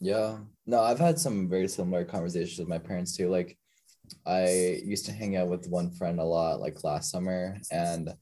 Yeah. 0.01 0.39
No, 0.67 0.81
I've 0.81 0.99
had 0.99 1.19
some 1.19 1.49
very 1.49 1.69
similar 1.69 2.05
conversations 2.05 2.59
with 2.59 2.69
my 2.69 2.79
parents 2.79 3.17
too. 3.17 3.29
Like 3.31 3.57
I 4.27 4.81
used 4.85 5.07
to 5.07 5.12
hang 5.12 5.37
out 5.37 5.49
with 5.49 5.69
one 5.69 5.91
friend 5.91 6.21
a 6.21 6.25
lot 6.25 6.61
like 6.61 6.85
last 6.85 7.11
summer 7.11 7.57
and 7.71 8.15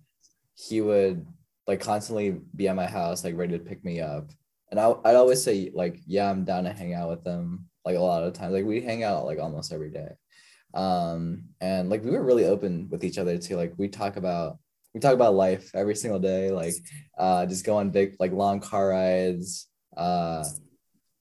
he 0.54 0.80
would 0.80 1.26
like 1.66 1.80
constantly 1.80 2.40
be 2.56 2.68
at 2.68 2.76
my 2.76 2.86
house 2.86 3.24
like 3.24 3.36
ready 3.36 3.56
to 3.58 3.64
pick 3.64 3.84
me 3.84 4.00
up. 4.00 4.30
And 4.70 4.80
I 4.80 4.94
I'd 5.04 5.16
always 5.16 5.42
say 5.42 5.70
like 5.74 6.00
yeah, 6.06 6.30
I'm 6.30 6.44
down 6.44 6.64
to 6.64 6.72
hang 6.72 6.94
out 6.94 7.10
with 7.10 7.24
them 7.24 7.66
like 7.84 7.96
a 7.96 8.00
lot 8.00 8.24
of 8.24 8.32
times. 8.32 8.52
Like 8.52 8.64
we 8.64 8.80
hang 8.80 9.02
out 9.04 9.26
like 9.26 9.38
almost 9.38 9.72
every 9.72 9.90
day. 9.90 10.08
Um 10.74 11.44
and 11.60 11.90
like 11.90 12.04
we 12.04 12.10
were 12.10 12.22
really 12.22 12.46
open 12.46 12.88
with 12.90 13.04
each 13.04 13.18
other 13.18 13.38
too. 13.38 13.56
Like 13.56 13.74
we 13.76 13.88
talk 13.88 14.16
about 14.16 14.58
we 14.94 15.00
talk 15.00 15.14
about 15.14 15.34
life 15.34 15.70
every 15.74 15.94
single 15.94 16.20
day 16.20 16.50
like 16.50 16.74
uh 17.16 17.46
just 17.46 17.64
go 17.64 17.76
on 17.76 17.90
big 17.90 18.14
like 18.20 18.30
long 18.32 18.60
car 18.60 18.88
rides 18.88 19.68
uh 19.96 20.44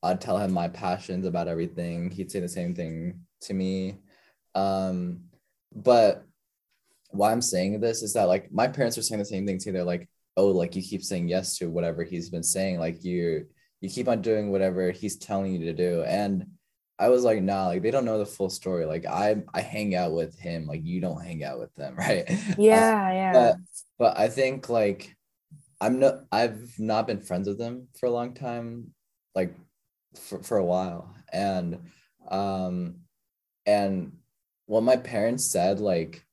I'd 0.03 0.21
tell 0.21 0.37
him 0.37 0.51
my 0.51 0.67
passions 0.67 1.25
about 1.25 1.47
everything. 1.47 2.09
He'd 2.09 2.31
say 2.31 2.39
the 2.39 2.49
same 2.49 2.73
thing 2.73 3.21
to 3.41 3.53
me. 3.53 3.99
Um, 4.55 5.25
but 5.73 6.25
why 7.11 7.31
I'm 7.31 7.41
saying 7.41 7.79
this 7.79 8.01
is 8.01 8.13
that 8.13 8.27
like 8.27 8.51
my 8.51 8.67
parents 8.67 8.97
are 8.97 9.03
saying 9.03 9.19
the 9.19 9.25
same 9.25 9.45
thing 9.45 9.59
too. 9.59 9.71
They're 9.71 9.83
like, 9.83 10.09
oh, 10.41 10.47
like 10.47 10.75
you 10.75 10.81
keep 10.81 11.03
saying 11.03 11.27
yes 11.27 11.57
to 11.57 11.69
whatever 11.69 12.03
he's 12.03 12.29
been 12.29 12.43
saying. 12.43 12.79
Like 12.79 13.03
you 13.03 13.45
you 13.79 13.89
keep 13.89 14.07
on 14.07 14.21
doing 14.21 14.51
whatever 14.51 14.91
he's 14.91 15.17
telling 15.17 15.53
you 15.53 15.65
to 15.65 15.73
do. 15.73 16.03
And 16.03 16.47
I 16.97 17.09
was 17.09 17.23
like, 17.23 17.41
nah, 17.41 17.67
like 17.67 17.81
they 17.83 17.91
don't 17.91 18.05
know 18.05 18.17
the 18.17 18.25
full 18.25 18.49
story. 18.49 18.85
Like 18.85 19.05
I 19.05 19.43
I 19.53 19.61
hang 19.61 19.93
out 19.95 20.13
with 20.13 20.37
him, 20.39 20.65
like 20.65 20.83
you 20.83 20.99
don't 20.99 21.23
hang 21.23 21.43
out 21.43 21.59
with 21.59 21.73
them, 21.75 21.95
right? 21.97 22.25
yeah 22.57 23.11
yeah 23.11 23.33
but 23.33 23.55
but 23.99 24.17
I 24.17 24.29
think 24.29 24.69
like 24.69 25.15
I'm 25.79 25.99
not 25.99 26.15
I've 26.31 26.79
not 26.79 27.07
been 27.07 27.21
friends 27.21 27.47
with 27.47 27.59
them 27.59 27.87
for 27.99 28.07
a 28.07 28.11
long 28.11 28.33
time, 28.33 28.93
like 29.35 29.53
for, 30.15 30.41
for 30.41 30.57
a 30.57 30.65
while. 30.65 31.13
And 31.31 31.79
um 32.29 33.01
and 33.65 34.13
what 34.65 34.81
my 34.81 34.97
parents 34.97 35.45
said, 35.45 35.79
like 35.79 36.25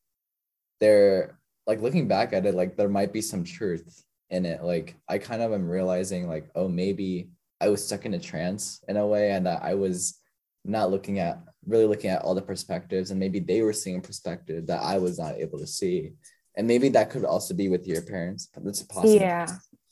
they're 0.81 1.38
like 1.69 1.83
looking 1.83 2.09
back 2.09 2.33
at 2.33 2.47
it, 2.47 2.55
like 2.55 2.77
there 2.77 2.89
might 2.89 3.13
be 3.13 3.21
some 3.21 3.45
truth 3.45 4.03
in 4.31 4.47
it. 4.47 4.65
Like 4.65 4.97
I 5.07 5.19
kind 5.19 5.43
of 5.43 5.53
am 5.53 5.69
realizing 5.69 6.27
like, 6.27 6.49
oh, 6.55 6.67
maybe 6.67 7.29
I 7.61 7.69
was 7.69 7.85
stuck 7.85 8.07
in 8.07 8.15
a 8.15 8.19
trance 8.19 8.83
in 8.89 8.97
a 8.97 9.07
way 9.07 9.33
and 9.33 9.47
that 9.47 9.63
I 9.63 9.75
was 9.75 10.19
not 10.65 10.91
looking 10.91 11.19
at 11.19 11.41
really 11.67 11.85
looking 11.85 12.09
at 12.09 12.23
all 12.23 12.35
the 12.35 12.41
perspectives 12.41 13.11
and 13.11 13.21
maybe 13.21 13.39
they 13.39 13.61
were 13.61 13.75
seeing 13.75 13.99
a 13.99 14.01
perspective 14.01 14.67
that 14.67 14.83
I 14.83 14.97
was 14.97 15.19
not 15.19 15.35
able 15.37 15.59
to 15.59 15.67
see. 15.67 16.15
And 16.57 16.67
maybe 16.67 16.89
that 16.89 17.11
could 17.11 17.27
also 17.27 17.55
be 17.55 17.69
with 17.69 17.87
your 17.87 18.03
parents 18.03 18.49
But 18.53 18.65
that's 18.65 18.83
possible 18.83 19.15
yeah. 19.15 19.47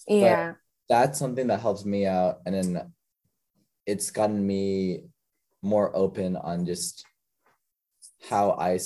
yeah. 0.08 0.52
that's 0.88 1.18
something 1.18 1.46
that 1.48 1.60
helps 1.60 1.84
me 1.84 2.06
out 2.06 2.38
and 2.46 2.54
then 2.54 2.92
it's 3.84 4.10
gotten 4.10 4.44
me 4.44 5.02
more 5.62 5.94
open 5.94 6.36
on 6.36 6.64
just 6.64 7.04
how 8.28 8.52
I 8.52 8.78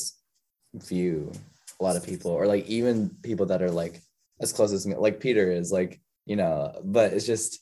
view 0.74 1.32
a 1.80 1.84
lot 1.84 1.96
of 1.96 2.04
people 2.04 2.30
or 2.30 2.46
like 2.46 2.66
even 2.66 3.10
people 3.22 3.46
that 3.46 3.62
are 3.62 3.70
like 3.70 4.00
as 4.40 4.52
close 4.52 4.72
as 4.72 4.86
me 4.86 4.94
like 4.96 5.20
peter 5.20 5.50
is 5.50 5.72
like 5.72 6.00
you 6.26 6.36
know 6.36 6.72
but 6.84 7.12
it's 7.12 7.26
just 7.26 7.60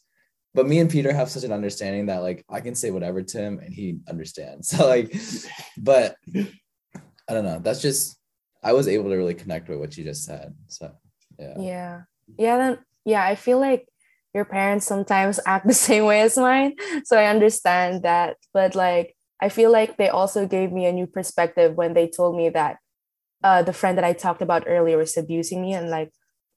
but 0.54 0.66
me 0.66 0.78
and 0.78 0.90
peter 0.90 1.12
have 1.12 1.30
such 1.30 1.44
an 1.44 1.52
understanding 1.52 2.06
that 2.06 2.22
like 2.22 2.44
i 2.48 2.60
can 2.60 2.74
say 2.74 2.90
whatever 2.90 3.22
to 3.22 3.38
him 3.38 3.58
and 3.58 3.72
he 3.72 3.98
understands. 4.08 4.68
So 4.76 4.86
like 4.86 5.14
but 5.76 6.16
i 7.28 7.34
don't 7.34 7.44
know 7.44 7.60
that's 7.60 7.82
just 7.82 8.18
i 8.62 8.72
was 8.72 8.88
able 8.88 9.10
to 9.10 9.16
really 9.16 9.34
connect 9.34 9.68
with 9.68 9.78
what 9.78 9.96
you 9.96 10.04
just 10.04 10.24
said 10.24 10.54
so 10.66 10.92
yeah. 11.38 11.54
Yeah. 11.58 12.00
Yeah 12.36 12.56
then 12.56 12.78
yeah 13.04 13.24
i 13.24 13.34
feel 13.34 13.60
like 13.60 13.86
your 14.34 14.44
parents 14.44 14.86
sometimes 14.86 15.40
act 15.46 15.66
the 15.66 15.74
same 15.74 16.04
way 16.04 16.20
as 16.22 16.36
mine 16.36 16.74
so 17.04 17.16
i 17.16 17.26
understand 17.26 18.02
that 18.02 18.36
but 18.52 18.74
like 18.74 19.14
i 19.40 19.48
feel 19.48 19.70
like 19.70 19.96
they 19.96 20.08
also 20.08 20.46
gave 20.46 20.72
me 20.72 20.86
a 20.86 20.92
new 20.92 21.06
perspective 21.06 21.74
when 21.74 21.94
they 21.94 22.08
told 22.08 22.36
me 22.36 22.48
that 22.48 22.78
uh, 23.43 23.62
the 23.62 23.72
friend 23.72 23.97
that 23.97 24.05
i 24.05 24.12
talked 24.12 24.43
about 24.43 24.64
earlier 24.66 24.99
was 24.99 25.16
abusing 25.16 25.62
me 25.62 25.72
and 25.72 25.91
like 25.91 26.12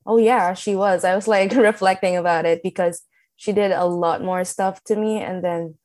oh 0.05 0.17
yeah 0.17 0.53
she 0.53 0.75
was. 0.75 1.03
I 1.03 1.15
was 1.15 1.27
like 1.27 1.51
reflecting 1.55 2.17
about 2.17 2.45
it 2.45 2.63
because 2.63 3.01
she 3.35 3.51
did 3.51 3.71
a 3.71 3.85
lot 3.85 4.23
more 4.23 4.43
stuff 4.43 4.83
to 4.85 4.95
me 4.95 5.19
and 5.19 5.43
then 5.43 5.75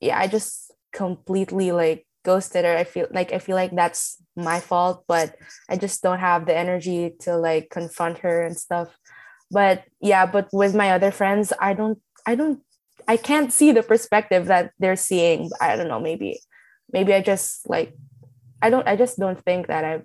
yeah 0.00 0.18
i 0.18 0.26
just 0.26 0.72
completely 0.92 1.72
like 1.72 2.06
ghosted 2.24 2.64
her. 2.64 2.76
I 2.76 2.84
feel 2.84 3.06
like 3.10 3.32
i 3.32 3.38
feel 3.38 3.56
like 3.56 3.74
that's 3.74 4.16
my 4.36 4.60
fault 4.60 5.04
but 5.06 5.36
i 5.70 5.76
just 5.76 6.02
don't 6.02 6.18
have 6.18 6.46
the 6.46 6.56
energy 6.56 7.14
to 7.20 7.36
like 7.36 7.70
confront 7.70 8.18
her 8.18 8.42
and 8.42 8.56
stuff. 8.56 8.96
But 9.50 9.84
yeah 10.00 10.26
but 10.26 10.48
with 10.52 10.74
my 10.74 10.90
other 10.90 11.12
friends 11.12 11.52
i 11.60 11.72
don't 11.72 12.00
i 12.26 12.34
don't 12.34 12.60
i 13.06 13.16
can't 13.16 13.52
see 13.52 13.70
the 13.70 13.82
perspective 13.82 14.46
that 14.46 14.72
they're 14.78 14.96
seeing. 14.96 15.50
I 15.60 15.76
don't 15.76 15.88
know 15.88 16.00
maybe 16.00 16.40
maybe 16.92 17.14
i 17.14 17.20
just 17.20 17.68
like 17.68 17.94
i 18.62 18.70
don't 18.70 18.86
i 18.86 18.96
just 18.96 19.18
don't 19.18 19.42
think 19.44 19.66
that 19.66 19.84
i 19.84 20.02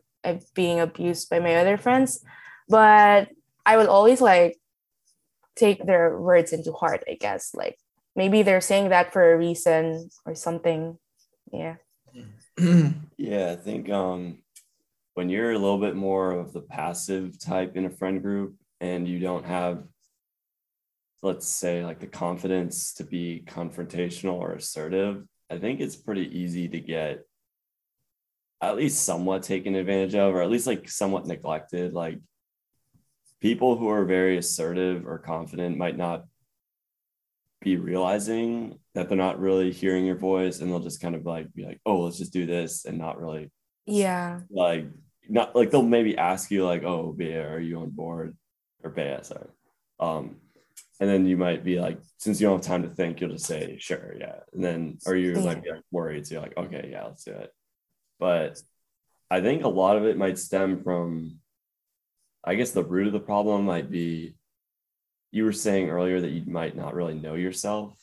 being 0.53 0.79
abused 0.79 1.29
by 1.29 1.39
my 1.39 1.55
other 1.55 1.77
friends 1.77 2.23
but 2.69 3.29
i 3.65 3.77
will 3.77 3.89
always 3.89 4.21
like 4.21 4.57
take 5.55 5.85
their 5.85 6.17
words 6.17 6.53
into 6.53 6.71
heart 6.71 7.03
i 7.09 7.13
guess 7.13 7.53
like 7.53 7.77
maybe 8.15 8.43
they're 8.43 8.61
saying 8.61 8.89
that 8.89 9.13
for 9.13 9.31
a 9.31 9.37
reason 9.37 10.09
or 10.25 10.35
something. 10.35 10.97
Yeah. 11.51 11.75
yeah, 13.17 13.51
I 13.51 13.55
think 13.55 13.89
um 13.89 14.39
when 15.13 15.29
you're 15.29 15.51
a 15.51 15.59
little 15.59 15.79
bit 15.79 15.95
more 15.95 16.31
of 16.31 16.53
the 16.53 16.61
passive 16.61 17.39
type 17.39 17.75
in 17.75 17.85
a 17.85 17.89
friend 17.89 18.21
group 18.21 18.55
and 18.79 19.07
you 19.07 19.19
don't 19.19 19.45
have 19.45 19.83
let's 21.21 21.47
say 21.47 21.85
like 21.85 21.99
the 21.99 22.07
confidence 22.07 22.93
to 22.93 23.03
be 23.03 23.43
confrontational 23.45 24.39
or 24.39 24.53
assertive, 24.53 25.23
I 25.51 25.59
think 25.59 25.79
it's 25.79 25.95
pretty 25.95 26.27
easy 26.37 26.67
to 26.69 26.79
get 26.79 27.25
at 28.61 28.75
least 28.75 29.03
somewhat 29.03 29.43
taken 29.43 29.75
advantage 29.75 30.15
of 30.15 30.35
or 30.35 30.41
at 30.41 30.51
least 30.51 30.67
like 30.67 30.87
somewhat 30.89 31.25
neglected. 31.25 31.93
Like 31.93 32.19
people 33.41 33.75
who 33.75 33.89
are 33.89 34.05
very 34.05 34.37
assertive 34.37 35.07
or 35.07 35.17
confident 35.17 35.77
might 35.77 35.97
not 35.97 36.25
be 37.61 37.77
realizing 37.77 38.79
that 38.95 39.07
they're 39.07 39.17
not 39.17 39.39
really 39.39 39.71
hearing 39.71 40.05
your 40.05 40.17
voice 40.17 40.59
and 40.59 40.71
they'll 40.71 40.79
just 40.79 41.01
kind 41.01 41.15
of 41.15 41.25
like 41.25 41.53
be 41.53 41.63
like 41.63 41.79
oh 41.85 42.01
let's 42.01 42.17
just 42.17 42.33
do 42.33 42.45
this 42.47 42.85
and 42.85 42.97
not 42.97 43.19
really 43.21 43.51
yeah. 43.85 44.39
like 44.49 44.87
not 45.29 45.55
like 45.55 45.69
they'll 45.69 45.83
maybe 45.83 46.17
ask 46.17 46.49
you 46.49 46.65
like 46.65 46.83
oh 46.83 47.13
Bea 47.13 47.35
are 47.35 47.59
you 47.59 47.79
on 47.79 47.89
board? 47.91 48.35
Or 48.83 48.89
Bea 48.89 49.17
sorry. 49.21 49.47
Um 49.99 50.37
and 50.99 51.09
then 51.09 51.25
you 51.27 51.37
might 51.37 51.63
be 51.63 51.79
like 51.79 51.99
since 52.17 52.41
you 52.41 52.47
don't 52.47 52.57
have 52.57 52.65
time 52.65 52.83
to 52.83 52.89
think 52.89 53.21
you'll 53.21 53.31
just 53.31 53.45
say 53.45 53.77
sure 53.79 54.15
yeah. 54.19 54.39
And 54.53 54.63
then 54.63 54.97
or 55.05 55.15
you 55.15 55.33
Yeah. 55.33 55.45
might 55.45 55.63
be 55.63 55.71
like 55.71 55.83
worried 55.91 56.25
so 56.25 56.35
you're 56.35 56.43
like 56.43 56.57
okay 56.57 56.89
yeah 56.91 57.05
let's 57.05 57.23
do 57.23 57.31
it 57.31 57.51
but 58.21 58.61
I 59.29 59.41
think 59.41 59.63
a 59.65 59.67
lot 59.67 59.97
of 59.97 60.05
it 60.05 60.15
might 60.17 60.39
stem 60.39 60.81
from 60.83 61.39
I 62.45 62.55
guess 62.55 62.71
the 62.71 62.83
root 62.83 63.07
of 63.07 63.13
the 63.13 63.19
problem 63.19 63.65
might 63.65 63.91
be 63.91 64.35
you 65.31 65.43
were 65.43 65.51
saying 65.51 65.89
earlier 65.89 66.21
that 66.21 66.29
you 66.29 66.43
might 66.49 66.75
not 66.77 66.93
really 66.93 67.13
know 67.15 67.35
yourself. 67.35 67.93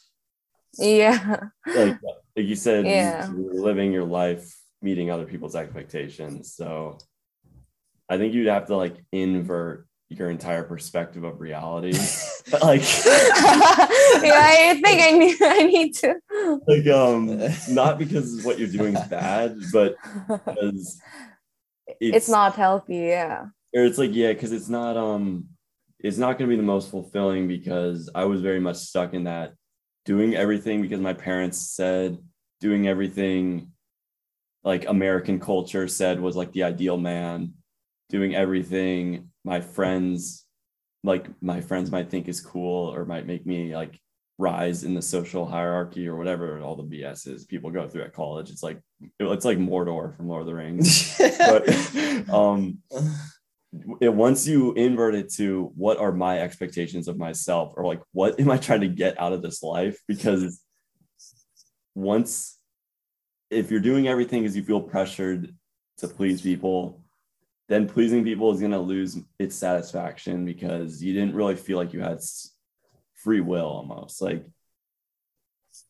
Yeah. 0.76 1.40
Like 1.66 1.98
like 2.36 2.46
you 2.46 2.54
said 2.56 2.84
Yeah. 2.84 3.30
you're 3.32 3.54
living 3.54 3.92
your 3.92 4.04
life 4.04 4.54
meeting 4.82 5.10
other 5.10 5.24
people's 5.24 5.56
expectations. 5.56 6.52
So 6.54 6.98
i 8.10 8.16
think 8.16 8.32
you'd 8.34 8.46
have 8.48 8.66
to 8.66 8.76
like 8.76 8.96
invert 9.12 9.86
your 10.10 10.30
entire 10.30 10.64
perspective 10.64 11.24
of 11.24 11.40
reality. 11.40 11.98
Like 12.62 12.80
yeah 13.04 14.40
i 14.40 14.80
think 14.82 15.02
i 15.02 15.10
need 15.10 15.36
i 15.42 15.64
need 15.64 15.94
to. 15.96 16.14
Like 16.66 16.86
um 16.86 17.38
not 17.68 17.98
because 17.98 18.42
what 18.42 18.58
you're 18.58 18.68
doing 18.68 18.96
is 18.96 19.06
bad 19.08 19.58
but 19.70 19.96
because 20.26 20.98
it's, 22.00 22.26
not 22.26 22.54
healthy 22.54 22.96
yeah. 22.96 23.48
Or 23.74 23.84
it's 23.84 23.98
like 23.98 24.14
yeah 24.14 24.32
because 24.32 24.52
it's 24.52 24.70
not 24.70 24.96
um 24.96 25.48
it's 26.00 26.16
not 26.16 26.38
going 26.38 26.48
to 26.48 26.56
be 26.56 26.56
the 26.56 26.62
most 26.62 26.90
fulfilling 26.90 27.48
because 27.48 28.08
i 28.14 28.24
was 28.24 28.40
very 28.40 28.60
much 28.60 28.76
stuck 28.76 29.12
in 29.12 29.24
that 29.24 29.52
doing 30.06 30.34
everything 30.34 30.80
because 30.80 31.00
my 31.00 31.12
parents 31.12 31.58
said 31.58 32.16
doing 32.60 32.88
everything 32.88 33.72
like 34.64 34.88
american 34.88 35.38
culture 35.38 35.86
said 35.86 36.18
was 36.18 36.34
like 36.34 36.52
the 36.52 36.62
ideal 36.62 36.96
man 36.96 37.52
doing 38.08 38.34
everything 38.34 39.28
my 39.48 39.60
friends 39.60 40.44
like 41.04 41.26
my 41.40 41.60
friends 41.60 41.90
might 41.90 42.10
think 42.10 42.28
is 42.28 42.40
cool 42.40 42.94
or 42.94 43.04
might 43.04 43.26
make 43.26 43.46
me 43.46 43.74
like 43.74 43.98
rise 44.36 44.84
in 44.84 44.94
the 44.94 45.02
social 45.02 45.46
hierarchy 45.46 46.06
or 46.06 46.16
whatever 46.16 46.60
all 46.60 46.76
the 46.76 46.82
bs 46.82 47.26
is 47.26 47.44
people 47.44 47.70
go 47.70 47.88
through 47.88 48.02
at 48.02 48.12
college. 48.12 48.50
It's 48.50 48.62
like 48.62 48.78
it's 49.18 49.44
like 49.44 49.58
mordor 49.58 50.14
from 50.16 50.28
lord 50.28 50.42
of 50.42 50.46
the 50.46 50.54
rings. 50.54 51.16
But 51.18 52.28
um 52.32 52.78
it, 54.00 54.12
once 54.12 54.46
you 54.46 54.72
invert 54.74 55.14
it 55.14 55.32
to 55.34 55.72
what 55.74 55.98
are 55.98 56.12
my 56.12 56.40
expectations 56.40 57.08
of 57.08 57.16
myself 57.16 57.72
or 57.76 57.86
like 57.86 58.02
what 58.12 58.38
am 58.38 58.50
i 58.50 58.58
trying 58.58 58.82
to 58.82 58.88
get 58.88 59.18
out 59.20 59.32
of 59.32 59.42
this 59.42 59.62
life? 59.62 59.98
Because 60.06 60.62
once 61.94 62.58
if 63.50 63.70
you're 63.70 63.80
doing 63.80 64.08
everything 64.08 64.42
because 64.42 64.56
you 64.56 64.62
feel 64.62 64.80
pressured 64.80 65.54
to 65.98 66.06
please 66.06 66.42
people 66.42 67.02
then 67.68 67.88
pleasing 67.88 68.24
people 68.24 68.52
is 68.52 68.60
going 68.60 68.72
to 68.72 68.78
lose 68.78 69.18
its 69.38 69.54
satisfaction 69.54 70.44
because 70.44 71.02
you 71.02 71.12
didn't 71.12 71.34
really 71.34 71.56
feel 71.56 71.76
like 71.76 71.92
you 71.92 72.00
had 72.00 72.20
free 73.14 73.40
will 73.40 73.66
almost. 73.66 74.22
Like 74.22 74.46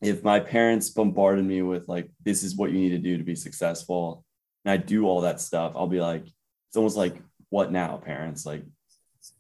if 0.03 0.25
my 0.25 0.41
parents 0.41 0.91
bombarded 0.91 1.45
me 1.45 1.63
with 1.63 1.89
like 1.89 2.11
this 2.25 2.43
is 2.43 2.57
what 2.57 2.71
you 2.71 2.79
need 2.79 2.91
to 2.91 2.99
do 2.99 3.17
to 3.17 3.25
be 3.25 3.35
successful 3.35 4.23
and 4.65 4.71
i 4.71 4.77
do 4.77 5.07
all 5.07 5.23
that 5.23 5.41
stuff 5.41 5.73
i'll 5.75 5.87
be 5.89 6.01
like 6.01 6.25
it's 6.69 6.77
almost 6.77 6.97
like 6.97 7.17
what 7.51 7.73
now 7.73 7.97
parents? 7.97 8.45
Like 8.45 8.65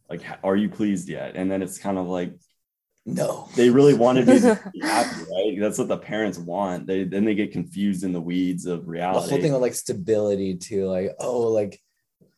like 0.09 0.22
are 0.43 0.57
you 0.57 0.68
pleased 0.68 1.09
yet? 1.09 1.36
And 1.36 1.51
then 1.51 1.62
it's 1.62 1.78
kind 1.78 1.99
of 1.99 2.09
like 2.09 2.34
no. 3.05 3.49
they 3.55 3.70
really 3.70 3.95
wanted 3.95 4.26
me 4.26 4.41
to 4.41 4.70
be 4.72 4.80
happy 4.82 5.20
right? 5.30 5.57
That's 5.59 5.78
what 5.78 5.89
the 5.89 5.99
parents 5.99 6.39
want. 6.39 6.86
They 6.86 7.05
then 7.05 7.24
they 7.24 7.34
get 7.34 7.53
confused 7.53 8.05
in 8.05 8.12
the 8.12 8.20
weeds 8.20 8.66
of 8.66 8.89
reality. 8.89 9.26
The 9.26 9.30
whole 9.30 9.41
thing 9.43 9.55
of 9.55 9.61
like 9.61 9.74
stability 9.74 10.57
too, 10.57 10.86
like, 10.86 11.14
oh, 11.18 11.41
like, 11.41 11.80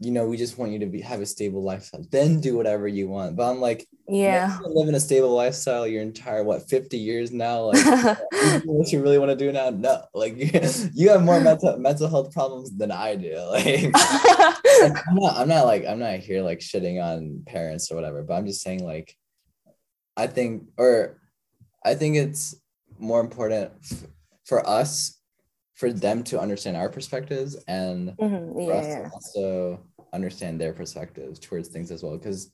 you 0.03 0.11
know, 0.11 0.27
we 0.27 0.39
just 0.39 0.57
want 0.57 0.73
you 0.73 0.79
to 0.79 0.87
be 0.87 1.03
have 1.03 1.21
a 1.21 1.27
stable 1.27 1.63
lifestyle, 1.63 2.03
then 2.11 2.41
do 2.41 2.57
whatever 2.57 2.89
you 2.89 3.07
want. 3.09 3.37
But 3.37 3.51
I'm 3.51 3.61
like, 3.61 3.87
yeah 4.09 4.59
living 4.65 4.97
a 4.97 4.99
stable 5.01 5.31
lifestyle 5.33 5.87
your 5.87 6.03
entire 6.03 6.43
what 6.43 6.69
50 6.69 6.97
years 6.99 7.31
now. 7.31 7.71
Like 7.71 7.85
what 8.65 8.91
you 8.91 9.03
really 9.03 9.19
want 9.19 9.31
to 9.31 9.37
do 9.37 9.53
now? 9.53 9.71
No. 9.71 10.03
Like 10.15 10.35
you 10.95 11.11
have 11.11 11.23
more 11.23 11.39
mental 11.41 11.77
mental 11.77 12.09
health 12.09 12.33
problems 12.33 12.77
than 12.77 12.91
I 12.91 13.15
do. 13.15 13.37
Like 13.51 13.93
I'm 13.95 15.15
not, 15.17 15.37
I'm 15.37 15.49
not 15.49 15.67
like 15.67 15.85
I'm 15.87 15.99
not 15.99 16.19
here 16.21 16.43
like 16.43 16.61
shitting 16.61 17.03
on 17.03 17.43
parents 17.47 17.93
or 17.93 17.95
whatever, 17.95 18.23
but 18.23 18.35
I'm 18.35 18.47
just 18.47 18.63
saying 18.63 18.85
like 18.85 19.15
I 20.17 20.27
think 20.27 20.65
or 20.79 21.21
I 21.85 21.95
think 21.95 22.17
it's 22.17 22.55
more 22.99 23.21
important 23.21 23.73
f- 23.83 24.05
for 24.45 24.67
us 24.69 25.19
for 25.75 25.93
them 25.93 26.23
to 26.25 26.39
understand 26.39 26.77
our 26.77 26.89
perspectives 26.91 27.57
and 27.69 28.11
Mhm, 28.19 28.53
for 28.53 28.71
yeah, 28.73 28.79
us 28.79 28.87
yeah. 28.87 29.09
to 29.09 29.11
also 29.15 29.81
understand 30.13 30.61
their 30.61 30.73
perspectives 30.73 31.39
towards 31.39 31.69
things 31.69 31.91
as 31.91 32.03
well. 32.03 32.17
Because 32.17 32.51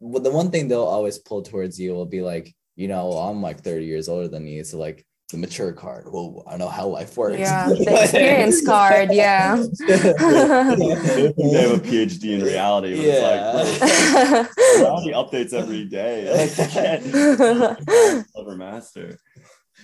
well, 0.00 0.22
the 0.22 0.30
one 0.30 0.50
thing 0.50 0.68
they'll 0.68 0.82
always 0.84 1.18
pull 1.18 1.42
towards 1.42 1.78
you 1.78 1.92
will 1.92 2.06
be 2.06 2.22
like, 2.22 2.54
you 2.76 2.88
know, 2.88 3.08
well, 3.08 3.18
I'm 3.18 3.42
like 3.42 3.60
30 3.60 3.84
years 3.84 4.08
older 4.08 4.28
than 4.28 4.46
you, 4.46 4.62
so 4.62 4.78
like 4.78 5.04
the 5.30 5.36
mature 5.36 5.72
card. 5.72 6.06
Well, 6.10 6.42
I 6.46 6.56
know 6.56 6.68
how 6.68 6.86
life 6.86 7.16
works. 7.16 7.38
Yeah, 7.40 7.68
the 7.68 8.02
experience 8.02 8.64
card, 8.64 9.10
yeah. 9.12 9.56
they 9.86 9.96
have 9.96 11.72
a 11.72 11.82
phd 11.84 12.24
in 12.24 12.42
reality 12.42 12.96
but 12.96 13.04
Yeah. 13.04 13.52
it's 13.56 13.80
like 13.80 14.56
reality 14.78 15.12
updates 15.20 15.52
every 15.52 15.84
day 15.84 16.30
like 16.32 17.04
you 17.04 18.24
clever 18.34 18.56
master 18.56 19.18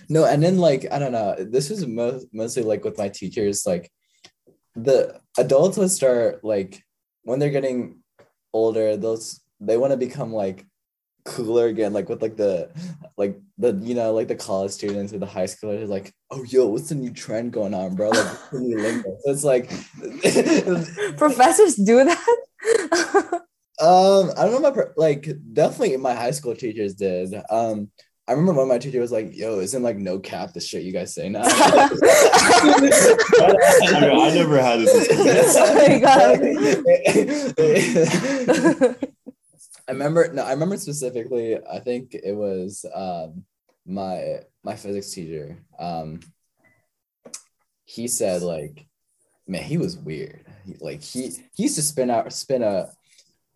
no 0.09 0.25
and 0.25 0.41
then 0.41 0.57
like 0.57 0.85
i 0.91 0.99
don't 0.99 1.11
know 1.11 1.35
this 1.39 1.69
was 1.69 1.85
most, 1.85 2.27
mostly 2.33 2.63
like 2.63 2.83
with 2.83 2.97
my 2.97 3.09
teachers 3.09 3.65
like 3.65 3.91
the 4.75 5.19
adults 5.37 5.77
would 5.77 5.91
start 5.91 6.43
like 6.43 6.84
when 7.25 7.39
they're 7.39 7.49
getting 7.49 7.99
older 8.53 8.95
those 8.95 9.41
they 9.59 9.77
want 9.77 9.91
to 9.91 9.97
become 9.97 10.33
like 10.33 10.65
cooler 11.25 11.65
again 11.65 11.91
like 11.91 12.07
with 12.07 12.21
like 12.21 12.37
the 12.37 12.69
like 13.17 13.39
the 13.57 13.73
you 13.81 13.95
know 13.95 14.13
like 14.13 14.27
the 14.27 14.35
college 14.35 14.71
students 14.71 15.11
or 15.11 15.17
the 15.17 15.25
high 15.25 15.45
schoolers 15.45 15.89
like 15.89 16.13
oh 16.31 16.43
yo 16.43 16.67
what's 16.67 16.89
the 16.89 16.95
new 16.95 17.11
trend 17.11 17.51
going 17.51 17.73
on 17.73 17.95
bro 17.95 18.09
like 18.09 18.51
the 18.51 18.59
new 18.59 18.77
lingo 18.77 19.17
so 19.23 19.31
it's 19.31 19.43
like 19.43 19.69
Professors 21.17 21.75
do 21.75 22.03
that? 22.03 23.41
Um, 23.77 24.31
I 24.37 24.45
don't 24.45 24.61
know 24.61 24.71
my 24.71 24.83
like 24.95 25.27
definitely 25.51 25.97
my 25.97 26.13
high 26.13 26.31
school 26.31 26.55
teachers 26.55 26.93
did. 26.93 27.33
Um, 27.49 27.91
I 28.27 28.31
remember 28.31 28.53
one 28.53 28.63
of 28.63 28.69
my 28.69 28.79
teacher 28.79 28.99
was 28.99 29.11
like, 29.11 29.35
"Yo, 29.35 29.59
isn't 29.59 29.83
like 29.83 29.97
no 29.97 30.17
cap 30.17 30.53
the 30.53 30.59
shit 30.59 30.81
you 30.83 30.91
guys 30.91 31.13
say 31.13 31.29
now." 31.29 31.43
I, 31.45 31.89
mean, 32.81 32.91
I 34.19 34.33
never 34.33 34.59
had 34.59 34.79
this 34.79 35.07
Oh 35.57 35.75
my 35.75 35.99
God. 35.99 36.41
I 39.87 39.91
remember 39.91 40.33
no, 40.33 40.43
I 40.43 40.51
remember 40.51 40.77
specifically. 40.77 41.57
I 41.57 41.79
think 41.79 42.15
it 42.15 42.33
was 42.35 42.83
um 42.93 43.45
my 43.85 44.39
my 44.63 44.75
physics 44.75 45.11
teacher. 45.11 45.57
Um, 45.77 46.21
he 47.83 48.07
said 48.07 48.41
like, 48.41 48.87
man, 49.47 49.63
he 49.63 49.77
was 49.77 49.97
weird. 49.97 50.45
He, 50.65 50.75
like 50.81 51.03
he 51.03 51.29
he 51.53 51.63
used 51.63 51.75
to 51.75 51.83
spin 51.83 52.09
out 52.09 52.33
spin 52.33 52.63
a. 52.63 52.89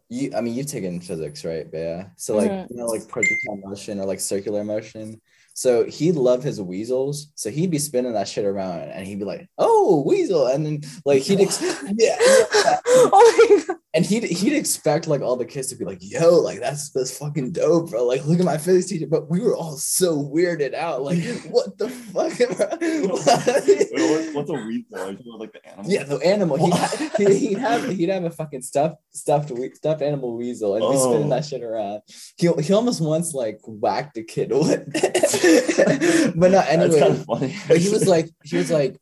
You, 0.10 0.32
I 0.36 0.41
mean, 0.41 0.55
you've 0.55 0.66
taken 0.68 0.99
physics, 0.99 1.45
right, 1.45 1.70
Bea? 1.72 2.03
So 2.18 2.36
like, 2.36 2.49
Mhm. 2.51 2.70
you 2.72 2.78
know, 2.78 2.86
like 2.88 3.07
projectile 3.07 3.57
motion 3.64 3.99
or 3.99 4.05
like 4.05 4.20
circular 4.20 4.64
motion. 4.64 5.22
So 5.53 5.84
he 5.84 6.12
loved 6.12 6.43
his 6.43 6.60
weasels. 6.62 7.32
So 7.36 7.49
he'd 7.51 7.70
be 7.70 7.80
spinning 7.80 8.14
that 8.14 8.28
shit 8.28 8.45
around, 8.45 8.80
and 8.89 9.05
he'd 9.05 9.20
be 9.20 9.26
like, 9.26 9.49
"Oh, 9.57 10.01
weasel," 10.05 10.47
and 10.47 10.66
then 10.66 10.82
like 11.05 11.22
he'd, 11.24 11.41
ex- 11.41 11.62
yeah, 11.97 12.18
yeah. 12.20 12.80
oh 12.88 13.57
my 13.60 13.64
God. 13.68 13.78
And 13.96 14.06
he'd 14.06 14.24
he'd 14.24 14.54
expect 14.54 15.08
like 15.08 15.22
all 15.22 15.36
the 15.36 15.46
kids 15.46 15.70
to 15.70 15.76
be 15.76 15.84
like, 15.84 15.98
"Yo, 16.02 16.36
like 16.40 16.60
that's 16.60 16.92
that's 16.92 17.18
fucking 17.18 17.54
dope, 17.54 17.90
bro! 17.90 18.06
Like, 18.06 18.24
look 18.26 18.38
at 18.40 18.46
my 18.46 18.58
physics 18.60 18.86
teacher." 18.86 19.08
But 19.08 19.30
we 19.32 19.40
were 19.40 19.56
all 19.56 19.78
so 19.78 20.18
weirded 20.24 20.76
out, 20.76 21.02
like, 21.02 21.24
what 21.50 21.76
the 21.80 21.90
fuck? 21.90 22.38
Wait, 22.80 24.36
what's 24.36 24.50
a 24.50 24.54
weasel? 24.54 24.96
Are 25.00 25.12
you 25.12 25.38
like 25.40 25.54
the 25.54 25.66
animal? 25.68 25.92
yeah, 25.92 26.04
the 26.04 26.18
animal. 26.18 26.58
He'd, 27.18 27.30
he'd 27.38 27.58
have 27.58 27.90
he'd 27.90 28.10
have 28.10 28.24
a 28.26 28.30
fucking 28.30 28.62
stuffed 28.62 28.98
stuffed 29.12 29.50
we- 29.52 29.74
stuffed 29.74 30.02
animal 30.02 30.38
weasel, 30.38 30.76
and 30.76 30.86
we 30.88 30.98
spinning 30.98 31.24
Oh. 31.26 31.30
that 31.30 31.46
shit 31.46 31.64
around. 31.64 32.02
He 32.38 32.48
he 32.62 32.74
almost 32.74 33.02
once 33.02 33.34
like 33.34 33.60
whacked 33.66 34.18
a 34.18 34.24
kid 34.24 34.52
with, 34.52 34.86
but 36.36 36.52
not 36.52 36.66
That's 36.66 36.70
anyway. 36.70 37.00
kind 37.00 37.14
of 37.14 37.26
funny. 37.26 37.56
but 37.68 37.78
he 37.78 37.90
was 37.90 38.08
like 38.08 38.30
he 38.44 38.58
was 38.58 38.70
like 38.72 38.98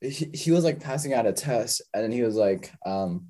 he, 0.00 0.30
he 0.34 0.50
was 0.50 0.64
like 0.64 0.80
passing 0.80 1.14
out 1.14 1.26
a 1.26 1.32
test 1.32 1.82
and 1.94 2.04
then 2.04 2.12
he 2.12 2.22
was 2.22 2.36
like 2.36 2.70
um 2.84 3.28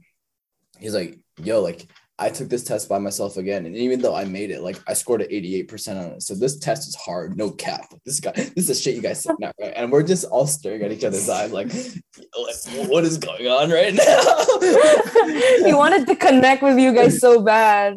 he's 0.78 0.94
like 0.94 1.18
yo 1.42 1.60
like 1.60 1.88
i 2.18 2.28
took 2.28 2.48
this 2.48 2.62
test 2.62 2.88
by 2.88 2.98
myself 2.98 3.36
again 3.36 3.66
and 3.66 3.76
even 3.76 4.00
though 4.00 4.14
i 4.14 4.24
made 4.24 4.50
it 4.50 4.62
like 4.62 4.78
i 4.86 4.92
scored 4.92 5.22
an 5.22 5.28
88% 5.28 5.96
on 5.96 6.12
it 6.12 6.22
so 6.22 6.34
this 6.34 6.58
test 6.58 6.88
is 6.88 6.94
hard 6.94 7.36
no 7.36 7.50
cap 7.50 7.92
this 8.04 8.20
guy 8.20 8.32
this 8.32 8.52
is 8.56 8.68
the 8.68 8.74
shit 8.74 8.94
you 8.94 9.02
guys 9.02 9.22
said 9.22 9.36
now 9.38 9.52
right 9.60 9.72
and 9.74 9.90
we're 9.90 10.02
just 10.02 10.24
all 10.26 10.46
staring 10.46 10.82
at 10.82 10.92
each 10.92 11.04
other's 11.04 11.28
eyes 11.28 11.52
like, 11.52 11.72
like 11.74 12.88
what 12.88 13.04
is 13.04 13.18
going 13.18 13.46
on 13.46 13.70
right 13.70 13.94
now 13.94 15.64
he 15.66 15.74
wanted 15.74 16.06
to 16.06 16.14
connect 16.14 16.62
with 16.62 16.78
you 16.78 16.94
guys 16.94 17.18
so 17.18 17.42
bad. 17.42 17.96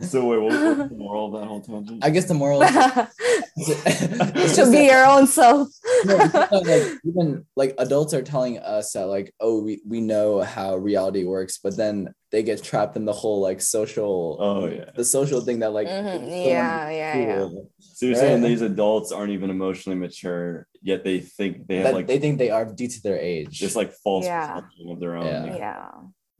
so 0.00 0.24
wait, 0.24 0.38
what 0.38 0.52
was 0.52 0.88
the 0.88 0.90
moral 0.96 1.34
of 1.34 1.40
that 1.40 1.46
whole 1.46 1.60
tangent? 1.60 2.04
i 2.04 2.10
guess 2.10 2.24
the 2.24 2.34
moral 2.34 2.62
is 2.62 2.70
to 4.56 4.70
be 4.70 4.84
your 4.84 5.04
own 5.06 5.26
self. 5.26 5.68
no, 6.04 6.16
it's 6.20 6.34
like 6.68 7.00
even 7.04 7.44
like 7.54 7.74
adults 7.78 8.14
are 8.14 8.22
telling 8.22 8.58
us 8.58 8.92
that 8.92 9.06
like 9.06 9.34
oh 9.40 9.62
we, 9.62 9.80
we 9.86 10.00
know 10.00 10.40
how 10.40 10.76
reality 10.76 11.24
works 11.24 11.58
but 11.62 11.76
then 11.76 12.14
they 12.32 12.42
get 12.42 12.62
trapped 12.62 12.96
in 12.96 13.04
the 13.04 13.12
whole 13.12 13.40
like 13.40 13.60
social 13.60 14.36
oh 14.40 14.66
yeah. 14.66 14.90
the 14.94 15.04
social 15.04 15.40
thing 15.40 15.60
that 15.60 15.72
like 15.72 15.88
Mhm, 15.88 16.12
someone 16.12 16.32
Yeah, 16.32 16.90
yeah, 16.90 17.18
yeah. 17.18 17.48
So 17.78 18.06
you're 18.06 18.14
saying 18.16 18.42
these 18.42 18.62
adults 18.62 19.12
aren't 19.12 19.32
even 19.32 19.50
emotionally 19.50 19.98
mature, 19.98 20.66
yet 20.82 21.04
they 21.04 21.20
think 21.20 21.66
they 21.66 21.76
have 21.76 21.84
that 21.84 21.94
like 21.94 22.06
they 22.06 22.18
think 22.18 22.38
they 22.38 22.50
are 22.50 22.64
due 22.64 22.88
to 22.88 23.02
their 23.02 23.18
age 23.18 23.50
just 23.50 23.76
like 23.76 23.92
false 23.92 24.24
Yeah. 24.26 24.46
perception 24.54 24.90
of 24.90 25.00
their 25.00 25.16
own 25.16 25.26
Yeah. 25.26 25.42
like, 25.42 25.58
Yeah. 25.58 25.90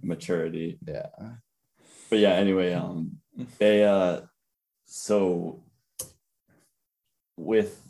maturity. 0.02 0.78
yeah 0.86 1.08
But 2.10 2.18
yeah, 2.18 2.34
anyway, 2.34 2.72
um, 2.72 3.18
they 3.58 3.84
uh, 3.84 4.22
so 4.84 5.62
with 7.36 7.80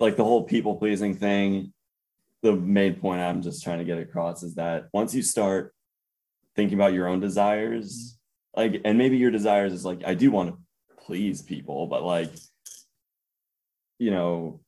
like 0.00 0.16
the 0.16 0.24
whole 0.24 0.44
people 0.44 0.76
pleasing 0.76 1.14
thing, 1.14 1.72
the 2.42 2.52
main 2.52 2.94
point 2.96 3.20
I'm 3.20 3.40
just 3.42 3.62
trying 3.62 3.78
to 3.78 3.84
get 3.84 3.98
across 3.98 4.42
is 4.42 4.54
that 4.56 4.88
once 4.92 5.14
you 5.14 5.22
start 5.22 5.74
thinking 6.56 6.78
about 6.78 6.92
your 6.92 7.08
own 7.08 7.20
desires, 7.20 8.18
like, 8.56 8.80
and 8.84 8.98
maybe 8.98 9.16
your 9.16 9.30
desires 9.30 9.72
is 9.72 9.84
like, 9.84 10.02
I 10.06 10.14
do 10.14 10.30
want 10.30 10.50
to 10.50 10.58
please 11.04 11.42
people, 11.42 11.86
but 11.86 12.02
like, 12.02 12.30
you 13.98 14.10
know, 14.10 14.60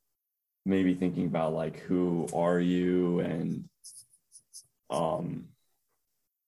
maybe 0.65 0.93
thinking 0.93 1.27
about 1.27 1.53
like, 1.53 1.79
who 1.79 2.27
are 2.33 2.59
you? 2.59 3.19
And, 3.19 3.65
um, 4.89 5.45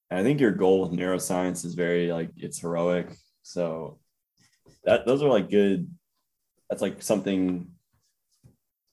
and 0.09 0.19
I 0.19 0.23
think 0.23 0.39
your 0.39 0.51
goal 0.51 0.81
with 0.81 0.97
neuroscience 0.97 1.65
is 1.65 1.75
very 1.75 2.11
like, 2.11 2.31
it's 2.37 2.59
heroic. 2.59 3.09
So 3.43 3.99
that, 4.85 5.05
those 5.05 5.21
are 5.21 5.29
like 5.29 5.49
good, 5.49 5.89
that's 6.69 6.81
like 6.81 7.01
something 7.01 7.67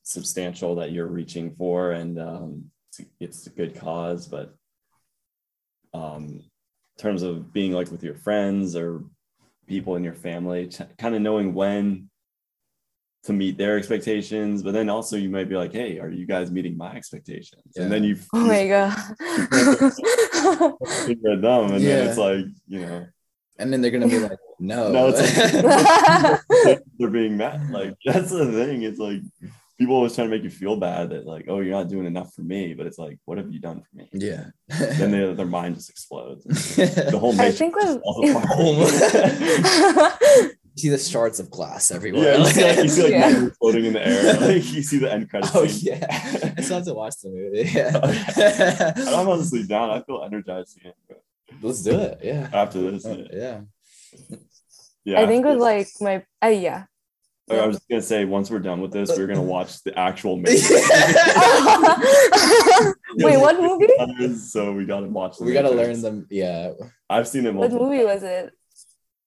substantial 0.05 0.77
that 0.77 0.93
you're 0.93 1.07
reaching 1.07 1.55
for 1.57 1.93
and 1.93 2.21
um, 2.21 2.65
it's, 2.91 3.09
it's 3.21 3.47
a 3.47 3.51
good 3.51 3.75
cause 3.75 4.29
but 4.29 4.55
um, 5.95 6.25
in 6.25 6.43
terms 6.99 7.23
of 7.23 7.53
being 7.53 7.73
like 7.73 7.91
with 7.91 8.03
your 8.03 8.17
friends 8.17 8.77
or 8.77 9.03
people 9.67 9.97
in 9.97 10.05
your 10.05 10.15
family 10.15 10.69
ch- 10.69 10.83
kind 10.99 11.15
of 11.15 11.23
knowing 11.23 11.55
when 11.55 12.11
to 13.23 13.33
meet 13.33 13.57
their 13.57 13.79
expectations 13.79 14.63
but 14.63 14.75
then 14.75 14.91
also 14.91 15.17
you 15.17 15.31
might 15.31 15.49
be 15.49 15.57
like 15.57 15.73
hey 15.73 15.99
are 15.99 16.11
you 16.11 16.27
guys 16.27 16.51
meeting 16.51 16.77
my 16.77 16.95
expectations? 16.95 17.75
And 17.77 17.91
then 17.91 18.05
you 18.05 18.17
Oh 18.35 18.47
my 18.47 18.69
god. 18.69 18.93
figure 21.07 21.37
them 21.37 21.73
and 21.73 21.83
then 21.85 22.09
it's 22.09 22.19
like 22.19 22.45
you 22.69 22.81
know. 22.81 23.07
And 23.59 23.73
then 23.73 23.81
they're 23.81 23.91
gonna 23.93 24.09
be 24.09 24.19
like 24.19 24.39
no 24.59 24.89
No, 24.93 25.13
it's 25.15 26.83
they're 26.99 27.11
being 27.11 27.37
met 27.39 27.61
like 27.71 27.95
that's 28.05 28.31
the 28.31 28.53
thing. 28.53 28.83
It's 28.83 28.99
like 28.99 29.21
people 29.79 29.95
always 29.97 30.15
trying 30.15 30.29
to 30.29 30.35
make 30.37 30.45
you 30.45 30.51
feel 30.51 30.77
bad 30.77 31.11
that 31.11 31.27
like 31.27 31.47
oh 31.49 31.61
you're 31.61 31.75
not 31.77 31.89
doing 31.89 32.07
enough 32.07 32.33
for 32.35 32.43
me 32.43 32.75
but 32.75 32.87
it's 32.87 32.99
like 32.99 33.19
what 33.25 33.39
have 33.39 33.51
you 33.53 33.61
done 33.61 33.83
for 33.83 33.97
me? 33.97 34.09
Yeah. 34.13 34.47
Then 34.69 35.11
they, 35.11 35.33
their 35.35 35.47
mind 35.47 35.75
just 35.77 35.91
explodes. 35.91 36.45
The 36.77 37.19
whole 37.19 37.39
I 37.41 37.51
think 37.51 37.75
with 37.77 38.01
falls 38.03 38.91
see 40.77 40.89
the 40.89 40.99
shards 40.99 41.39
of 41.39 41.51
glass 41.51 41.91
everywhere. 41.91 42.35
Yeah 42.35 42.39
you 42.39 42.47
see 42.47 42.63
like, 42.65 42.77
you 42.83 42.89
see, 42.89 43.03
like 43.03 43.13
Yeah. 43.13 43.29
numbers 43.31 43.57
floating 43.59 43.85
in 43.87 43.93
the 43.93 44.07
air 44.07 44.35
like 44.41 44.73
you 44.73 44.83
see 44.83 44.99
the 44.99 45.13
end 45.13 45.31
credits 45.31 45.55
oh 45.55 45.67
scene. 45.67 45.93
yeah. 46.01 46.07
I 46.59 46.61
still 46.63 46.77
have 46.79 46.87
to 46.87 46.95
watch 46.95 47.15
the 47.23 47.31
movie. 47.31 47.71
Yeah. 47.71 48.93
i'm 49.19 49.29
honestly 49.29 49.65
down. 49.65 49.91
I 49.91 50.03
feel 50.03 50.23
energized 50.25 50.77
again 50.79 50.93
let's 51.63 51.83
do 51.83 51.99
it. 51.99 52.21
Yeah. 52.23 52.49
After 52.53 52.91
this 52.91 53.05
Uh, 53.07 53.25
yeah. 53.33 53.61
yeah. 55.05 55.21
I 55.21 55.27
think 55.27 55.45
after 55.47 55.57
with 55.57 55.63
like 55.63 55.89
my 56.01 56.25
uh, 56.45 56.49
yeah. 56.49 56.85
I 57.51 57.67
was 57.67 57.77
just 57.77 57.89
gonna 57.89 58.03
say 58.03 58.25
once 58.25 58.51
we're 58.51 58.59
done 58.59 58.81
with 58.81 58.93
this 58.93 59.11
we're 59.17 59.27
gonna 59.27 59.43
watch 59.43 59.83
the 59.83 59.97
actual 59.99 60.37
Matrix. 60.39 60.71
Wait, 63.17 63.37
what 63.39 63.61
movie? 63.61 64.35
so 64.37 64.71
uh, 64.71 64.73
we 64.73 64.85
gotta 64.85 65.07
watch 65.07 65.39
the 65.39 65.45
we 65.45 65.53
gotta 65.53 65.75
Matrix. 65.75 66.03
learn 66.03 66.15
them 66.17 66.27
yeah 66.31 66.73
i've 67.11 67.29
seen 67.29 67.47
it 67.47 67.55
What 67.55 67.71
multiple 67.71 67.91
movie 67.91 68.05
was 68.05 68.23
it? 68.23 68.53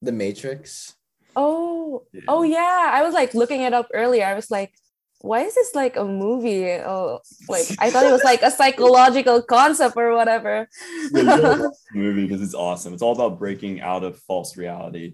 the 0.02 0.12
matrix 0.12 0.94
Oh, 1.40 2.02
Yeah. 2.14 2.22
oh 2.28 2.42
yeah. 2.42 2.90
I 2.94 3.04
was 3.04 3.14
like 3.14 3.36
looking 3.36 3.62
it 3.62 3.72
up 3.72 3.90
earlier. 3.94 4.26
I 4.26 4.34
was 4.34 4.50
like, 4.50 4.74
why 5.22 5.42
is 5.42 5.54
this 5.54 5.76
like 5.76 5.96
a 5.96 6.04
movie? 6.04 6.66
Oh, 6.82 7.20
like 7.48 7.66
I 7.78 7.92
thought 7.92 8.08
it 8.08 8.12
was 8.12 8.24
like 8.24 8.42
a 8.42 8.50
psychological 8.50 9.44
concept 9.44 9.96
or 9.98 10.16
whatever. 10.16 10.68
Yeah, 11.12 11.20
you 11.20 11.26
gotta 11.26 11.44
watch 11.66 11.76
the 11.94 12.00
movie 12.00 12.26
because 12.26 12.42
it's 12.42 12.56
awesome. 12.56 12.92
It's 12.94 13.04
all 13.04 13.12
about 13.14 13.38
breaking 13.38 13.82
out 13.82 14.04
of 14.04 14.18
false 14.22 14.58
reality, 14.58 15.14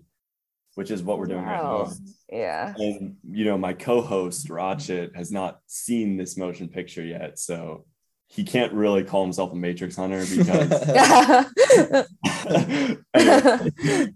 which 0.76 0.92
is 0.92 1.04
what 1.04 1.20
we're 1.20 1.26
doing 1.26 1.44
right 1.44 1.64
now. 1.64 1.92
Yeah. 2.32 2.74
And 2.78 3.18
you 3.30 3.46
know, 3.46 3.58
my 3.58 3.74
co-host 3.74 4.50
Ratchet 4.50 5.16
has 5.16 5.32
not 5.32 5.60
seen 5.68 6.18
this 6.18 6.38
motion 6.38 6.68
picture 6.68 7.04
yet, 7.04 7.40
so 7.40 7.86
he 8.28 8.44
can't 8.44 8.74
really 8.74 9.04
call 9.04 9.24
himself 9.24 9.52
a 9.52 9.56
Matrix 9.56 9.96
hunter 9.96 10.26
because. 10.26 10.72
Anyway, 13.16 14.14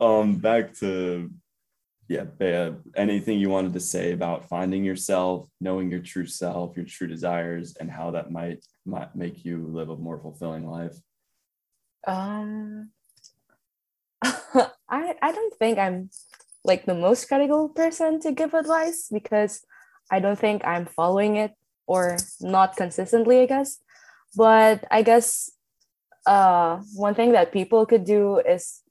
um, 0.00 0.36
back 0.36 0.74
to 0.74 1.30
yeah, 2.10 2.24
Bea, 2.24 2.74
anything 2.96 3.38
you 3.38 3.50
wanted 3.50 3.72
to 3.74 3.80
say 3.80 4.10
about 4.10 4.48
finding 4.48 4.82
yourself, 4.82 5.48
knowing 5.60 5.92
your 5.92 6.00
true 6.00 6.26
self, 6.26 6.76
your 6.76 6.84
true 6.84 7.06
desires, 7.06 7.76
and 7.78 7.88
how 7.88 8.10
that 8.10 8.32
might 8.32 8.64
might 8.84 9.14
make 9.14 9.44
you 9.44 9.64
live 9.68 9.90
a 9.90 9.96
more 9.96 10.18
fulfilling 10.18 10.68
life. 10.68 10.96
um, 12.08 12.90
I 14.90 15.14
I 15.22 15.32
don't 15.32 15.54
think 15.54 15.78
I'm 15.78 16.10
like 16.64 16.84
the 16.84 16.94
most 16.94 17.28
critical 17.28 17.68
person 17.68 18.20
to 18.20 18.32
give 18.32 18.54
advice 18.54 19.08
because 19.10 19.64
I 20.10 20.20
don't 20.20 20.38
think 20.38 20.64
I'm 20.64 20.86
following 20.86 21.36
it 21.36 21.52
or 21.86 22.16
not 22.40 22.76
consistently, 22.76 23.40
I 23.40 23.46
guess. 23.46 23.78
But 24.36 24.84
I 24.90 25.02
guess 25.02 25.50
uh 26.26 26.78
one 26.94 27.14
thing 27.14 27.32
that 27.32 27.52
people 27.52 27.86
could 27.86 28.04
do 28.04 28.38
is 28.38 28.82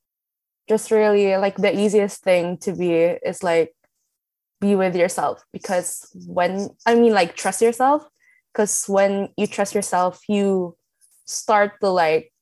just 0.67 0.91
really 0.91 1.35
like 1.37 1.57
the 1.57 1.77
easiest 1.77 2.23
thing 2.23 2.57
to 2.57 2.73
be 2.73 2.93
is 2.93 3.43
like 3.43 3.73
be 4.61 4.75
with 4.75 4.95
yourself 4.95 5.43
because 5.53 6.09
when 6.27 6.69
I 6.85 6.95
mean 6.95 7.13
like 7.13 7.35
trust 7.35 7.61
yourself 7.61 8.03
because 8.51 8.85
when 8.87 9.29
you 9.37 9.47
trust 9.47 9.73
yourself 9.73 10.21
you 10.27 10.75
start 11.25 11.79
to 11.81 11.89
like 11.89 12.33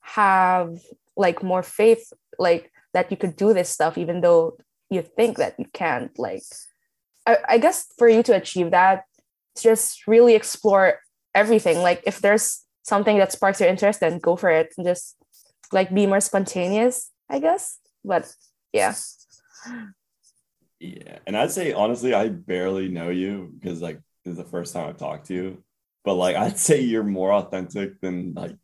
have 0.00 0.78
like 1.16 1.42
more 1.42 1.62
faith 1.62 2.12
like 2.38 2.72
that 2.92 3.10
you 3.10 3.16
could 3.16 3.36
do 3.36 3.52
this 3.54 3.68
stuff 3.68 3.96
even 3.96 4.20
though 4.20 4.56
you 4.90 5.02
think 5.02 5.38
that 5.38 5.54
you 5.58 5.66
can't 5.72 6.18
like 6.18 6.42
I, 7.26 7.36
I 7.48 7.58
guess 7.58 7.86
for 7.98 8.08
you 8.08 8.22
to 8.24 8.34
achieve 8.34 8.70
that 8.70 9.04
just 9.60 10.06
really 10.06 10.34
explore 10.34 11.00
everything. 11.34 11.78
Like 11.78 12.02
if 12.06 12.20
there's 12.20 12.64
something 12.82 13.18
that 13.18 13.32
sparks 13.32 13.60
your 13.60 13.68
interest 13.68 14.00
then 14.00 14.18
go 14.18 14.36
for 14.36 14.50
it. 14.50 14.72
And 14.76 14.86
just 14.86 15.16
like 15.72 15.94
be 15.94 16.06
more 16.06 16.20
spontaneous 16.20 17.10
i 17.28 17.38
guess. 17.38 17.78
But 18.04 18.32
yeah. 18.72 18.94
Yeah, 20.80 21.18
and 21.26 21.36
I'd 21.36 21.50
say 21.50 21.72
honestly, 21.72 22.14
I 22.14 22.28
barely 22.28 22.88
know 22.88 23.10
you 23.10 23.52
because 23.54 23.82
like 23.82 24.00
this 24.24 24.32
is 24.32 24.38
the 24.38 24.44
first 24.44 24.72
time 24.72 24.88
I've 24.88 24.96
talked 24.96 25.26
to 25.26 25.34
you. 25.34 25.64
But 26.04 26.14
like 26.14 26.36
I'd 26.44 26.58
say 26.58 26.80
you're 26.80 27.04
more 27.04 27.32
authentic 27.32 28.00
than 28.00 28.34
like 28.34 28.56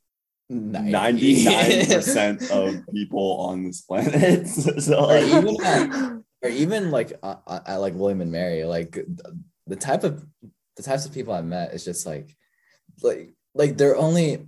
99% 0.51 2.51
of 2.51 2.87
people 2.93 3.39
on 3.41 3.65
this 3.65 3.81
planet. 3.81 4.47
so 4.49 5.11
or 5.11 5.19
even 5.19 5.57
at, 5.65 6.13
or 6.43 6.49
even 6.49 6.91
like 6.91 7.13
uh, 7.23 7.37
uh, 7.47 7.61
at 7.67 7.77
like 7.77 7.95
William 7.95 8.21
and 8.21 8.33
Mary, 8.33 8.65
like 8.65 8.93
the, 8.93 9.39
the 9.67 9.77
type 9.77 10.05
of 10.05 10.25
the 10.77 10.83
types 10.83 11.07
of 11.07 11.13
people 11.13 11.35
I 11.35 11.43
met 11.43 11.75
is 11.75 11.85
just 11.85 12.07
like 12.07 12.35
like 13.03 13.35
like 13.55 13.77
they're 13.77 13.97
only 13.97 14.47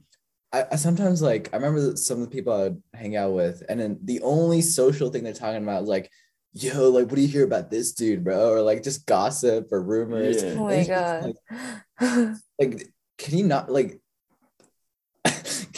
I, 0.53 0.65
I 0.73 0.77
sometimes 0.77 1.21
like 1.21 1.51
I 1.53 1.57
remember 1.57 1.97
some 1.97 2.23
of 2.23 2.31
the 2.31 2.35
people 2.35 2.53
I 2.53 2.63
would 2.65 2.83
hang 2.95 3.17
out 3.17 3.33
with, 3.33 3.63
and 3.69 3.81
then 3.81 3.99
the 4.05 4.21
only 4.23 4.63
social 4.63 5.11
thing 5.11 5.25
they're 5.25 5.33
talking 5.33 5.63
about 5.63 5.83
is 5.83 5.89
like, 5.89 6.11
yo, 6.53 6.91
like 6.91 7.07
what 7.07 7.17
do 7.17 7.23
you 7.23 7.29
hear 7.29 7.45
about 7.45 7.71
this 7.71 7.93
dude, 7.93 8.25
bro? 8.25 8.51
Or 8.51 8.63
like 8.63 8.83
just 8.83 9.07
gossip 9.07 9.73
or 9.73 9.83
rumors. 9.83 10.43
Yeah. 10.43 10.55
Oh 10.57 10.65
my 10.65 10.73
And 10.73 10.81
it's 10.81 10.89
just, 10.89 11.39
god. 11.51 11.61
Like, 12.01 12.37
like, 12.59 12.89
can 13.19 13.37
you 13.37 13.45
not 13.45 13.71
like 13.71 14.01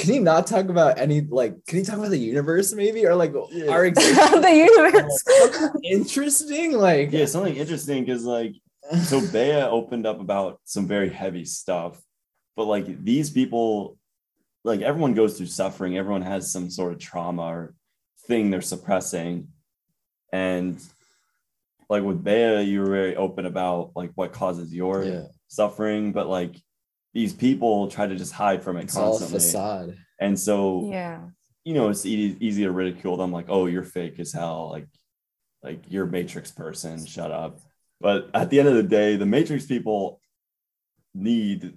can 0.00 0.14
you 0.14 0.20
not 0.20 0.46
talk 0.46 0.68
about 0.68 0.98
any 0.98 1.20
like 1.20 1.54
can 1.66 1.78
you 1.78 1.84
talk 1.84 1.98
about 1.98 2.10
the 2.10 2.18
universe 2.18 2.72
maybe 2.72 3.06
or 3.06 3.14
like 3.14 3.32
Yeah. 3.50 3.70
our 3.70 3.84
existence? 3.90 4.30
the 4.46 4.54
universe. 4.54 5.76
interesting 5.84 6.72
like 6.72 7.12
Yeah, 7.12 7.26
something 7.26 7.54
interesting 7.56 8.04
because 8.04 8.24
like 8.24 8.54
so 9.04 9.20
Bea 9.32 9.62
opened 9.62 10.06
up 10.06 10.20
about 10.20 10.60
some 10.64 10.86
very 10.88 11.10
heavy 11.10 11.44
stuff, 11.44 12.00
but 12.56 12.64
like 12.64 13.04
these 13.04 13.30
people, 13.30 13.96
like 14.64 14.80
everyone 14.80 15.14
goes 15.14 15.36
through 15.36 15.46
suffering, 15.46 15.96
everyone 15.96 16.22
has 16.22 16.50
some 16.50 16.70
sort 16.70 16.92
of 16.94 16.98
trauma 16.98 17.42
or 17.42 17.74
thing 18.26 18.50
they're 18.50 18.60
suppressing. 18.62 19.48
And 20.32 20.80
like 21.88 22.02
with 22.02 22.24
Bea, 22.24 22.62
you 22.62 22.80
were 22.80 22.90
very 22.90 23.16
open 23.16 23.46
about 23.46 23.92
like 23.94 24.10
what 24.14 24.32
causes 24.32 24.72
your 24.74 25.04
yeah 25.04 25.24
suffering, 25.48 26.12
but 26.12 26.26
like 26.28 26.56
these 27.12 27.32
people 27.32 27.88
try 27.88 28.06
to 28.06 28.14
just 28.16 28.32
hide 28.32 28.62
from 28.62 28.76
it 28.76 28.84
it's 28.84 28.96
all 28.96 29.16
a 29.16 29.18
constantly. 29.18 29.38
facade 29.40 29.96
And 30.20 30.38
so 30.38 30.88
Yeah. 30.90 31.28
you 31.64 31.74
know, 31.74 31.88
it's 31.90 32.06
easy, 32.06 32.36
easy 32.40 32.62
to 32.64 32.70
ridicule 32.72 33.16
them, 33.16 33.32
like, 33.32 33.46
oh, 33.48 33.66
you're 33.66 33.82
fake 33.84 34.18
as 34.20 34.32
hell, 34.32 34.70
like, 34.70 34.86
like 35.62 35.82
you're 35.90 36.06
Matrix 36.06 36.50
person, 36.50 37.04
shut 37.04 37.30
up. 37.30 37.60
But 38.00 38.30
at 38.32 38.48
the 38.50 38.58
end 38.60 38.68
of 38.68 38.74
the 38.76 38.82
day, 38.82 39.16
the 39.16 39.26
Matrix 39.26 39.66
people 39.66 40.20
need, 41.14 41.74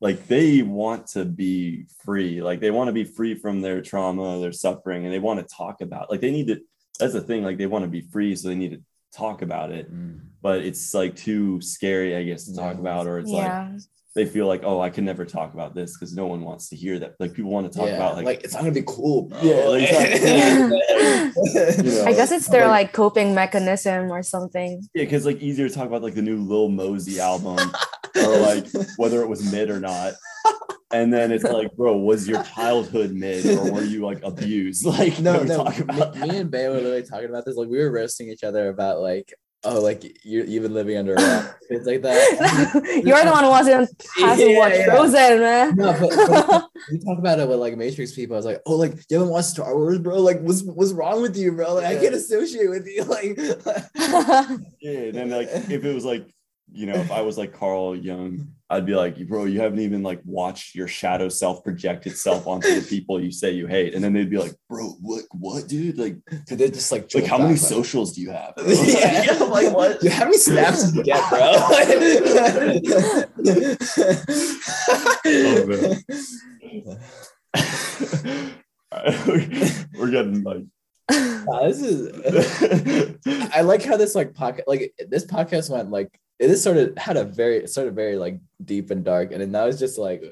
like, 0.00 0.26
they 0.28 0.62
want 0.62 1.08
to 1.08 1.24
be 1.26 1.86
free, 2.04 2.40
like 2.42 2.60
they 2.60 2.70
want 2.70 2.88
to 2.88 2.92
be 2.92 3.04
free 3.04 3.34
from 3.34 3.60
their 3.60 3.82
trauma, 3.82 4.38
their 4.40 4.52
suffering, 4.52 5.04
and 5.04 5.12
they 5.12 5.18
want 5.18 5.40
to 5.40 5.54
talk 5.54 5.80
about, 5.82 6.10
like, 6.10 6.20
they 6.20 6.30
need 6.30 6.46
to. 6.48 6.60
That's 6.98 7.12
the 7.14 7.20
thing, 7.22 7.42
like, 7.42 7.58
they 7.58 7.66
want 7.66 7.84
to 7.84 7.88
be 7.90 8.02
free, 8.02 8.34
so 8.36 8.48
they 8.48 8.54
need 8.54 8.72
to 8.72 8.82
talk 9.12 9.42
about 9.42 9.70
it. 9.72 9.92
Mm. 9.92 10.20
But 10.42 10.62
it's 10.64 10.94
like 10.94 11.16
too 11.16 11.60
scary, 11.60 12.14
I 12.16 12.22
guess, 12.24 12.44
to 12.46 12.54
talk 12.54 12.74
Yeah. 12.74 12.80
about, 12.80 13.06
or 13.06 13.18
it's 13.18 13.30
like 13.30 13.46
Yeah. 13.46 13.76
They 14.14 14.26
feel 14.26 14.46
like, 14.46 14.62
oh, 14.64 14.80
I 14.80 14.90
can 14.90 15.04
never 15.04 15.24
talk 15.24 15.54
about 15.54 15.74
this 15.74 15.96
because 15.96 16.14
no 16.14 16.26
one 16.26 16.42
wants 16.42 16.68
to 16.70 16.76
hear 16.76 16.98
that. 16.98 17.14
Like 17.20 17.32
people 17.32 17.50
want 17.50 17.70
to 17.70 17.78
talk 17.78 17.88
yeah, 17.88 17.96
about 17.96 18.16
like, 18.16 18.24
like 18.24 18.42
it's 18.42 18.54
not 18.54 18.60
gonna 18.60 18.72
be 18.72 18.82
cool 18.86 19.28
bro. 19.28 19.40
Yeah, 19.40 19.68
like, 19.68 19.88
it's 19.88 21.76
You 21.84 21.92
know, 21.92 22.04
I 22.06 22.12
guess 22.12 22.32
it's 22.32 22.48
their 22.48 22.66
like- 22.66 22.86
like 22.86 22.92
coping 22.92 23.34
mechanism 23.34 24.10
or 24.10 24.22
something. 24.22 24.82
Yeah, 24.94 25.04
because 25.04 25.26
like 25.26 25.40
easier 25.40 25.68
to 25.68 25.74
talk 25.74 25.86
about 25.86 26.02
like 26.02 26.14
the 26.14 26.22
new 26.22 26.38
Lil 26.38 26.68
Mosey 26.70 27.20
album 27.20 27.58
or 28.16 28.36
like 28.38 28.66
whether 28.96 29.22
it 29.22 29.28
was 29.28 29.50
mid 29.52 29.70
or 29.70 29.78
not. 29.78 30.14
And 30.92 31.12
then 31.12 31.30
it's 31.30 31.44
like, 31.44 31.72
bro, 31.76 31.96
was 31.96 32.26
your 32.26 32.42
childhood 32.42 33.12
mid 33.12 33.46
or 33.46 33.72
were 33.72 33.84
you 33.84 34.04
like 34.04 34.24
abused? 34.24 34.84
Like, 34.84 35.20
no, 35.20 35.44
no. 35.44 35.62
talk 35.62 35.78
Me, 36.16 36.28
me 36.28 36.36
and 36.38 36.50
Bay 36.50 36.66
were 36.66 36.74
literally 36.74 37.04
talking 37.04 37.28
about 37.28 37.44
this. 37.44 37.54
Like 37.54 37.68
we 37.68 37.78
were 37.78 37.92
roasting 37.92 38.28
each 38.28 38.42
other 38.42 38.68
about 38.70 38.98
like, 38.98 39.32
oh, 39.64 39.80
like 39.80 40.02
you 40.24 40.44
you've 40.44 40.62
been 40.62 40.74
living 40.74 40.96
under 40.96 41.14
a 41.14 41.16
rock, 41.22 41.58
things 41.68 41.86
like 41.86 42.02
that. 42.02 43.02
You're 43.04 43.24
the 43.24 43.30
one 43.30 43.44
who 43.44 43.50
wasn't 43.50 43.90
hasn't 44.16 44.50
Yeah, 44.50 44.58
watched 44.58 44.76
yeah. 44.78 44.84
Frozen, 44.86 45.40
man. 45.40 45.76
No, 45.76 45.92
but, 45.92 46.10
but 46.28 46.64
we 46.90 46.98
talk 46.98 47.18
about 47.18 47.38
it 47.40 47.48
with 47.48 47.58
like 47.58 47.76
Matrix 47.76 48.12
people. 48.12 48.36
I 48.36 48.38
was 48.38 48.46
like, 48.46 48.60
oh, 48.66 48.76
like 48.76 48.94
you 49.08 49.18
haven't 49.18 49.32
watched 49.32 49.48
Star 49.48 49.76
Wars, 49.76 49.98
bro. 49.98 50.18
Like, 50.20 50.40
what's 50.40 50.62
what's 50.62 50.92
wrong 50.92 51.22
with 51.22 51.36
you, 51.36 51.52
bro? 51.52 51.74
Like, 51.74 51.84
I 51.86 51.92
Yeah. 51.92 52.00
can't 52.00 52.14
associate 52.14 52.70
with 52.70 52.86
you. 52.86 53.04
Like, 53.04 53.36
yeah. 54.80 55.10
Then 55.10 55.30
like 55.30 55.48
if 55.50 55.84
it 55.84 55.94
was 55.94 56.04
like, 56.04 56.26
you 56.72 56.86
know, 56.86 56.94
if 56.94 57.10
I 57.10 57.20
was 57.22 57.36
like 57.38 57.52
Carl 57.52 57.96
Jung, 57.96 58.48
I'd 58.72 58.86
be 58.86 58.94
like, 58.94 59.18
bro, 59.26 59.46
you 59.46 59.60
haven't 59.60 59.80
even 59.80 60.04
like 60.04 60.20
watched 60.24 60.76
your 60.76 60.86
shadow 60.86 61.28
self 61.28 61.64
project 61.64 62.06
itself 62.06 62.46
onto 62.46 62.72
the 62.72 62.82
people 62.86 63.20
you 63.20 63.32
say 63.32 63.50
you 63.50 63.66
hate. 63.66 63.94
And 63.94 64.04
then 64.04 64.12
they'd 64.12 64.30
be 64.30 64.38
like, 64.38 64.54
bro, 64.68 64.90
what 65.00 65.24
what 65.32 65.66
dude? 65.66 65.98
Like 65.98 66.18
they 66.46 66.70
just 66.70 66.92
like 66.92 67.12
like 67.12 67.26
how 67.26 67.38
many 67.38 67.54
back, 67.54 67.62
socials 67.62 68.14
do 68.14 68.20
you 68.20 68.30
have? 68.30 68.54
Yeah, 68.90 69.32
like 69.50 69.74
what? 69.74 70.00
Dude, 70.00 70.12
how 70.12 70.26
many 70.26 70.38
snaps 70.38 70.84
did 70.84 70.94
you 70.94 71.02
get, 71.02 71.28
bro? 71.30 71.52
We're 79.98 80.10
getting 80.10 80.44
like 80.44 80.62
Wow, 81.44 81.66
this 81.66 81.82
is. 81.82 83.18
I 83.52 83.62
like 83.62 83.82
how 83.82 83.96
this 83.96 84.14
like 84.14 84.32
podcast, 84.32 84.62
like 84.68 84.94
this 85.08 85.26
podcast 85.26 85.70
went 85.70 85.90
like 85.90 86.16
it 86.40 86.50
is 86.50 86.62
sort 86.62 86.78
of 86.78 86.96
had 86.96 87.18
a 87.18 87.24
very 87.24 87.58
it 87.58 87.68
started 87.70 87.94
very 87.94 88.16
like 88.16 88.40
deep 88.64 88.90
and 88.90 89.04
dark, 89.04 89.30
and 89.32 89.40
then 89.42 89.52
now 89.52 89.66
it's 89.66 89.78
just 89.78 89.98
like, 89.98 90.22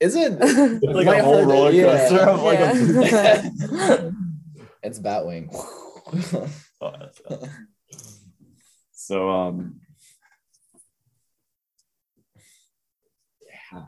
is 0.00 0.16
it? 0.16 0.32
it's 0.40 0.82
like 0.82 1.06
a 1.06 1.22
whole 1.22 1.44
roller 1.44 1.70
coaster 1.70 2.20
of 2.20 2.42
like 2.42 2.58
Yeah. 2.58 3.42
a 3.46 4.12
it's 4.82 4.98
Batwing. 4.98 5.52
Oh, 6.82 6.92
so 8.90 9.28
um 9.28 9.80
yeah 13.46 13.82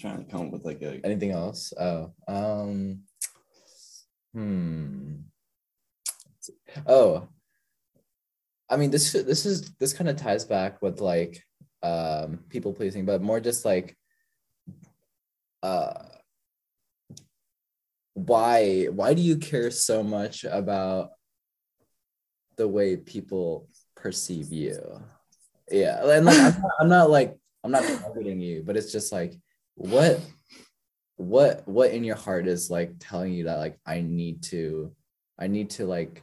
trying 0.00 0.24
to 0.24 0.28
come 0.30 0.46
up 0.46 0.52
with 0.52 0.64
like 0.64 0.82
a 0.82 1.00
Anything 1.04 1.30
else? 1.30 1.72
Oh, 1.78 2.12
um, 2.26 3.02
hmm. 4.34 5.14
Oh, 6.84 7.28
I 8.72 8.76
mean 8.76 8.90
this 8.90 9.12
this 9.12 9.44
is 9.44 9.74
this 9.74 9.92
kind 9.92 10.08
of 10.08 10.16
ties 10.16 10.46
back 10.46 10.80
with 10.80 11.00
like 11.00 11.44
um 11.82 12.40
people 12.48 12.72
pleasing, 12.72 13.04
but 13.04 13.20
more 13.20 13.38
just 13.38 13.66
like 13.66 13.94
uh 15.62 15.92
why 18.14 18.86
why 18.86 19.12
do 19.12 19.20
you 19.20 19.36
care 19.36 19.70
so 19.70 20.02
much 20.02 20.44
about 20.44 21.10
the 22.56 22.66
way 22.66 22.96
people 22.96 23.68
perceive 23.94 24.50
you? 24.50 25.02
Yeah, 25.70 26.00
and 26.08 26.24
like 26.24 26.38
I'm 26.38 26.60
not, 26.62 26.70
I'm 26.80 26.88
not 26.88 27.10
like 27.10 27.36
I'm 27.62 27.70
not 27.70 27.84
targeting 27.84 28.40
you, 28.40 28.62
but 28.64 28.78
it's 28.78 28.90
just 28.90 29.12
like 29.12 29.34
what 29.74 30.18
what 31.16 31.68
what 31.68 31.90
in 31.90 32.04
your 32.04 32.16
heart 32.16 32.46
is 32.46 32.70
like 32.70 32.94
telling 32.98 33.34
you 33.34 33.44
that 33.44 33.58
like 33.58 33.78
I 33.84 34.00
need 34.00 34.42
to 34.44 34.92
I 35.38 35.48
need 35.48 35.70
to 35.70 35.84
like 35.84 36.22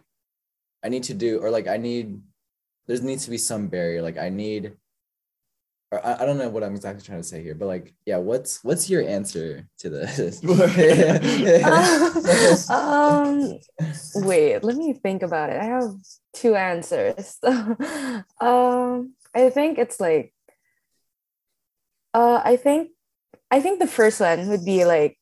I 0.83 0.89
need 0.89 1.03
to 1.03 1.13
do 1.13 1.39
or 1.39 1.51
like 1.51 1.67
I 1.67 1.77
need 1.77 2.21
there 2.89 3.01
needs 3.01 3.25
to 3.25 3.31
be 3.31 3.37
some 3.37 3.67
barrier 3.67 4.01
like 4.01 4.17
I 4.17 4.29
need 4.29 4.73
or 5.91 6.05
I, 6.05 6.23
I 6.23 6.25
don't 6.25 6.37
know 6.37 6.49
what 6.49 6.63
I'm 6.63 6.75
exactly 6.75 7.05
trying 7.05 7.21
to 7.21 7.27
say 7.27 7.41
here 7.41 7.55
but 7.55 7.67
like 7.67 7.93
yeah 8.05 8.17
what's 8.17 8.63
what's 8.63 8.89
your 8.89 9.07
answer 9.07 9.67
to 9.79 9.89
this 9.89 10.43
um, 12.69 13.59
wait, 14.15 14.63
let 14.63 14.75
me 14.75 14.93
think 14.93 15.23
about 15.23 15.49
it. 15.49 15.57
I 15.57 15.65
have 15.65 15.95
two 16.33 16.55
answers. 16.55 17.37
um, 17.43 19.13
I 19.33 19.49
think 19.49 19.77
it's 19.77 19.99
like, 19.99 20.33
uh, 22.13 22.41
I 22.43 22.55
think, 22.55 22.89
I 23.51 23.61
think 23.61 23.79
the 23.79 23.87
first 23.87 24.19
one 24.19 24.49
would 24.49 24.65
be 24.65 24.85
like, 24.85 25.17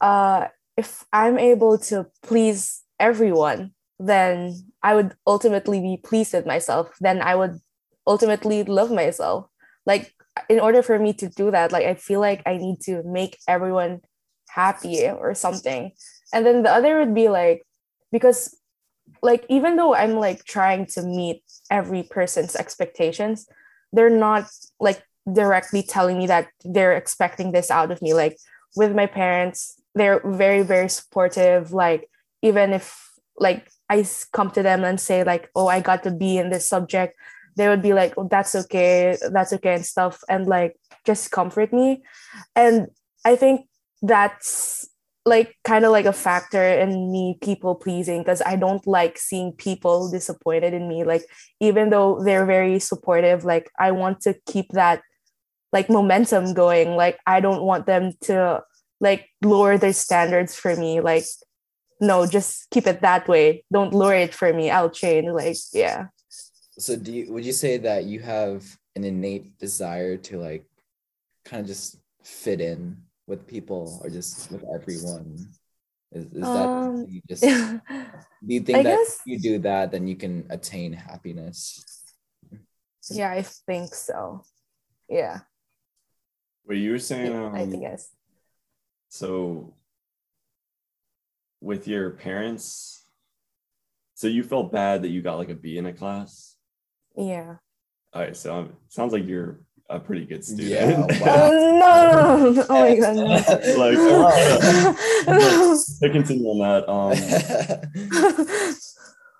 uh, 0.00 0.46
if 0.76 1.04
I'm 1.12 1.38
able 1.38 1.78
to 1.78 2.06
please 2.22 2.82
everyone, 2.98 3.72
then 4.00 4.72
I 4.82 4.94
would 4.94 5.14
ultimately 5.26 5.80
be 5.80 6.00
pleased 6.02 6.32
with 6.32 6.46
myself. 6.46 6.90
Then 7.00 7.20
I 7.20 7.36
would 7.36 7.60
ultimately 8.06 8.64
love 8.64 8.90
myself. 8.90 9.46
Like, 9.86 10.14
in 10.48 10.58
order 10.58 10.82
for 10.82 10.98
me 10.98 11.12
to 11.14 11.28
do 11.28 11.50
that, 11.50 11.70
like 11.70 11.86
I 11.86 11.94
feel 11.94 12.20
like 12.20 12.42
I 12.46 12.56
need 12.56 12.80
to 12.82 13.02
make 13.04 13.38
everyone 13.46 14.00
happy 14.50 15.06
or 15.06 15.34
something 15.34 15.92
and 16.32 16.46
then 16.46 16.62
the 16.62 16.70
other 16.70 16.98
would 16.98 17.14
be 17.14 17.28
like 17.28 17.66
because 18.12 18.56
like 19.22 19.44
even 19.48 19.76
though 19.76 19.94
i'm 19.94 20.14
like 20.14 20.44
trying 20.44 20.86
to 20.86 21.02
meet 21.02 21.42
every 21.70 22.02
person's 22.02 22.56
expectations 22.56 23.46
they're 23.92 24.10
not 24.10 24.48
like 24.78 25.02
directly 25.32 25.82
telling 25.82 26.18
me 26.18 26.26
that 26.26 26.48
they're 26.64 26.96
expecting 26.96 27.52
this 27.52 27.70
out 27.70 27.90
of 27.90 28.02
me 28.02 28.14
like 28.14 28.36
with 28.76 28.94
my 28.94 29.06
parents 29.06 29.80
they're 29.94 30.20
very 30.24 30.62
very 30.62 30.88
supportive 30.88 31.72
like 31.72 32.08
even 32.42 32.72
if 32.72 33.10
like 33.38 33.70
i 33.90 34.06
come 34.32 34.50
to 34.50 34.62
them 34.62 34.84
and 34.84 34.98
say 34.98 35.22
like 35.24 35.50
oh 35.54 35.66
i 35.66 35.80
got 35.80 36.02
to 36.02 36.10
be 36.10 36.38
in 36.38 36.50
this 36.50 36.68
subject 36.68 37.14
they 37.56 37.68
would 37.68 37.82
be 37.82 37.92
like 37.92 38.14
oh 38.16 38.26
that's 38.30 38.54
okay 38.54 39.16
that's 39.32 39.52
okay 39.52 39.74
and 39.74 39.84
stuff 39.84 40.22
and 40.28 40.46
like 40.46 40.76
just 41.04 41.30
comfort 41.30 41.72
me 41.72 42.02
and 42.56 42.86
i 43.26 43.36
think 43.36 43.66
that's 44.02 44.88
like 45.26 45.56
kind 45.64 45.84
of 45.84 45.92
like 45.92 46.06
a 46.06 46.12
factor 46.12 46.62
in 46.62 47.12
me 47.12 47.36
people 47.42 47.74
pleasing 47.74 48.20
because 48.20 48.40
I 48.44 48.56
don't 48.56 48.86
like 48.86 49.18
seeing 49.18 49.52
people 49.52 50.10
disappointed 50.10 50.72
in 50.72 50.88
me. 50.88 51.04
Like 51.04 51.24
even 51.60 51.90
though 51.90 52.22
they're 52.24 52.46
very 52.46 52.78
supportive, 52.78 53.44
like 53.44 53.70
I 53.78 53.90
want 53.90 54.20
to 54.22 54.34
keep 54.46 54.70
that 54.70 55.02
like 55.72 55.90
momentum 55.90 56.54
going. 56.54 56.96
Like 56.96 57.18
I 57.26 57.40
don't 57.40 57.62
want 57.62 57.86
them 57.86 58.12
to 58.22 58.62
like 59.00 59.28
lower 59.42 59.76
their 59.76 59.92
standards 59.92 60.56
for 60.56 60.74
me. 60.74 61.00
Like 61.00 61.24
no, 62.00 62.26
just 62.26 62.70
keep 62.70 62.86
it 62.86 63.00
that 63.02 63.28
way. 63.28 63.64
Don't 63.72 63.92
lower 63.94 64.14
it 64.14 64.34
for 64.34 64.52
me. 64.52 64.70
I'll 64.70 64.90
change. 64.90 65.28
Like 65.28 65.56
yeah. 65.72 66.06
so 66.78 66.96
do 66.96 67.12
you 67.12 67.32
would 67.32 67.44
you 67.44 67.52
say 67.52 67.76
that 67.78 68.04
you 68.04 68.20
have 68.20 68.64
an 68.96 69.04
innate 69.04 69.58
desire 69.58 70.16
to 70.16 70.38
like 70.38 70.64
kind 71.44 71.60
of 71.60 71.66
just 71.66 71.96
fit 72.24 72.60
in 72.60 72.96
with 73.26 73.46
people 73.46 74.00
or 74.02 74.10
just 74.10 74.50
with 74.50 74.64
everyone? 74.74 75.36
Is, 76.12 76.24
is 76.34 76.42
that 76.42 76.68
Um, 76.68 77.06
you 77.08 77.20
just 77.28 77.42
do 78.46 78.50
you 78.54 78.60
think 78.60 78.78
I 78.78 78.82
that 78.82 78.96
guess- 78.98 79.20
if 79.20 79.26
you 79.26 79.38
do 79.38 79.58
that 79.60 79.92
then 79.92 80.08
you 80.08 80.16
can 80.16 80.44
attain 80.50 80.92
happiness? 80.92 81.84
yeah, 83.10 83.30
I 83.30 83.42
think 83.42 83.94
so. 83.94 84.42
Yeah, 85.08 85.40
What 86.64 86.76
you 86.78 86.92
were 86.92 86.98
saying 86.98 87.34
um, 87.34 87.54
I 87.54 87.66
think 87.66 87.82
yes. 87.82 88.10
so 89.08 89.74
with 91.60 91.86
your 91.88 92.10
parents. 92.10 93.02
So 94.14 94.26
you 94.26 94.42
felt 94.42 94.72
bad 94.72 95.02
that 95.02 95.08
you 95.08 95.22
got 95.22 95.36
like 95.38 95.48
a 95.50 95.54
B 95.54 95.78
in 95.78 95.86
a 95.86 95.92
class. 95.92 96.56
Yeah. 97.16 97.56
All 98.12 98.22
right, 98.22 98.36
so 98.36 98.54
um, 98.54 98.72
sounds 98.88 99.12
like 99.12 99.26
you're 99.26 99.60
a 99.88 99.98
pretty 100.00 100.24
good 100.26 100.44
student. 100.44 100.68
Yeah, 100.70 101.06
Oh, 101.06 101.06
wow. 101.20 101.50
no, 102.38 102.38
no, 102.44 102.50
no. 102.52 102.66
Oh 102.68 102.80
my 102.80 102.96
god. 102.96 103.16
No. 103.16 103.22
Like, 103.78 103.98
No. 105.26 105.76
to 106.02 106.10
continue 106.10 106.46
on 106.46 106.58
that, 106.60 106.88
um, 106.88 107.14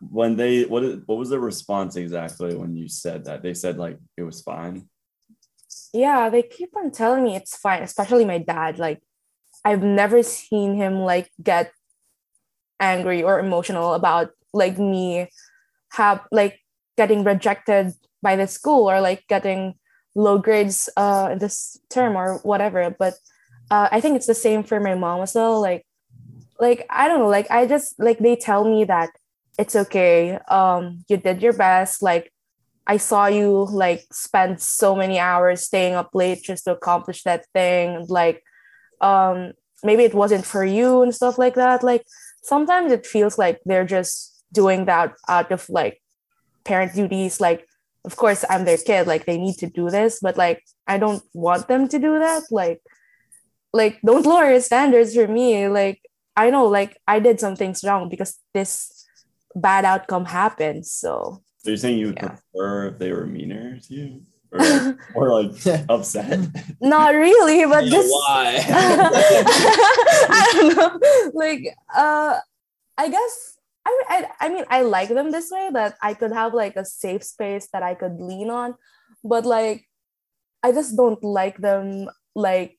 when 0.00 0.36
they 0.36 0.64
what 0.64 0.82
is- 0.84 1.00
what 1.06 1.18
was 1.18 1.28
the 1.28 1.38
response 1.40 1.96
exactly 1.96 2.54
when 2.54 2.74
you 2.76 2.88
said 2.88 3.24
that? 3.24 3.42
They 3.42 3.54
said 3.54 3.76
like 3.78 3.98
it 4.16 4.22
was 4.22 4.40
fine. 4.42 4.88
yeah, 5.92 6.28
they 6.30 6.42
keep 6.42 6.76
on 6.76 6.90
telling 6.90 7.24
me 7.24 7.36
it's 7.36 7.56
fine, 7.56 7.82
especially 7.82 8.24
my 8.24 8.38
dad. 8.38 8.78
Like, 8.78 9.02
I've 9.64 9.82
never 9.82 10.22
seen 10.22 10.74
him 10.76 11.00
like 11.00 11.30
get 11.42 11.72
angry 12.80 13.22
or 13.22 13.38
emotional 13.38 13.94
about 13.94 14.30
like 14.52 14.78
me 14.78 15.28
have 15.92 16.20
like 16.32 16.58
getting 16.96 17.22
rejected 17.24 17.92
by 18.22 18.36
the 18.36 18.46
school 18.46 18.90
or 18.90 19.00
like 19.00 19.24
getting 19.28 19.74
low 20.14 20.38
grades 20.38 20.88
uh 20.96 21.28
in 21.32 21.38
this 21.38 21.78
term 21.88 22.16
or 22.16 22.38
whatever. 22.42 22.94
But 22.98 23.14
uh, 23.70 23.88
I 23.92 24.00
think 24.00 24.16
it's 24.16 24.26
the 24.26 24.34
same 24.34 24.64
for 24.64 24.80
my 24.80 24.94
mom 24.94 25.22
as 25.22 25.34
well. 25.34 25.60
Like, 25.60 25.86
like 26.58 26.86
I 26.90 27.08
don't 27.08 27.20
know. 27.20 27.28
Like 27.28 27.50
I 27.50 27.66
just 27.66 27.98
like 27.98 28.18
they 28.18 28.36
tell 28.36 28.64
me 28.64 28.84
that 28.84 29.10
it's 29.58 29.76
okay. 29.76 30.38
Um, 30.48 31.04
you 31.08 31.16
did 31.16 31.42
your 31.42 31.52
best. 31.52 32.02
Like 32.02 32.32
I 32.86 32.96
saw 32.96 33.26
you 33.26 33.66
like 33.70 34.04
spend 34.10 34.60
so 34.60 34.96
many 34.96 35.18
hours 35.18 35.62
staying 35.62 35.94
up 35.94 36.10
late 36.14 36.42
just 36.42 36.64
to 36.64 36.72
accomplish 36.72 37.22
that 37.22 37.46
thing. 37.54 38.06
Like, 38.08 38.42
um, 39.00 39.52
maybe 39.84 40.02
it 40.02 40.14
wasn't 40.14 40.44
for 40.44 40.64
you 40.64 41.02
and 41.02 41.14
stuff 41.14 41.38
like 41.38 41.54
that. 41.54 41.82
Like 41.84 42.02
sometimes 42.42 42.92
it 42.92 43.06
feels 43.06 43.38
like 43.38 43.60
they're 43.64 43.84
just 43.86 44.44
doing 44.52 44.86
that 44.86 45.14
out 45.28 45.52
of 45.52 45.68
like 45.68 46.00
parent 46.64 46.94
duties. 46.94 47.40
Like, 47.40 47.66
of 48.04 48.16
course, 48.16 48.44
I'm 48.48 48.64
their 48.64 48.78
kid. 48.78 49.06
Like 49.06 49.26
they 49.26 49.38
need 49.38 49.56
to 49.58 49.66
do 49.68 49.90
this, 49.90 50.20
but 50.22 50.36
like 50.36 50.62
I 50.86 50.98
don't 50.98 51.22
want 51.34 51.68
them 51.68 51.88
to 51.88 51.98
do 51.98 52.18
that. 52.18 52.44
Like, 52.50 52.80
like 53.72 54.00
don't 54.04 54.26
lower 54.26 54.50
your 54.50 54.60
standards 54.60 55.14
for 55.14 55.28
me. 55.28 55.68
Like 55.68 56.00
I 56.36 56.50
know, 56.50 56.66
like 56.66 56.96
I 57.06 57.20
did 57.20 57.40
some 57.40 57.56
things 57.56 57.84
wrong 57.84 58.08
because 58.08 58.38
this 58.54 59.06
bad 59.54 59.84
outcome 59.84 60.24
happened. 60.24 60.86
So 60.86 61.42
So 61.58 61.70
you're 61.70 61.76
saying 61.76 61.98
you 61.98 62.06
would 62.08 62.16
Yeah. 62.16 62.36
prefer 62.52 62.86
if 62.88 62.98
they 62.98 63.12
were 63.12 63.26
meaner 63.26 63.78
to 63.78 63.94
you, 63.94 64.22
or 64.52 64.58
like, 64.58 64.96
or 65.14 65.28
like 65.28 65.84
upset? 65.88 66.40
not 66.80 67.14
really, 67.14 67.64
but 67.70 67.84
Yeah, 67.84 67.90
just 67.90 68.10
why? 68.10 68.64
I 70.30 70.52
don't 70.54 70.76
know. 70.76 71.00
Like, 71.34 71.76
uh, 71.94 72.38
I 72.98 73.08
guess 73.08 73.56
I, 73.86 74.02
I, 74.08 74.46
I 74.46 74.48
mean, 74.48 74.64
I 74.68 74.82
like 74.82 75.08
them 75.08 75.30
this 75.30 75.50
way 75.50 75.70
that 75.72 75.96
I 76.02 76.14
could 76.14 76.32
have 76.32 76.54
like 76.54 76.76
a 76.76 76.84
safe 76.84 77.22
space 77.24 77.68
that 77.72 77.82
I 77.82 77.94
could 77.94 78.20
lean 78.20 78.50
on, 78.50 78.74
but 79.24 79.46
like, 79.46 79.86
I 80.62 80.72
just 80.72 80.96
don't 80.96 81.22
like 81.24 81.58
them 81.58 82.08
like, 82.34 82.78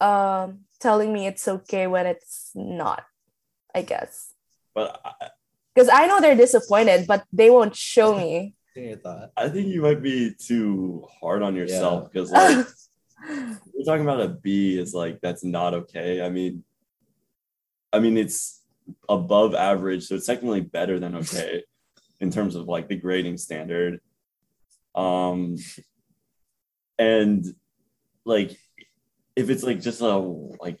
um, 0.00 0.60
telling 0.80 1.12
me 1.12 1.26
it's 1.26 1.48
okay 1.48 1.86
when 1.86 2.06
it's 2.06 2.50
not. 2.54 3.04
I 3.74 3.82
guess 3.82 4.32
But 4.74 5.00
I, 5.04 5.30
because 5.74 5.88
I 5.92 6.06
know 6.06 6.20
they're 6.20 6.36
disappointed, 6.36 7.06
but 7.08 7.24
they 7.32 7.50
won't 7.50 7.74
show 7.74 8.16
me. 8.16 8.54
Your 8.76 8.96
thought. 8.96 9.30
I 9.36 9.48
think 9.48 9.68
you 9.68 9.82
might 9.82 10.02
be 10.02 10.34
too 10.34 11.06
hard 11.20 11.42
on 11.42 11.54
yourself 11.54 12.10
because 12.10 12.30
like 12.32 12.66
we're 13.28 13.84
talking 13.84 14.02
about 14.02 14.20
a 14.20 14.28
B 14.28 14.78
is 14.78 14.94
like 14.94 15.20
that's 15.20 15.44
not 15.44 15.74
okay. 15.74 16.22
I 16.22 16.28
mean, 16.28 16.64
I 17.92 18.00
mean 18.00 18.16
it's 18.16 18.62
above 19.08 19.54
average, 19.54 20.06
so 20.06 20.16
it's 20.16 20.26
technically 20.26 20.60
better 20.60 20.98
than 20.98 21.14
okay 21.16 21.62
in 22.20 22.30
terms 22.30 22.56
of 22.56 22.66
like 22.66 22.88
the 22.88 22.96
grading 22.96 23.38
standard. 23.38 24.00
Um, 24.94 25.56
and 26.98 27.44
like 28.24 28.56
if 29.36 29.50
it's 29.50 29.62
like 29.62 29.80
just 29.80 30.00
a 30.00 30.16
like 30.16 30.80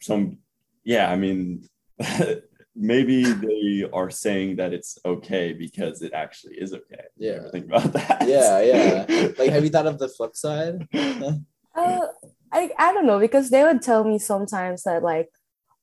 some 0.00 0.38
yeah, 0.82 1.10
I 1.10 1.16
mean 1.16 1.68
maybe 2.76 3.22
they 3.24 3.88
are 3.92 4.10
saying 4.10 4.56
that 4.56 4.72
it's 4.72 4.98
okay 5.04 5.52
because 5.52 6.02
it 6.02 6.12
actually 6.12 6.56
is 6.56 6.72
okay. 6.72 7.04
Yeah. 7.16 7.50
think 7.50 7.66
about 7.66 7.92
that? 7.92 8.24
Yeah, 8.28 8.60
yeah. 8.60 9.30
Like, 9.38 9.50
have 9.50 9.64
you 9.64 9.70
thought 9.70 9.86
of 9.86 9.98
the 9.98 10.08
flip 10.08 10.36
side? 10.36 10.88
Uh, 11.76 12.06
I 12.52 12.70
I 12.78 12.92
don't 12.92 13.04
know 13.04 13.18
because 13.18 13.50
they 13.50 13.64
would 13.64 13.82
tell 13.82 14.04
me 14.04 14.20
sometimes 14.20 14.84
that 14.84 15.02
like, 15.02 15.28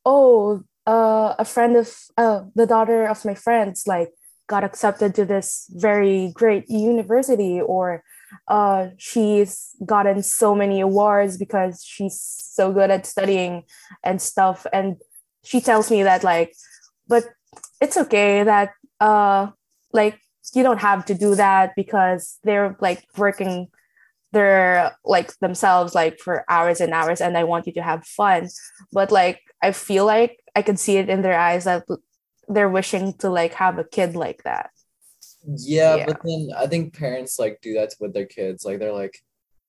oh, 0.06 0.64
uh, 0.88 1.36
a 1.38 1.44
friend 1.44 1.76
of 1.76 1.94
uh, 2.16 2.44
the 2.56 2.66
daughter 2.66 3.06
of 3.06 3.26
my 3.26 3.36
friends 3.36 3.84
like 3.86 4.12
got 4.48 4.64
accepted 4.64 5.14
to 5.16 5.26
this 5.26 5.68
very 5.72 6.32
great 6.34 6.70
university, 6.70 7.60
or 7.60 8.04
uh, 8.48 8.88
she's 8.98 9.76
gotten 9.86 10.24
so 10.24 10.56
many 10.56 10.80
awards 10.80 11.36
because 11.38 11.84
she's 11.84 12.18
so 12.20 12.72
good 12.72 12.90
at 12.90 13.06
studying 13.06 13.64
and 14.02 14.22
stuff, 14.22 14.66
and 14.72 14.96
she 15.44 15.60
tells 15.60 15.92
me 15.92 16.04
that 16.04 16.24
like, 16.24 16.54
but 17.12 17.26
it's 17.84 17.98
okay 17.98 18.44
that 18.44 18.70
uh, 19.02 19.52
like 19.92 20.18
you 20.56 20.64
don't 20.64 20.80
have 20.80 21.04
to 21.06 21.14
do 21.14 21.36
that 21.36 21.74
because 21.76 22.40
they're 22.44 22.76
like 22.80 23.04
working 23.18 23.68
they're 24.32 24.96
like 25.04 25.38
themselves 25.40 25.94
like 25.94 26.18
for 26.18 26.46
hours 26.48 26.80
and 26.80 26.94
hours 26.94 27.20
and 27.20 27.38
I 27.38 27.44
want 27.44 27.68
you 27.68 27.74
to 27.74 27.84
have 27.84 28.08
fun. 28.08 28.48
But 28.94 29.12
like 29.12 29.42
I 29.62 29.74
feel 29.74 30.06
like 30.06 30.40
I 30.56 30.62
can 30.62 30.78
see 30.78 30.96
it 30.98 31.10
in 31.10 31.22
their 31.22 31.38
eyes 31.38 31.66
that 31.66 31.84
they're 32.48 32.70
wishing 32.70 33.14
to 33.20 33.30
like 33.30 33.54
have 33.56 33.78
a 33.78 33.84
kid 33.84 34.16
like 34.16 34.44
that. 34.44 34.70
Yeah, 35.44 35.98
Yeah. 35.98 36.06
but 36.06 36.22
then 36.24 36.50
I 36.56 36.66
think 36.68 36.96
parents 36.96 37.38
like 37.44 37.60
do 37.62 37.74
that 37.74 37.94
with 38.00 38.14
their 38.14 38.26
kids. 38.26 38.64
Like 38.64 38.80
they're 38.80 39.00
like 39.04 39.20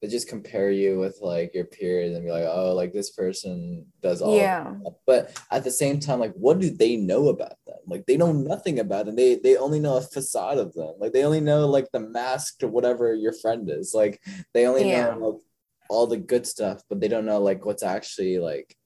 they 0.03 0.09
just 0.09 0.29
compare 0.29 0.73
you 0.73 0.99
with 0.99 1.19
like 1.23 1.55
your 1.55 1.65
peers 1.65 2.13
and 2.17 2.25
be 2.25 2.33
like, 2.33 2.45
oh, 2.45 2.75
like 2.75 2.93
this 2.93 3.11
person 3.11 3.87
does 4.03 4.21
all. 4.21 4.37
Yeah. 4.37 4.75
that. 4.83 4.95
But 5.07 5.41
at 5.53 5.63
the 5.63 5.71
same 5.71 6.01
time, 6.01 6.19
like, 6.19 6.35
what 6.35 6.59
do 6.59 6.71
they 6.71 6.97
know 6.97 7.29
about 7.29 7.55
them? 7.69 7.79
Like 7.87 8.05
they 8.07 8.17
know 8.17 8.33
nothing 8.33 8.81
about 8.81 9.07
them. 9.07 9.15
They 9.15 9.37
they 9.37 9.57
only 9.57 9.79
know 9.79 9.97
a 9.97 10.03
facade 10.03 10.59
of 10.59 10.75
them. 10.75 10.95
Like 10.99 11.13
they 11.13 11.25
only 11.25 11.41
know 11.41 11.69
like 11.69 11.87
the 11.93 12.01
mask 12.01 12.59
to 12.59 12.69
whatever 12.69 13.15
your 13.15 13.33
friend 13.33 13.71
is. 13.71 13.95
Like 13.95 14.21
they 14.53 14.67
only 14.67 14.91
Yeah. 14.91 15.15
know 15.15 15.19
like 15.19 15.41
all 15.89 16.09
the 16.09 16.17
good 16.17 16.49
stuff, 16.49 16.83
but 16.89 17.01
they 17.01 17.07
don't 17.09 17.27
know 17.27 17.39
like 17.41 17.65
what's 17.65 17.85
actually 17.85 18.41
like 18.41 18.77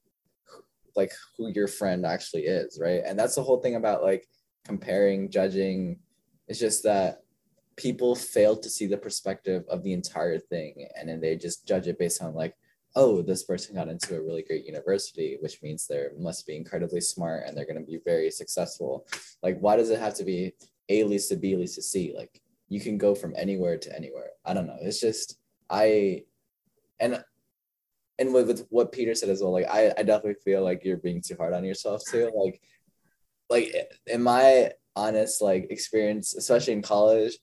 like 0.95 1.11
who 1.35 1.49
your 1.49 1.67
friend 1.67 2.05
actually 2.05 2.43
is, 2.43 2.79
right? 2.79 3.01
And 3.03 3.17
that's 3.17 3.33
the 3.35 3.43
whole 3.43 3.59
thing 3.59 3.75
about 3.75 4.03
like 4.03 4.27
comparing, 4.65 5.31
judging. 5.31 5.99
It's 6.47 6.59
just 6.59 6.83
that 6.83 7.23
people 7.77 8.15
fail 8.15 8.57
to 8.57 8.69
see 8.69 8.87
the 8.87 8.97
perspective 8.97 9.63
of 9.69 9.83
the 9.83 9.93
entire 9.93 10.39
thing 10.39 10.87
and 10.95 11.07
then 11.07 11.21
they 11.21 11.35
just 11.35 11.67
judge 11.67 11.87
it 11.87 11.99
based 11.99 12.21
on 12.21 12.33
like 12.33 12.55
oh 12.95 13.21
this 13.21 13.43
person 13.43 13.75
got 13.75 13.87
into 13.87 14.17
a 14.17 14.21
really 14.21 14.41
great 14.41 14.65
university 14.65 15.37
which 15.41 15.61
means 15.61 15.85
they 15.85 16.07
must 16.17 16.47
be 16.47 16.57
incredibly 16.57 16.99
smart 16.99 17.43
and 17.45 17.55
they're 17.55 17.65
going 17.65 17.79
to 17.79 17.91
be 17.91 17.99
very 18.03 18.31
successful. 18.31 19.07
Like 19.43 19.59
why 19.59 19.77
does 19.77 19.91
it 19.91 19.99
have 19.99 20.15
to 20.15 20.23
be 20.23 20.53
a 20.89 21.03
least 21.03 21.29
to 21.29 21.35
b 21.35 21.55
least 21.55 21.75
to 21.75 21.83
c? 21.83 22.13
Like 22.17 22.41
you 22.67 22.81
can 22.81 22.97
go 22.97 23.13
from 23.13 23.33
anywhere 23.37 23.77
to 23.77 23.95
anywhere. 23.95 24.31
I 24.43 24.53
don't 24.53 24.67
know. 24.67 24.77
It's 24.81 24.99
just 24.99 25.37
i 25.69 26.23
and 26.99 27.23
and 28.17 28.33
with, 28.33 28.47
with 28.47 28.65
what 28.69 28.91
peter 28.91 29.13
said 29.13 29.29
as 29.29 29.41
well 29.41 29.51
like 29.51 29.67
I, 29.69 29.93
I 29.97 30.01
definitely 30.01 30.41
feel 30.43 30.63
like 30.63 30.83
you're 30.83 30.97
being 30.97 31.21
too 31.21 31.35
hard 31.37 31.53
on 31.53 31.63
yourself 31.63 32.01
too. 32.09 32.31
Like 32.35 32.59
like 33.49 33.75
in 34.07 34.23
my 34.23 34.71
honest 34.95 35.43
like 35.43 35.67
experience 35.69 36.35
especially 36.35 36.73
in 36.73 36.81
college 36.81 37.37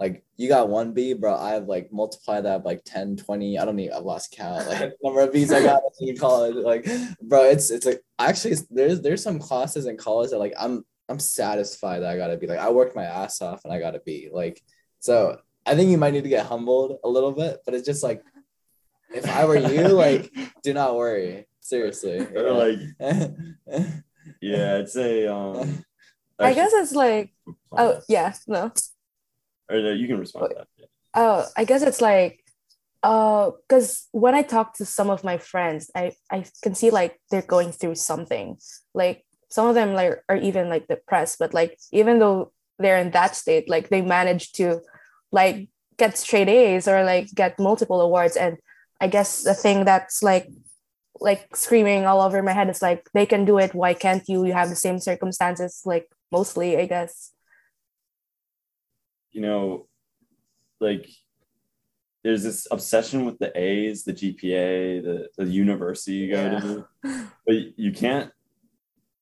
like 0.00 0.24
you 0.38 0.48
got 0.48 0.70
one 0.70 0.92
B, 0.92 1.12
bro. 1.12 1.36
I've 1.36 1.66
like 1.66 1.92
multiplied 1.92 2.46
that 2.46 2.64
by 2.64 2.70
like 2.70 2.84
10, 2.86 3.18
20. 3.18 3.58
I 3.58 3.64
don't 3.66 3.76
need 3.76 3.90
I've 3.90 4.02
lost 4.02 4.32
count. 4.32 4.66
Like 4.66 4.94
number 5.02 5.20
of 5.20 5.32
B's 5.32 5.52
I 5.52 5.62
got 5.62 5.82
in 6.00 6.16
college. 6.18 6.56
Like, 6.56 6.86
bro, 7.20 7.44
it's 7.44 7.70
it's 7.70 7.84
like 7.84 8.00
actually 8.18 8.56
there's 8.70 9.02
there's 9.02 9.22
some 9.22 9.38
classes 9.38 9.84
in 9.84 9.98
college 9.98 10.30
that 10.30 10.38
like 10.38 10.54
I'm 10.58 10.86
I'm 11.10 11.18
satisfied 11.18 12.00
that 12.00 12.08
I 12.10 12.16
gotta 12.16 12.38
be 12.38 12.46
like 12.46 12.58
I 12.58 12.70
worked 12.70 12.96
my 12.96 13.04
ass 13.04 13.42
off 13.42 13.64
and 13.64 13.74
I 13.74 13.78
gotta 13.78 14.00
be 14.00 14.30
like 14.32 14.62
so 15.00 15.38
I 15.66 15.74
think 15.74 15.90
you 15.90 15.98
might 15.98 16.14
need 16.14 16.24
to 16.24 16.30
get 16.30 16.46
humbled 16.46 16.98
a 17.04 17.08
little 17.08 17.32
bit, 17.32 17.58
but 17.66 17.74
it's 17.74 17.86
just 17.86 18.02
like 18.02 18.22
if 19.14 19.28
I 19.28 19.44
were 19.44 19.56
you, 19.56 19.88
like 19.88 20.32
do 20.62 20.72
not 20.72 20.96
worry. 20.96 21.46
Seriously. 21.60 22.20
Or 22.34 22.52
like 22.52 22.78
yeah, 24.40 24.78
I'd 24.78 24.88
say 24.88 25.26
um 25.26 25.84
I 26.38 26.54
guess 26.54 26.72
it's 26.72 26.92
like 26.92 27.34
oh 27.70 28.00
yeah, 28.08 28.32
no. 28.46 28.72
Or 29.70 29.80
no, 29.80 29.92
you 29.92 30.06
can 30.06 30.18
respond 30.18 30.50
to 30.50 30.56
that. 30.56 30.88
Oh, 31.14 31.46
I 31.56 31.64
guess 31.64 31.82
it's 31.82 32.00
like 32.00 32.40
uh 33.02 33.50
because 33.66 34.08
when 34.12 34.34
i 34.34 34.42
talk 34.42 34.74
to 34.74 34.84
some 34.84 35.08
of 35.08 35.24
my 35.24 35.38
friends 35.38 35.90
i 35.96 36.12
i 36.30 36.44
can 36.62 36.74
see 36.74 36.90
like 36.90 37.18
they're 37.30 37.40
going 37.42 37.72
through 37.72 37.94
something. 37.94 38.58
Like 38.94 39.24
some 39.48 39.66
of 39.66 39.74
them 39.74 39.94
like 39.94 40.22
are 40.28 40.36
even 40.36 40.68
like 40.68 40.86
depressed 40.86 41.38
but 41.38 41.54
like 41.54 41.78
even 41.92 42.18
though 42.18 42.52
they're 42.78 42.98
in 42.98 43.10
that 43.12 43.34
state 43.36 43.68
like 43.68 43.88
they 43.88 44.02
manage 44.02 44.52
to 44.52 44.80
like 45.32 45.68
get 45.96 46.18
straight 46.18 46.48
a's 46.48 46.86
or 46.86 47.02
like 47.04 47.28
get 47.34 47.58
multiple 47.58 48.00
awards. 48.00 48.36
And 48.36 48.58
i 49.00 49.06
guess 49.06 49.42
the 49.44 49.54
thing 49.54 49.84
that's 49.84 50.22
like 50.22 50.48
like 51.20 51.56
screaming 51.56 52.06
all 52.06 52.20
over 52.20 52.42
my 52.42 52.52
head 52.52 52.68
is 52.70 52.82
like 52.82 53.08
they 53.12 53.26
can 53.26 53.44
do 53.44 53.58
it. 53.58 53.74
Why 53.74 53.92
can't 53.92 54.26
you? 54.26 54.46
You 54.46 54.54
have 54.54 54.70
the 54.70 54.76
same 54.76 54.98
circumstances 54.98 55.82
like 55.84 56.08
mostly 56.32 56.78
i 56.78 56.86
guess 56.86 57.32
you 59.32 59.40
know 59.40 59.86
like 60.80 61.08
there's 62.22 62.42
this 62.42 62.66
obsession 62.70 63.24
with 63.24 63.38
the 63.38 63.50
A's, 63.58 64.04
the 64.04 64.12
GPA, 64.12 65.02
the, 65.02 65.28
the 65.38 65.46
university 65.46 66.12
you 66.18 66.30
go 66.30 66.42
yeah. 66.42 66.60
to, 66.60 66.86
but 67.46 67.78
you 67.78 67.92
can't 67.92 68.30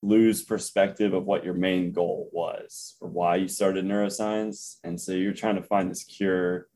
lose 0.03 0.43
perspective 0.43 1.13
of 1.13 1.25
what 1.25 1.45
your 1.45 1.55
main 1.55 1.93
goal 1.93 2.29
was 2.33 2.97
or 3.01 3.09
why 3.09 3.37
you 3.37 3.49
started 3.49 3.85
neuroscience. 3.85 4.77
And 4.85 5.01
so 5.01 5.13
you're 5.13 5.33
trying 5.33 5.57
to 5.57 5.63
find 5.63 5.91
this 5.91 6.05
cure 6.05 6.69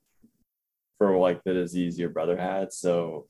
for 0.98 1.16
like 1.16 1.42
the 1.44 1.54
disease 1.54 1.98
your 1.98 2.10
brother 2.10 2.36
had. 2.36 2.72
So, 2.72 3.26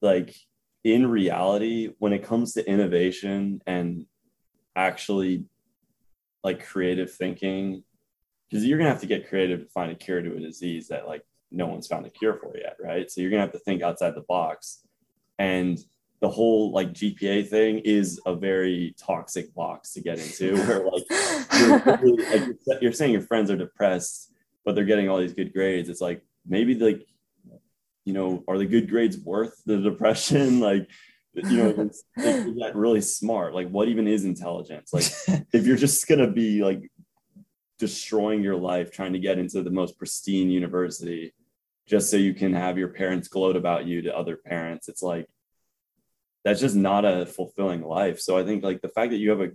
like, 0.00 0.34
in 0.82 1.06
reality, 1.06 1.90
when 1.98 2.14
it 2.14 2.24
comes 2.24 2.54
to 2.54 2.66
innovation 2.66 3.60
and 3.66 4.06
actually 4.74 5.44
like 6.42 6.66
creative 6.66 7.12
thinking, 7.12 7.84
because 8.50 8.64
you're 8.64 8.78
gonna 8.78 8.90
have 8.90 9.00
to 9.00 9.06
get 9.06 9.28
creative 9.28 9.60
to 9.60 9.66
find 9.66 9.92
a 9.92 9.94
cure 9.94 10.20
to 10.20 10.36
a 10.36 10.40
disease 10.40 10.88
that 10.88 11.06
like 11.06 11.22
no 11.52 11.66
one's 11.66 11.86
found 11.86 12.06
a 12.06 12.10
cure 12.10 12.34
for 12.34 12.56
yet, 12.56 12.76
right? 12.82 13.10
So 13.10 13.20
you're 13.20 13.30
gonna 13.30 13.42
have 13.42 13.52
to 13.52 13.58
think 13.58 13.82
outside 13.82 14.14
the 14.14 14.22
box. 14.22 14.82
And 15.38 15.78
the 16.20 16.28
whole 16.28 16.72
like 16.72 16.92
GPA 16.92 17.48
thing 17.48 17.78
is 17.78 18.20
a 18.26 18.34
very 18.34 18.94
toxic 18.98 19.54
box 19.54 19.92
to 19.94 20.00
get 20.00 20.18
into 20.18 20.54
where 20.66 20.84
like 20.84 21.04
you're, 22.04 22.56
like 22.66 22.82
you're 22.82 22.92
saying 22.92 23.12
your 23.12 23.22
friends 23.22 23.50
are 23.50 23.56
depressed, 23.56 24.32
but 24.64 24.74
they're 24.74 24.84
getting 24.84 25.08
all 25.08 25.18
these 25.18 25.34
good 25.34 25.52
grades. 25.52 25.88
It's 25.88 26.00
like 26.00 26.22
maybe 26.46 26.74
like, 26.74 27.06
you 28.04 28.12
know, 28.12 28.42
are 28.48 28.58
the 28.58 28.66
good 28.66 28.88
grades 28.90 29.18
worth 29.18 29.62
the 29.64 29.78
depression? 29.78 30.60
Like, 31.32 31.48
you 31.48 31.58
know, 31.58 31.74
it's, 31.78 32.02
like, 32.16 32.74
really 32.74 33.00
smart. 33.00 33.54
Like, 33.54 33.68
what 33.70 33.86
even 33.86 34.08
is 34.08 34.24
intelligence? 34.24 34.92
Like, 34.92 35.04
if 35.52 35.64
you're 35.64 35.76
just 35.76 36.08
gonna 36.08 36.26
be 36.26 36.64
like 36.64 36.90
destroying 37.80 38.42
your 38.42 38.56
life 38.56 38.92
trying 38.92 39.14
to 39.14 39.18
get 39.18 39.38
into 39.38 39.62
the 39.62 39.70
most 39.70 39.98
pristine 39.98 40.50
university 40.50 41.34
just 41.88 42.10
so 42.10 42.16
you 42.16 42.34
can 42.34 42.52
have 42.52 42.78
your 42.78 42.88
parents 42.88 43.26
gloat 43.26 43.56
about 43.56 43.86
you 43.86 44.02
to 44.02 44.16
other 44.16 44.36
parents. 44.36 44.88
It's 44.88 45.02
like 45.02 45.26
that's 46.44 46.60
just 46.60 46.76
not 46.76 47.04
a 47.04 47.26
fulfilling 47.26 47.82
life. 47.82 48.20
So 48.20 48.38
I 48.38 48.44
think 48.44 48.62
like 48.62 48.82
the 48.82 48.88
fact 48.88 49.10
that 49.10 49.16
you 49.16 49.30
have 49.30 49.40
a 49.40 49.50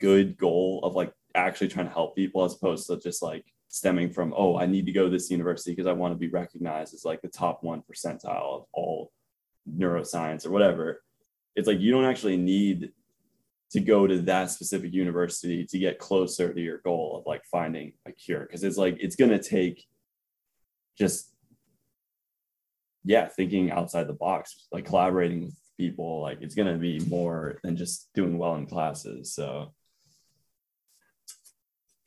good 0.00 0.36
goal 0.36 0.80
of 0.82 0.94
like 0.94 1.12
actually 1.34 1.68
trying 1.68 1.86
to 1.86 1.92
help 1.92 2.16
people 2.16 2.44
as 2.44 2.54
opposed 2.54 2.86
to 2.88 2.98
just 2.98 3.22
like 3.22 3.44
stemming 3.68 4.10
from 4.10 4.34
oh 4.36 4.58
I 4.58 4.66
need 4.66 4.86
to 4.86 4.92
go 4.92 5.04
to 5.04 5.10
this 5.10 5.30
university 5.30 5.70
because 5.70 5.86
I 5.86 5.92
want 5.92 6.12
to 6.12 6.18
be 6.18 6.28
recognized 6.28 6.94
as 6.94 7.04
like 7.04 7.22
the 7.22 7.28
top 7.28 7.62
one 7.62 7.82
percentile 7.82 8.56
of 8.56 8.64
all 8.72 9.12
neuroscience 9.70 10.46
or 10.46 10.50
whatever. 10.50 11.02
It's 11.54 11.68
like 11.68 11.80
you 11.80 11.92
don't 11.92 12.06
actually 12.06 12.38
need 12.38 12.92
to 13.72 13.80
go 13.80 14.06
to 14.06 14.18
that 14.22 14.50
specific 14.50 14.92
university 14.92 15.64
to 15.64 15.78
get 15.78 15.98
closer 15.98 16.52
to 16.52 16.60
your 16.60 16.78
goal 16.78 17.16
of 17.18 17.26
like 17.26 17.44
finding 17.44 17.92
a 18.06 18.12
cure. 18.12 18.40
Because 18.40 18.64
it's 18.64 18.76
like 18.76 18.96
it's 19.00 19.16
going 19.16 19.30
to 19.30 19.42
take 19.42 19.86
just 20.98 21.30
yeah 23.04 23.26
thinking 23.26 23.70
outside 23.70 24.06
the 24.06 24.12
box 24.12 24.66
like 24.70 24.84
collaborating 24.84 25.46
with 25.46 25.56
people 25.78 26.20
like 26.20 26.42
it's 26.42 26.54
going 26.54 26.70
to 26.70 26.78
be 26.78 27.00
more 27.08 27.58
than 27.62 27.74
just 27.74 28.10
doing 28.14 28.36
well 28.36 28.56
in 28.56 28.66
classes 28.66 29.34
so. 29.34 29.72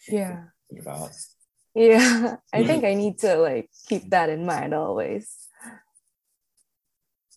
Yeah. 0.08 0.44
About 0.80 1.12
yeah. 1.74 2.36
I 2.54 2.66
think 2.66 2.84
i 2.84 2.94
need 2.94 3.20
to 3.20 3.38
like 3.38 3.70
keep 3.88 4.10
that 4.12 4.30
in 4.30 4.46
mind 4.46 4.74
always. 4.74 5.34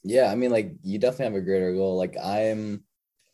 Yeah 0.03 0.31
i 0.31 0.35
mean 0.35 0.51
like 0.51 0.73
you 0.83 0.99
definitely 0.99 1.27
have 1.27 1.43
a 1.43 1.47
greater 1.47 1.73
goal. 1.73 1.97
Like 1.97 2.17
i'm 2.23 2.85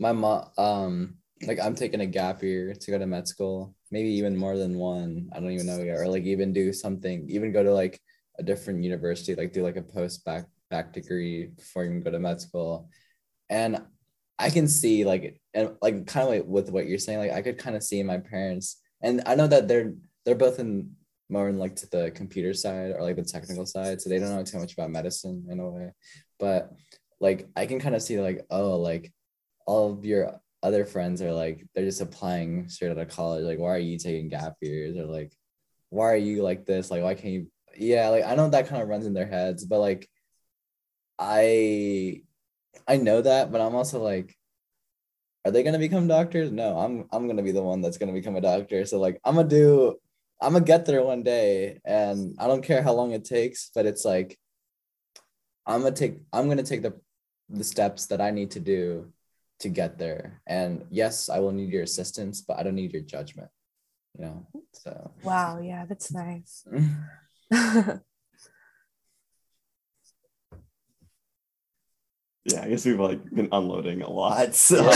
my 0.03 0.12
mom 0.12 0.48
um 0.59 1.16
like 1.48 1.61
i'm 1.64 1.74
taking 1.74 2.03
a 2.03 2.07
gap 2.18 2.42
year 2.42 2.74
to 2.74 2.90
go 2.90 2.98
to 2.98 3.07
med 3.07 3.26
school 3.26 3.74
maybe 3.90 4.09
even 4.09 4.36
more 4.36 4.57
than 4.57 4.78
one 4.78 5.28
i 5.32 5.40
don't 5.40 5.50
even 5.57 5.66
know 5.66 5.82
yet 5.82 5.98
or 6.00 6.07
like 6.09 6.24
even 6.24 6.53
do 6.53 6.72
something 6.72 7.26
even 7.28 7.53
go 7.53 7.62
to 7.62 7.72
like 7.72 8.00
a 8.38 8.42
different 8.42 8.82
university, 8.82 9.34
like 9.34 9.53
do 9.53 9.62
like 9.62 9.76
a 9.76 9.82
post 9.82 10.24
back 10.24 10.46
back 10.70 10.92
degree 10.92 11.46
before 11.46 11.84
you 11.84 11.90
can 11.90 12.03
go 12.03 12.11
to 12.11 12.18
med 12.18 12.40
school. 12.40 12.88
And 13.50 13.82
I 14.38 14.50
can 14.50 14.66
see 14.68 15.05
like 15.05 15.40
and 15.55 15.76
like 15.82 16.07
kind 16.07 16.26
of 16.26 16.34
like 16.34 16.44
with 16.46 16.70
what 16.70 16.86
you're 16.86 16.98
saying, 16.98 17.18
like 17.18 17.32
I 17.32 17.42
could 17.42 17.59
kind 17.59 17.76
of 17.76 17.82
see 17.82 18.03
my 18.03 18.18
parents, 18.18 18.80
and 19.03 19.22
I 19.26 19.34
know 19.34 19.46
that 19.46 19.68
they're 19.68 19.94
they're 20.24 20.34
both 20.34 20.59
in 20.59 20.92
more 21.28 21.48
in 21.48 21.59
like 21.59 21.76
to 21.76 21.86
the 21.90 22.11
computer 22.11 22.55
side 22.55 22.92
or 22.92 23.03
like 23.03 23.16
the 23.16 23.24
technical 23.24 23.66
side, 23.66 24.00
so 24.00 24.09
they 24.09 24.18
don't 24.18 24.34
know 24.34 24.44
too 24.44 24.59
much 24.59 24.72
about 24.74 24.90
medicine 24.90 25.46
in 25.50 25.61
a 25.61 25.70
way. 25.70 25.92
But 26.38 26.72
like 27.20 27.48
I 27.57 27.66
can 27.66 27.80
kind 27.80 27.94
of 27.94 28.03
see 28.03 28.18
like 28.20 28.44
oh 28.50 28.76
like 28.76 29.12
all 29.66 29.92
of 29.92 30.04
your 30.04 30.40
other 30.62 30.84
friends 30.84 31.20
are 31.22 31.32
like 31.32 31.66
they're 31.74 31.84
just 31.84 32.00
applying 32.00 32.68
straight 32.68 32.90
out 32.90 32.98
of 32.98 33.08
college. 33.08 33.44
Like 33.44 33.58
why 33.58 33.74
are 33.74 33.78
you 33.78 33.98
taking 33.98 34.28
gap 34.28 34.54
years 34.60 34.96
or 34.96 35.06
like 35.06 35.32
why 35.90 36.12
are 36.12 36.16
you 36.16 36.42
like 36.42 36.64
this? 36.66 36.90
Like 36.90 37.02
why 37.02 37.14
can't 37.14 37.34
you 37.34 37.46
yeah 37.76 38.08
like 38.08 38.24
i 38.24 38.34
know 38.34 38.48
that 38.48 38.68
kind 38.68 38.82
of 38.82 38.88
runs 38.88 39.06
in 39.06 39.14
their 39.14 39.26
heads 39.26 39.64
but 39.64 39.78
like 39.78 40.08
i 41.18 42.20
i 42.86 42.96
know 42.96 43.20
that 43.20 43.50
but 43.52 43.60
i'm 43.60 43.74
also 43.74 44.02
like 44.02 44.36
are 45.44 45.50
they 45.50 45.62
to 45.62 45.78
become 45.78 46.06
doctors 46.06 46.50
no 46.50 46.78
i'm 46.78 47.06
i'm 47.12 47.26
to 47.36 47.42
be 47.42 47.52
the 47.52 47.62
one 47.62 47.80
that's 47.80 47.98
to 47.98 48.06
become 48.12 48.36
a 48.36 48.40
doctor 48.40 48.84
so 48.84 48.98
like 48.98 49.20
i'm 49.24 49.36
to 49.36 49.44
do 49.44 49.94
i'm 50.40 50.54
to 50.54 50.60
get 50.60 50.86
there 50.86 51.02
one 51.02 51.22
day 51.22 51.80
and 51.84 52.34
i 52.38 52.46
don't 52.46 52.64
care 52.64 52.82
how 52.82 52.92
long 52.92 53.12
it 53.12 53.24
takes 53.24 53.70
but 53.74 53.86
it's 53.86 54.04
like 54.04 54.38
i'm 55.66 55.82
to 55.82 55.92
take 55.92 56.18
i'm 56.32 56.48
to 56.56 56.62
take 56.62 56.82
the 56.82 56.94
the 57.48 57.64
steps 57.64 58.06
that 58.06 58.20
i 58.20 58.30
need 58.30 58.50
to 58.50 58.60
do 58.60 59.12
to 59.62 59.68
get 59.68 59.98
there 59.98 60.40
and 60.46 60.84
yes 60.90 61.28
i 61.28 61.38
will 61.38 61.52
need 61.52 61.70
your 61.70 61.82
assistance 61.82 62.40
but 62.40 62.58
i 62.58 62.62
don't 62.62 62.74
need 62.74 62.92
your 62.92 63.02
judgment 63.02 63.48
you 64.18 64.24
know 64.24 64.46
so 64.72 65.12
wow 65.22 65.60
yeah 65.60 65.84
that's 65.88 66.12
nice 66.12 66.66
yeah, 72.44 72.62
I 72.62 72.68
guess 72.68 72.84
we've 72.84 72.98
like 72.98 73.24
been 73.30 73.48
unloading 73.52 74.02
a 74.02 74.10
lot. 74.10 74.54
So, 74.54 74.80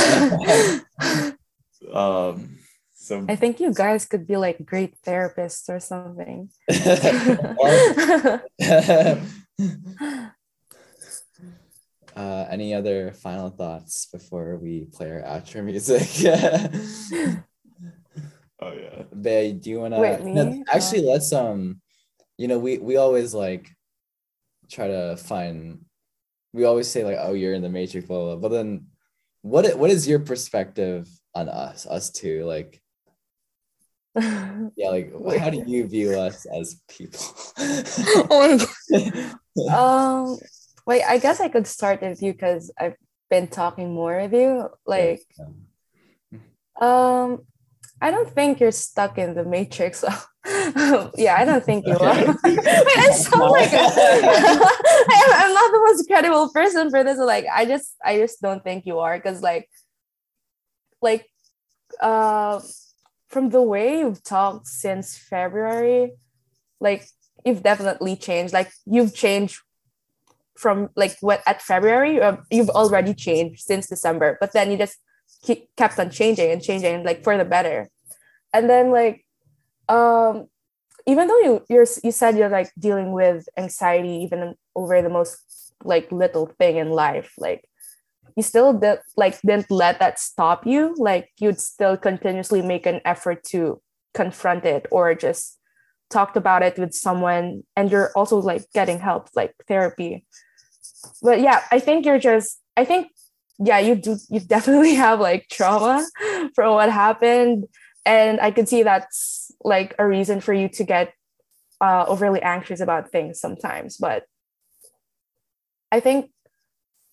um, 1.92 2.58
so 2.94 3.24
I 3.28 3.36
think 3.36 3.60
you 3.60 3.72
guys 3.72 4.06
could 4.06 4.26
be 4.26 4.36
like 4.36 4.64
great 4.64 5.00
therapists 5.02 5.68
or 5.68 5.78
something. 5.78 6.50
uh, 12.16 12.46
any 12.50 12.74
other 12.74 13.12
final 13.12 13.50
thoughts 13.50 14.06
before 14.06 14.56
we 14.56 14.86
play 14.92 15.10
our 15.10 15.22
outro 15.22 15.62
music? 15.64 16.08
oh 18.60 18.72
yeah. 18.72 19.02
Bay, 19.20 19.52
do 19.52 19.70
you 19.70 19.80
wanna 19.80 20.18
no, 20.24 20.64
actually 20.72 21.02
let's 21.02 21.32
um 21.32 21.80
you 22.38 22.48
know, 22.48 22.58
we 22.58 22.78
we 22.78 22.96
always 22.96 23.34
like 23.34 23.70
try 24.70 24.88
to 24.88 25.16
find. 25.16 25.84
We 26.52 26.64
always 26.64 26.88
say 26.88 27.04
like, 27.04 27.18
"Oh, 27.20 27.32
you're 27.32 27.54
in 27.54 27.62
the 27.62 27.68
matrix," 27.68 28.06
blah 28.06 28.18
blah. 28.18 28.36
blah. 28.36 28.48
But 28.48 28.54
then, 28.54 28.86
what 29.42 29.78
what 29.78 29.90
is 29.90 30.06
your 30.06 30.20
perspective 30.20 31.08
on 31.34 31.48
us, 31.48 31.86
us 31.86 32.10
two? 32.10 32.44
Like, 32.44 32.82
yeah, 34.16 34.88
like 34.88 35.38
how 35.38 35.50
do 35.50 35.62
you 35.66 35.86
view 35.86 36.18
us 36.18 36.46
as 36.46 36.80
people? 36.88 37.20
oh 37.58 38.58
my 38.58 39.32
god 39.68 40.28
um, 40.28 40.38
wait, 40.86 41.02
I 41.02 41.18
guess 41.18 41.40
I 41.40 41.48
could 41.48 41.66
start 41.66 42.00
with 42.00 42.22
you 42.22 42.32
because 42.32 42.70
I've 42.78 42.96
been 43.28 43.48
talking 43.48 43.92
more 43.92 44.16
with 44.22 44.32
you. 44.32 44.70
Like, 44.86 45.22
um, 46.80 47.44
I 48.00 48.10
don't 48.10 48.30
think 48.30 48.60
you're 48.60 48.70
stuck 48.70 49.18
in 49.18 49.34
the 49.34 49.44
matrix. 49.44 50.04
yeah, 50.46 51.36
I 51.38 51.44
don't 51.44 51.64
think 51.64 51.86
you 51.86 51.98
are. 51.98 52.14
Wait, 52.44 52.58
I 52.64 53.10
sound 53.10 53.50
like 53.50 53.70
I 53.72 55.42
am 55.44 55.54
not 55.54 55.72
the 55.72 55.82
most 55.86 56.06
credible 56.06 56.50
person 56.50 56.90
for 56.90 57.02
this. 57.02 57.18
Like, 57.18 57.46
I 57.52 57.64
just, 57.64 57.94
I 58.04 58.18
just 58.18 58.40
don't 58.40 58.62
think 58.62 58.86
you 58.86 59.00
are 59.00 59.18
because, 59.18 59.42
like, 59.42 59.68
like, 61.02 61.26
uh, 62.00 62.60
from 63.28 63.50
the 63.50 63.62
way 63.62 63.98
you've 63.98 64.22
talked 64.22 64.68
since 64.68 65.18
February, 65.18 66.12
like, 66.80 67.08
you've 67.44 67.62
definitely 67.62 68.16
changed. 68.16 68.52
Like, 68.52 68.70
you've 68.84 69.14
changed 69.14 69.60
from 70.58 70.90
like 70.96 71.16
what 71.20 71.42
at 71.46 71.62
February, 71.62 72.20
uh, 72.20 72.36
you've 72.50 72.70
already 72.70 73.14
changed 73.14 73.60
since 73.60 73.86
December, 73.86 74.36
but 74.40 74.52
then 74.52 74.70
you 74.70 74.78
just 74.78 74.98
keep, 75.42 75.68
kept 75.76 75.98
on 75.98 76.10
changing 76.10 76.50
and 76.50 76.62
changing 76.62 77.04
like 77.04 77.22
for 77.22 77.36
the 77.36 77.44
better. 77.44 77.88
And 78.52 78.68
then 78.70 78.90
like 78.90 79.24
um 79.88 80.48
even 81.06 81.28
though 81.28 81.38
you 81.40 81.64
you're 81.68 81.86
you 82.02 82.10
said 82.10 82.36
you're 82.36 82.48
like 82.48 82.72
dealing 82.78 83.12
with 83.12 83.48
anxiety 83.56 84.24
even 84.24 84.54
over 84.74 85.00
the 85.02 85.08
most 85.08 85.38
like 85.84 86.10
little 86.10 86.46
thing 86.58 86.76
in 86.76 86.90
life 86.90 87.32
like 87.38 87.68
you 88.36 88.42
still 88.42 88.74
did 88.74 88.98
like 89.16 89.40
didn't 89.40 89.70
let 89.70 89.98
that 89.98 90.20
stop 90.20 90.66
you? 90.66 90.94
Like 90.98 91.30
you'd 91.40 91.58
still 91.58 91.96
continuously 91.96 92.62
make 92.62 92.86
an 92.86 93.00
effort 93.04 93.42
to 93.44 93.80
confront 94.14 94.64
it 94.64 94.86
or 94.90 95.14
just 95.14 95.58
talked 96.10 96.36
about 96.36 96.62
it 96.62 96.78
with 96.78 96.94
someone 96.94 97.62
and 97.74 97.90
you're 97.90 98.12
also 98.14 98.38
like 98.38 98.70
getting 98.72 99.00
help 99.00 99.28
like 99.34 99.54
therapy 99.66 100.24
but 101.22 101.40
yeah 101.40 101.62
i 101.70 101.78
think 101.78 102.04
you're 102.04 102.18
just 102.18 102.60
i 102.76 102.84
think 102.84 103.08
yeah 103.58 103.78
you 103.78 103.94
do 103.94 104.16
you 104.30 104.40
definitely 104.40 104.94
have 105.04 105.20
like 105.20 105.48
trauma 105.50 106.04
from 106.54 106.74
what 106.74 106.90
happened. 106.90 107.66
And 108.04 108.40
i 108.40 108.50
can 108.50 108.66
see 108.66 108.82
that's 108.82 109.50
like 109.64 109.94
a 109.98 110.06
reason 110.06 110.40
for 110.40 110.52
you 110.52 110.68
to 110.70 110.84
get 110.84 111.12
uh, 111.80 112.04
overly 112.08 112.40
anxious 112.40 112.80
about 112.80 113.10
things 113.10 113.40
sometimes. 113.40 113.96
But 113.96 114.24
i 115.90 116.00
think 116.00 116.30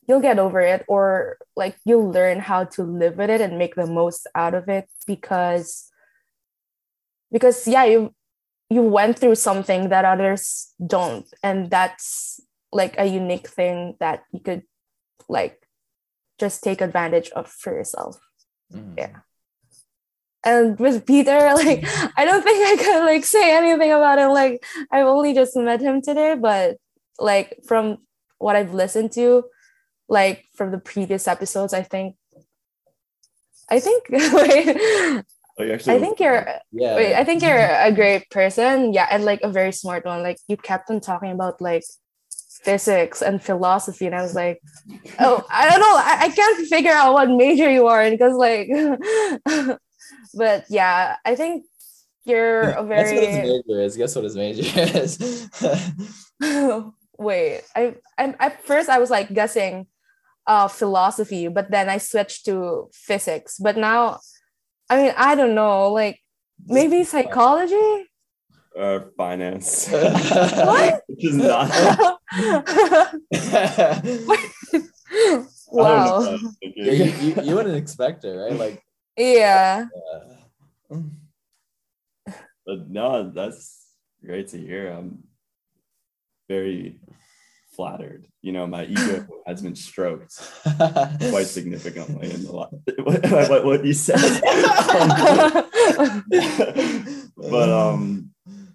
you'll 0.07 0.21
get 0.21 0.39
over 0.39 0.59
it 0.59 0.83
or 0.87 1.37
like 1.55 1.77
you'll 1.85 2.11
learn 2.11 2.39
how 2.39 2.65
to 2.65 2.83
live 2.83 3.17
with 3.17 3.29
it 3.29 3.41
and 3.41 3.57
make 3.57 3.75
the 3.75 3.87
most 3.87 4.27
out 4.35 4.53
of 4.53 4.67
it 4.67 4.87
because 5.07 5.89
because 7.31 7.65
yeah 7.67 7.85
you 7.85 8.13
you 8.73 8.81
went 8.81 9.19
through 9.19 9.35
something 9.35 9.89
that 9.89 10.05
others 10.05 10.73
don't. 10.85 11.27
And 11.43 11.69
that's 11.69 12.41
like 12.73 12.95
a 12.97 13.05
unique 13.05 13.47
thing 13.47 13.95
that 13.99 14.23
you 14.31 14.39
could 14.39 14.63
like 15.29 15.61
just 16.39 16.63
take 16.63 16.81
advantage 16.81 17.29
of 17.31 17.47
for 17.47 17.73
yourself 17.73 18.19
mm. 18.73 18.93
yeah 18.97 19.19
and 20.43 20.79
with 20.79 21.05
peter 21.05 21.31
like 21.55 21.85
i 22.17 22.25
don't 22.25 22.43
think 22.43 22.67
i 22.67 22.83
could 22.83 23.05
like 23.05 23.23
say 23.23 23.55
anything 23.55 23.91
about 23.91 24.19
him 24.19 24.31
like 24.31 24.63
i've 24.91 25.05
only 25.05 25.33
just 25.33 25.55
met 25.55 25.81
him 25.81 26.01
today 26.01 26.35
but 26.39 26.77
like 27.19 27.59
from 27.67 27.97
what 28.39 28.55
i've 28.55 28.73
listened 28.73 29.11
to 29.11 29.43
like 30.09 30.45
from 30.55 30.71
the 30.71 30.79
previous 30.79 31.27
episodes 31.27 31.73
i 31.73 31.81
think 31.81 32.15
i 33.69 33.79
think 33.79 34.03
wait, 34.09 35.23
Oh, 35.59 35.71
I 35.71 35.77
think 35.77 36.19
you're 36.19 36.47
yeah. 36.71 36.95
Wait, 36.95 37.13
I 37.13 37.23
think 37.23 37.43
you're 37.43 37.55
a 37.55 37.91
great 37.91 38.27
person. 38.31 38.91
Yeah, 38.91 39.07
and 39.11 39.23
like 39.23 39.41
a 39.43 39.49
very 39.49 39.71
smart 39.71 40.03
one. 40.03 40.23
Like 40.23 40.37
you 40.47 40.57
kept 40.57 40.89
on 40.89 40.99
talking 40.99 41.29
about 41.29 41.61
like 41.61 41.83
physics 42.63 43.21
and 43.21 43.41
philosophy, 43.41 44.05
and 44.05 44.15
I 44.15 44.21
was 44.21 44.35
like, 44.35 44.61
oh, 45.19 45.45
I 45.49 45.69
don't 45.69 45.79
know. 45.79 45.95
I, 45.97 46.17
I 46.21 46.29
can't 46.29 46.67
figure 46.67 46.91
out 46.91 47.13
what 47.13 47.29
major 47.29 47.69
you 47.71 47.87
are 47.87 48.03
in 48.03 48.13
because 48.13 48.35
like, 48.35 48.69
but 50.33 50.65
yeah, 50.69 51.17
I 51.25 51.35
think 51.35 51.65
you're 52.25 52.71
a 52.71 52.83
very. 52.83 53.03
That's 53.03 53.13
what 53.13 53.29
his 53.29 53.67
major 53.67 53.81
is. 53.81 53.97
Guess 53.97 54.15
what 54.15 54.23
his 54.23 54.35
major 54.35 54.63
is. 54.75 55.49
wait, 57.17 57.61
I, 57.75 57.95
I 58.17 58.35
at 58.39 58.63
first 58.65 58.89
I 58.89 58.99
was 58.99 59.09
like 59.09 59.33
guessing 59.33 59.87
uh 60.47 60.67
philosophy, 60.67 61.47
but 61.47 61.71
then 61.71 61.89
I 61.89 61.97
switched 61.97 62.45
to 62.45 62.89
physics. 62.93 63.59
But 63.59 63.77
now 63.77 64.19
I 64.89 64.97
mean, 64.97 65.13
I 65.17 65.35
don't 65.35 65.55
know, 65.55 65.89
like 65.91 66.19
maybe 66.65 67.03
psychology? 67.03 68.09
Uh, 68.77 69.01
finance. 69.15 69.87
what? 69.91 71.03
Which 71.07 71.25
is 71.25 71.35
not. 71.35 71.69
wow. 75.67 76.39
You, 76.61 76.93
you, 76.93 77.35
you, 77.43 77.55
wouldn't 77.55 77.75
expect 77.75 78.25
it, 78.25 78.31
right? 78.31 78.53
Like. 78.53 78.83
Yeah. 79.15 79.85
Uh, 80.91 81.01
but 82.65 82.89
no, 82.89 83.29
that's 83.29 83.85
great 84.25 84.47
to 84.49 84.57
hear. 84.57 84.89
I'm 84.89 85.23
very 86.49 86.99
flattered. 87.75 88.27
You 88.41 88.53
know, 88.53 88.65
my 88.65 88.85
ego 88.85 89.27
has 89.45 89.61
been 89.61 89.75
stroked 89.75 90.35
quite 90.63 91.45
significantly 91.45 92.31
in 92.31 92.43
the 92.43 92.51
last 92.51 92.73
what, 93.03 93.49
what, 93.49 93.65
what 93.65 93.85
you 93.85 93.93
said. 93.93 94.41
but 97.37 97.69
um, 97.69 98.32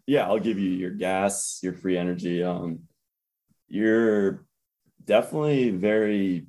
yeah, 0.08 0.26
I'll 0.26 0.40
give 0.40 0.58
you 0.58 0.70
your 0.70 0.90
gas, 0.90 1.60
your 1.62 1.74
free 1.74 1.98
energy. 1.98 2.42
Um, 2.42 2.84
you're 3.68 4.46
definitely 5.04 5.70
very 5.70 6.46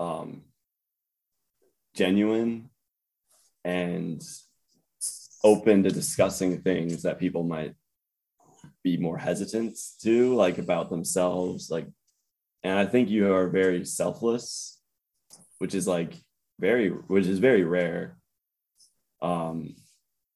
um 0.00 0.42
genuine 1.94 2.68
and 3.64 4.20
open 5.44 5.84
to 5.84 5.90
discussing 5.90 6.60
things 6.62 7.02
that 7.02 7.20
people 7.20 7.44
might 7.44 7.74
be 8.82 8.96
more 8.96 9.18
hesitant 9.18 9.78
to 10.02 10.34
like 10.34 10.58
about 10.58 10.90
themselves 10.90 11.70
like 11.70 11.86
and 12.62 12.78
i 12.78 12.86
think 12.86 13.08
you 13.08 13.34
are 13.34 13.48
very 13.48 13.84
selfless 13.84 14.80
which 15.58 15.74
is 15.74 15.86
like 15.86 16.14
very 16.58 16.88
which 16.88 17.26
is 17.26 17.38
very 17.38 17.64
rare 17.64 18.16
um 19.20 19.74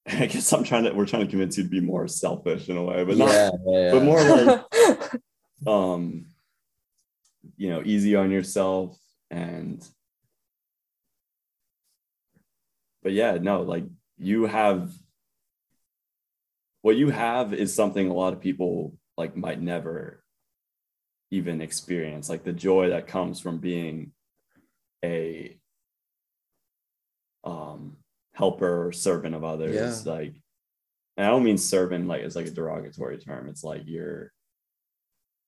i 0.09 0.27
guess 0.27 0.53
i'm 0.53 0.65
trying 0.65 0.85
to 0.85 0.93
we're 0.93 1.07
trying 1.07 1.25
to 1.25 1.31
convince 1.31 1.57
you 1.57 1.65
to 1.65 1.69
be 1.69 1.81
more 1.81 2.07
selfish 2.07 2.69
in 2.69 2.77
a 2.77 2.83
way 2.83 3.05
but 3.05 3.17
not 3.17 3.29
yeah, 3.29 3.51
yeah. 3.67 3.93
but 3.93 4.03
more 4.03 4.23
like 4.23 5.13
um 5.67 6.27
you 7.57 7.71
know 7.71 7.83
easy 7.85 8.15
on 8.15 8.31
yourself 8.31 8.99
and 9.31 9.87
but 13.03 13.13
yeah 13.13 13.39
no 13.41 13.63
like 13.63 13.85
you 14.19 14.47
have 14.47 14.93
what 16.83 16.97
you 16.97 17.11
have 17.11 17.55
is 17.55 17.75
something 17.75 18.09
a 18.09 18.15
lot 18.15 18.33
of 18.35 18.41
people 18.41 18.95
like 19.17 19.37
might 19.37 19.61
never 19.61 20.23
even 21.31 21.61
experience 21.61 22.29
like 22.29 22.45
the 22.45 22.53
joy 22.53 22.91
that 22.91 23.07
comes 23.07 23.41
from 23.41 23.59
being 23.59 24.13
a 25.05 25.59
um 27.43 27.97
helper 28.35 28.87
or 28.87 28.93
servant 28.93 29.35
of 29.35 29.45
others 29.45 30.05
yeah. 30.07 30.13
like 30.13 30.35
and 31.17 31.27
i 31.27 31.31
don't 31.31 31.45
mean 31.45 31.59
servant 31.59 32.07
like 32.07 32.23
it's 32.23 32.37
like 32.37 32.47
a 32.47 32.51
derogatory 32.51 33.19
term 33.19 33.49
it's 33.49 33.65
like 33.65 33.83
you're 33.87 34.33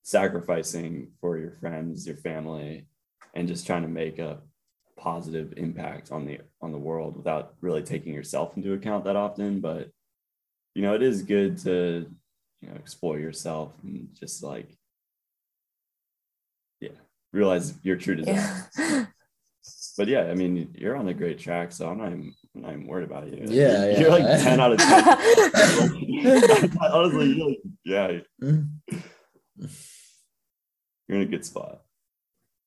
sacrificing 0.02 1.10
for 1.20 1.36
your 1.36 1.50
friends 1.60 2.06
your 2.06 2.16
family 2.16 2.86
and 3.34 3.48
just 3.48 3.66
trying 3.66 3.82
to 3.82 3.88
make 3.88 4.18
a 4.18 4.38
positive 4.96 5.52
impact 5.56 6.10
on 6.10 6.24
the 6.24 6.38
on 6.62 6.72
the 6.72 6.78
world 6.78 7.16
without 7.16 7.54
really 7.60 7.82
taking 7.82 8.14
yourself 8.14 8.56
into 8.56 8.72
account 8.72 9.04
that 9.04 9.16
often 9.16 9.60
but 9.60 9.90
you 10.76 10.82
know, 10.82 10.94
it 10.94 11.02
is 11.02 11.22
good 11.22 11.56
to, 11.60 12.06
you 12.60 12.68
know, 12.68 12.74
explore 12.74 13.18
yourself 13.18 13.72
and 13.82 14.08
just 14.12 14.42
like, 14.42 14.76
yeah, 16.82 16.90
realize 17.32 17.72
your 17.82 17.96
true 17.96 18.16
desires. 18.16 18.68
Yeah. 18.78 19.06
but 19.96 20.06
yeah, 20.06 20.24
I 20.24 20.34
mean, 20.34 20.74
you're 20.76 20.94
on 20.94 21.08
a 21.08 21.14
great 21.14 21.38
track, 21.38 21.72
so 21.72 21.88
I'm 21.88 21.96
not 21.96 22.08
even, 22.08 22.34
I'm 22.56 22.62
not 22.62 22.72
even 22.72 22.86
worried 22.86 23.04
about 23.04 23.26
you. 23.26 23.44
Yeah, 23.48 23.98
you're, 23.98 24.08
yeah. 24.08 24.14
like 24.14 24.24
10 24.42 24.60
out 24.60 24.72
of 24.72 24.78
10. 24.78 24.88
Honestly, 26.80 27.34
you're 27.34 27.48
like, 27.48 27.60
yeah. 27.84 28.12
You're 31.06 31.08
in 31.08 31.22
a 31.22 31.26
good 31.26 31.44
spot. 31.44 31.82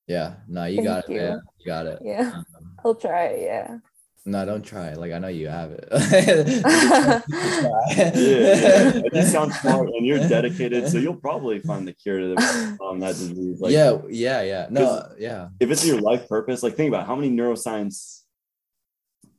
Yeah, 0.06 0.34
no, 0.48 0.64
you 0.64 0.76
Thank 0.76 0.88
got 0.88 1.08
it. 1.08 1.12
You. 1.12 1.20
Yeah, 1.20 1.36
you 1.58 1.66
got 1.66 1.86
it. 1.86 1.98
Yeah, 2.02 2.32
um, 2.34 2.46
I'll 2.84 2.94
try. 2.94 3.34
Yeah. 3.34 3.78
No, 4.26 4.44
don't 4.44 4.62
try. 4.62 4.92
Like 4.94 5.12
I 5.12 5.18
know 5.18 5.28
you 5.28 5.48
have 5.48 5.70
it. 5.70 5.88
yeah, 7.96 9.00
you 9.12 9.22
sound 9.22 9.52
smart 9.54 9.88
and 9.88 10.06
you're 10.06 10.18
dedicated, 10.18 10.88
so 10.88 10.98
you'll 10.98 11.16
probably 11.16 11.58
find 11.60 11.88
the 11.88 11.92
cure 11.92 12.20
to 12.20 12.34
the, 12.34 12.78
um, 12.84 13.00
that 13.00 13.14
disease. 13.14 13.60
Like, 13.60 13.72
yeah, 13.72 13.98
yeah, 14.08 14.42
yeah. 14.42 14.66
No, 14.70 15.10
yeah. 15.18 15.48
If 15.58 15.70
it's 15.70 15.86
your 15.86 16.00
life 16.00 16.28
purpose, 16.28 16.62
like 16.62 16.74
think 16.74 16.88
about 16.88 17.06
how 17.06 17.16
many 17.16 17.30
neuroscience 17.30 18.19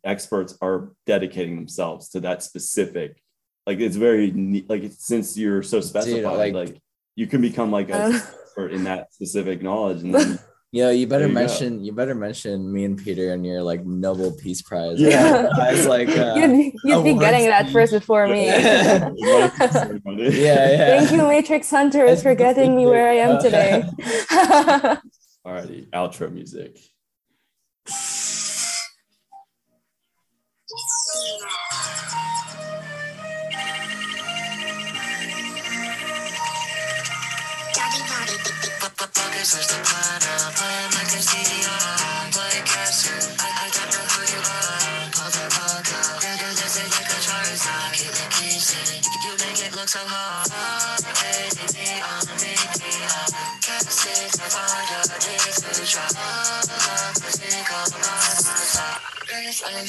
experts 0.04 0.58
are 0.62 0.92
dedicating 1.06 1.56
themselves 1.56 2.10
to 2.10 2.20
that 2.22 2.44
specific. 2.44 3.22
Like 3.66 3.80
it's 3.80 3.96
very 3.96 4.32
like 4.68 4.92
since 4.98 5.38
you're 5.38 5.64
so 5.64 5.82
specified, 5.82 6.22
Dude, 6.22 6.38
like, 6.38 6.54
like, 6.54 6.82
you 7.16 7.28
can 7.28 7.42
become 7.42 7.72
like 7.72 7.90
an 7.90 8.16
expert 8.16 8.74
in 8.74 8.86
that 8.86 9.14
specific 9.14 9.62
knowledge, 9.62 10.02
and 10.02 10.16
then 10.16 10.40
yeah, 10.72 10.90
you 10.90 11.06
better 11.06 11.28
you 11.28 11.34
mention 11.34 11.78
go. 11.78 11.84
you 11.84 11.92
better 11.92 12.16
mention 12.16 12.74
me 12.74 12.86
and 12.86 12.98
Peter 12.98 13.34
and 13.34 13.46
your 13.46 13.62
like 13.62 13.86
Nobel 13.86 14.32
Peace 14.32 14.64
Prize. 14.64 15.00
Yeah, 15.00 15.50
prize, 15.54 15.86
like 15.86 16.10
uh, 16.10 16.34
you'd, 16.38 16.74
you'd 16.84 17.04
be 17.04 17.14
getting 17.14 17.50
that 17.50 17.70
first 17.70 17.94
before 17.94 18.28
me. 18.28 18.48
yeah, 18.48 19.12
yeah. 19.18 21.00
Thank 21.00 21.12
you, 21.12 21.28
Matrix 21.28 21.70
Hunters, 21.70 22.24
for 22.24 22.34
getting 22.34 22.76
me 22.76 22.88
where 22.88 23.10
I 23.10 23.16
am 23.16 23.40
today. 23.40 23.84
Alrighty, 25.46 25.90
outro 25.92 26.32
music. 26.32 26.80
research 39.42 39.74
on 39.74 39.82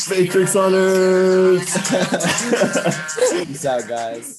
me, 0.08 0.24
Matrix 0.24 0.54
Hunters! 0.54 1.72
Peace 3.46 3.66
out, 3.66 3.86
guys. 3.86 4.38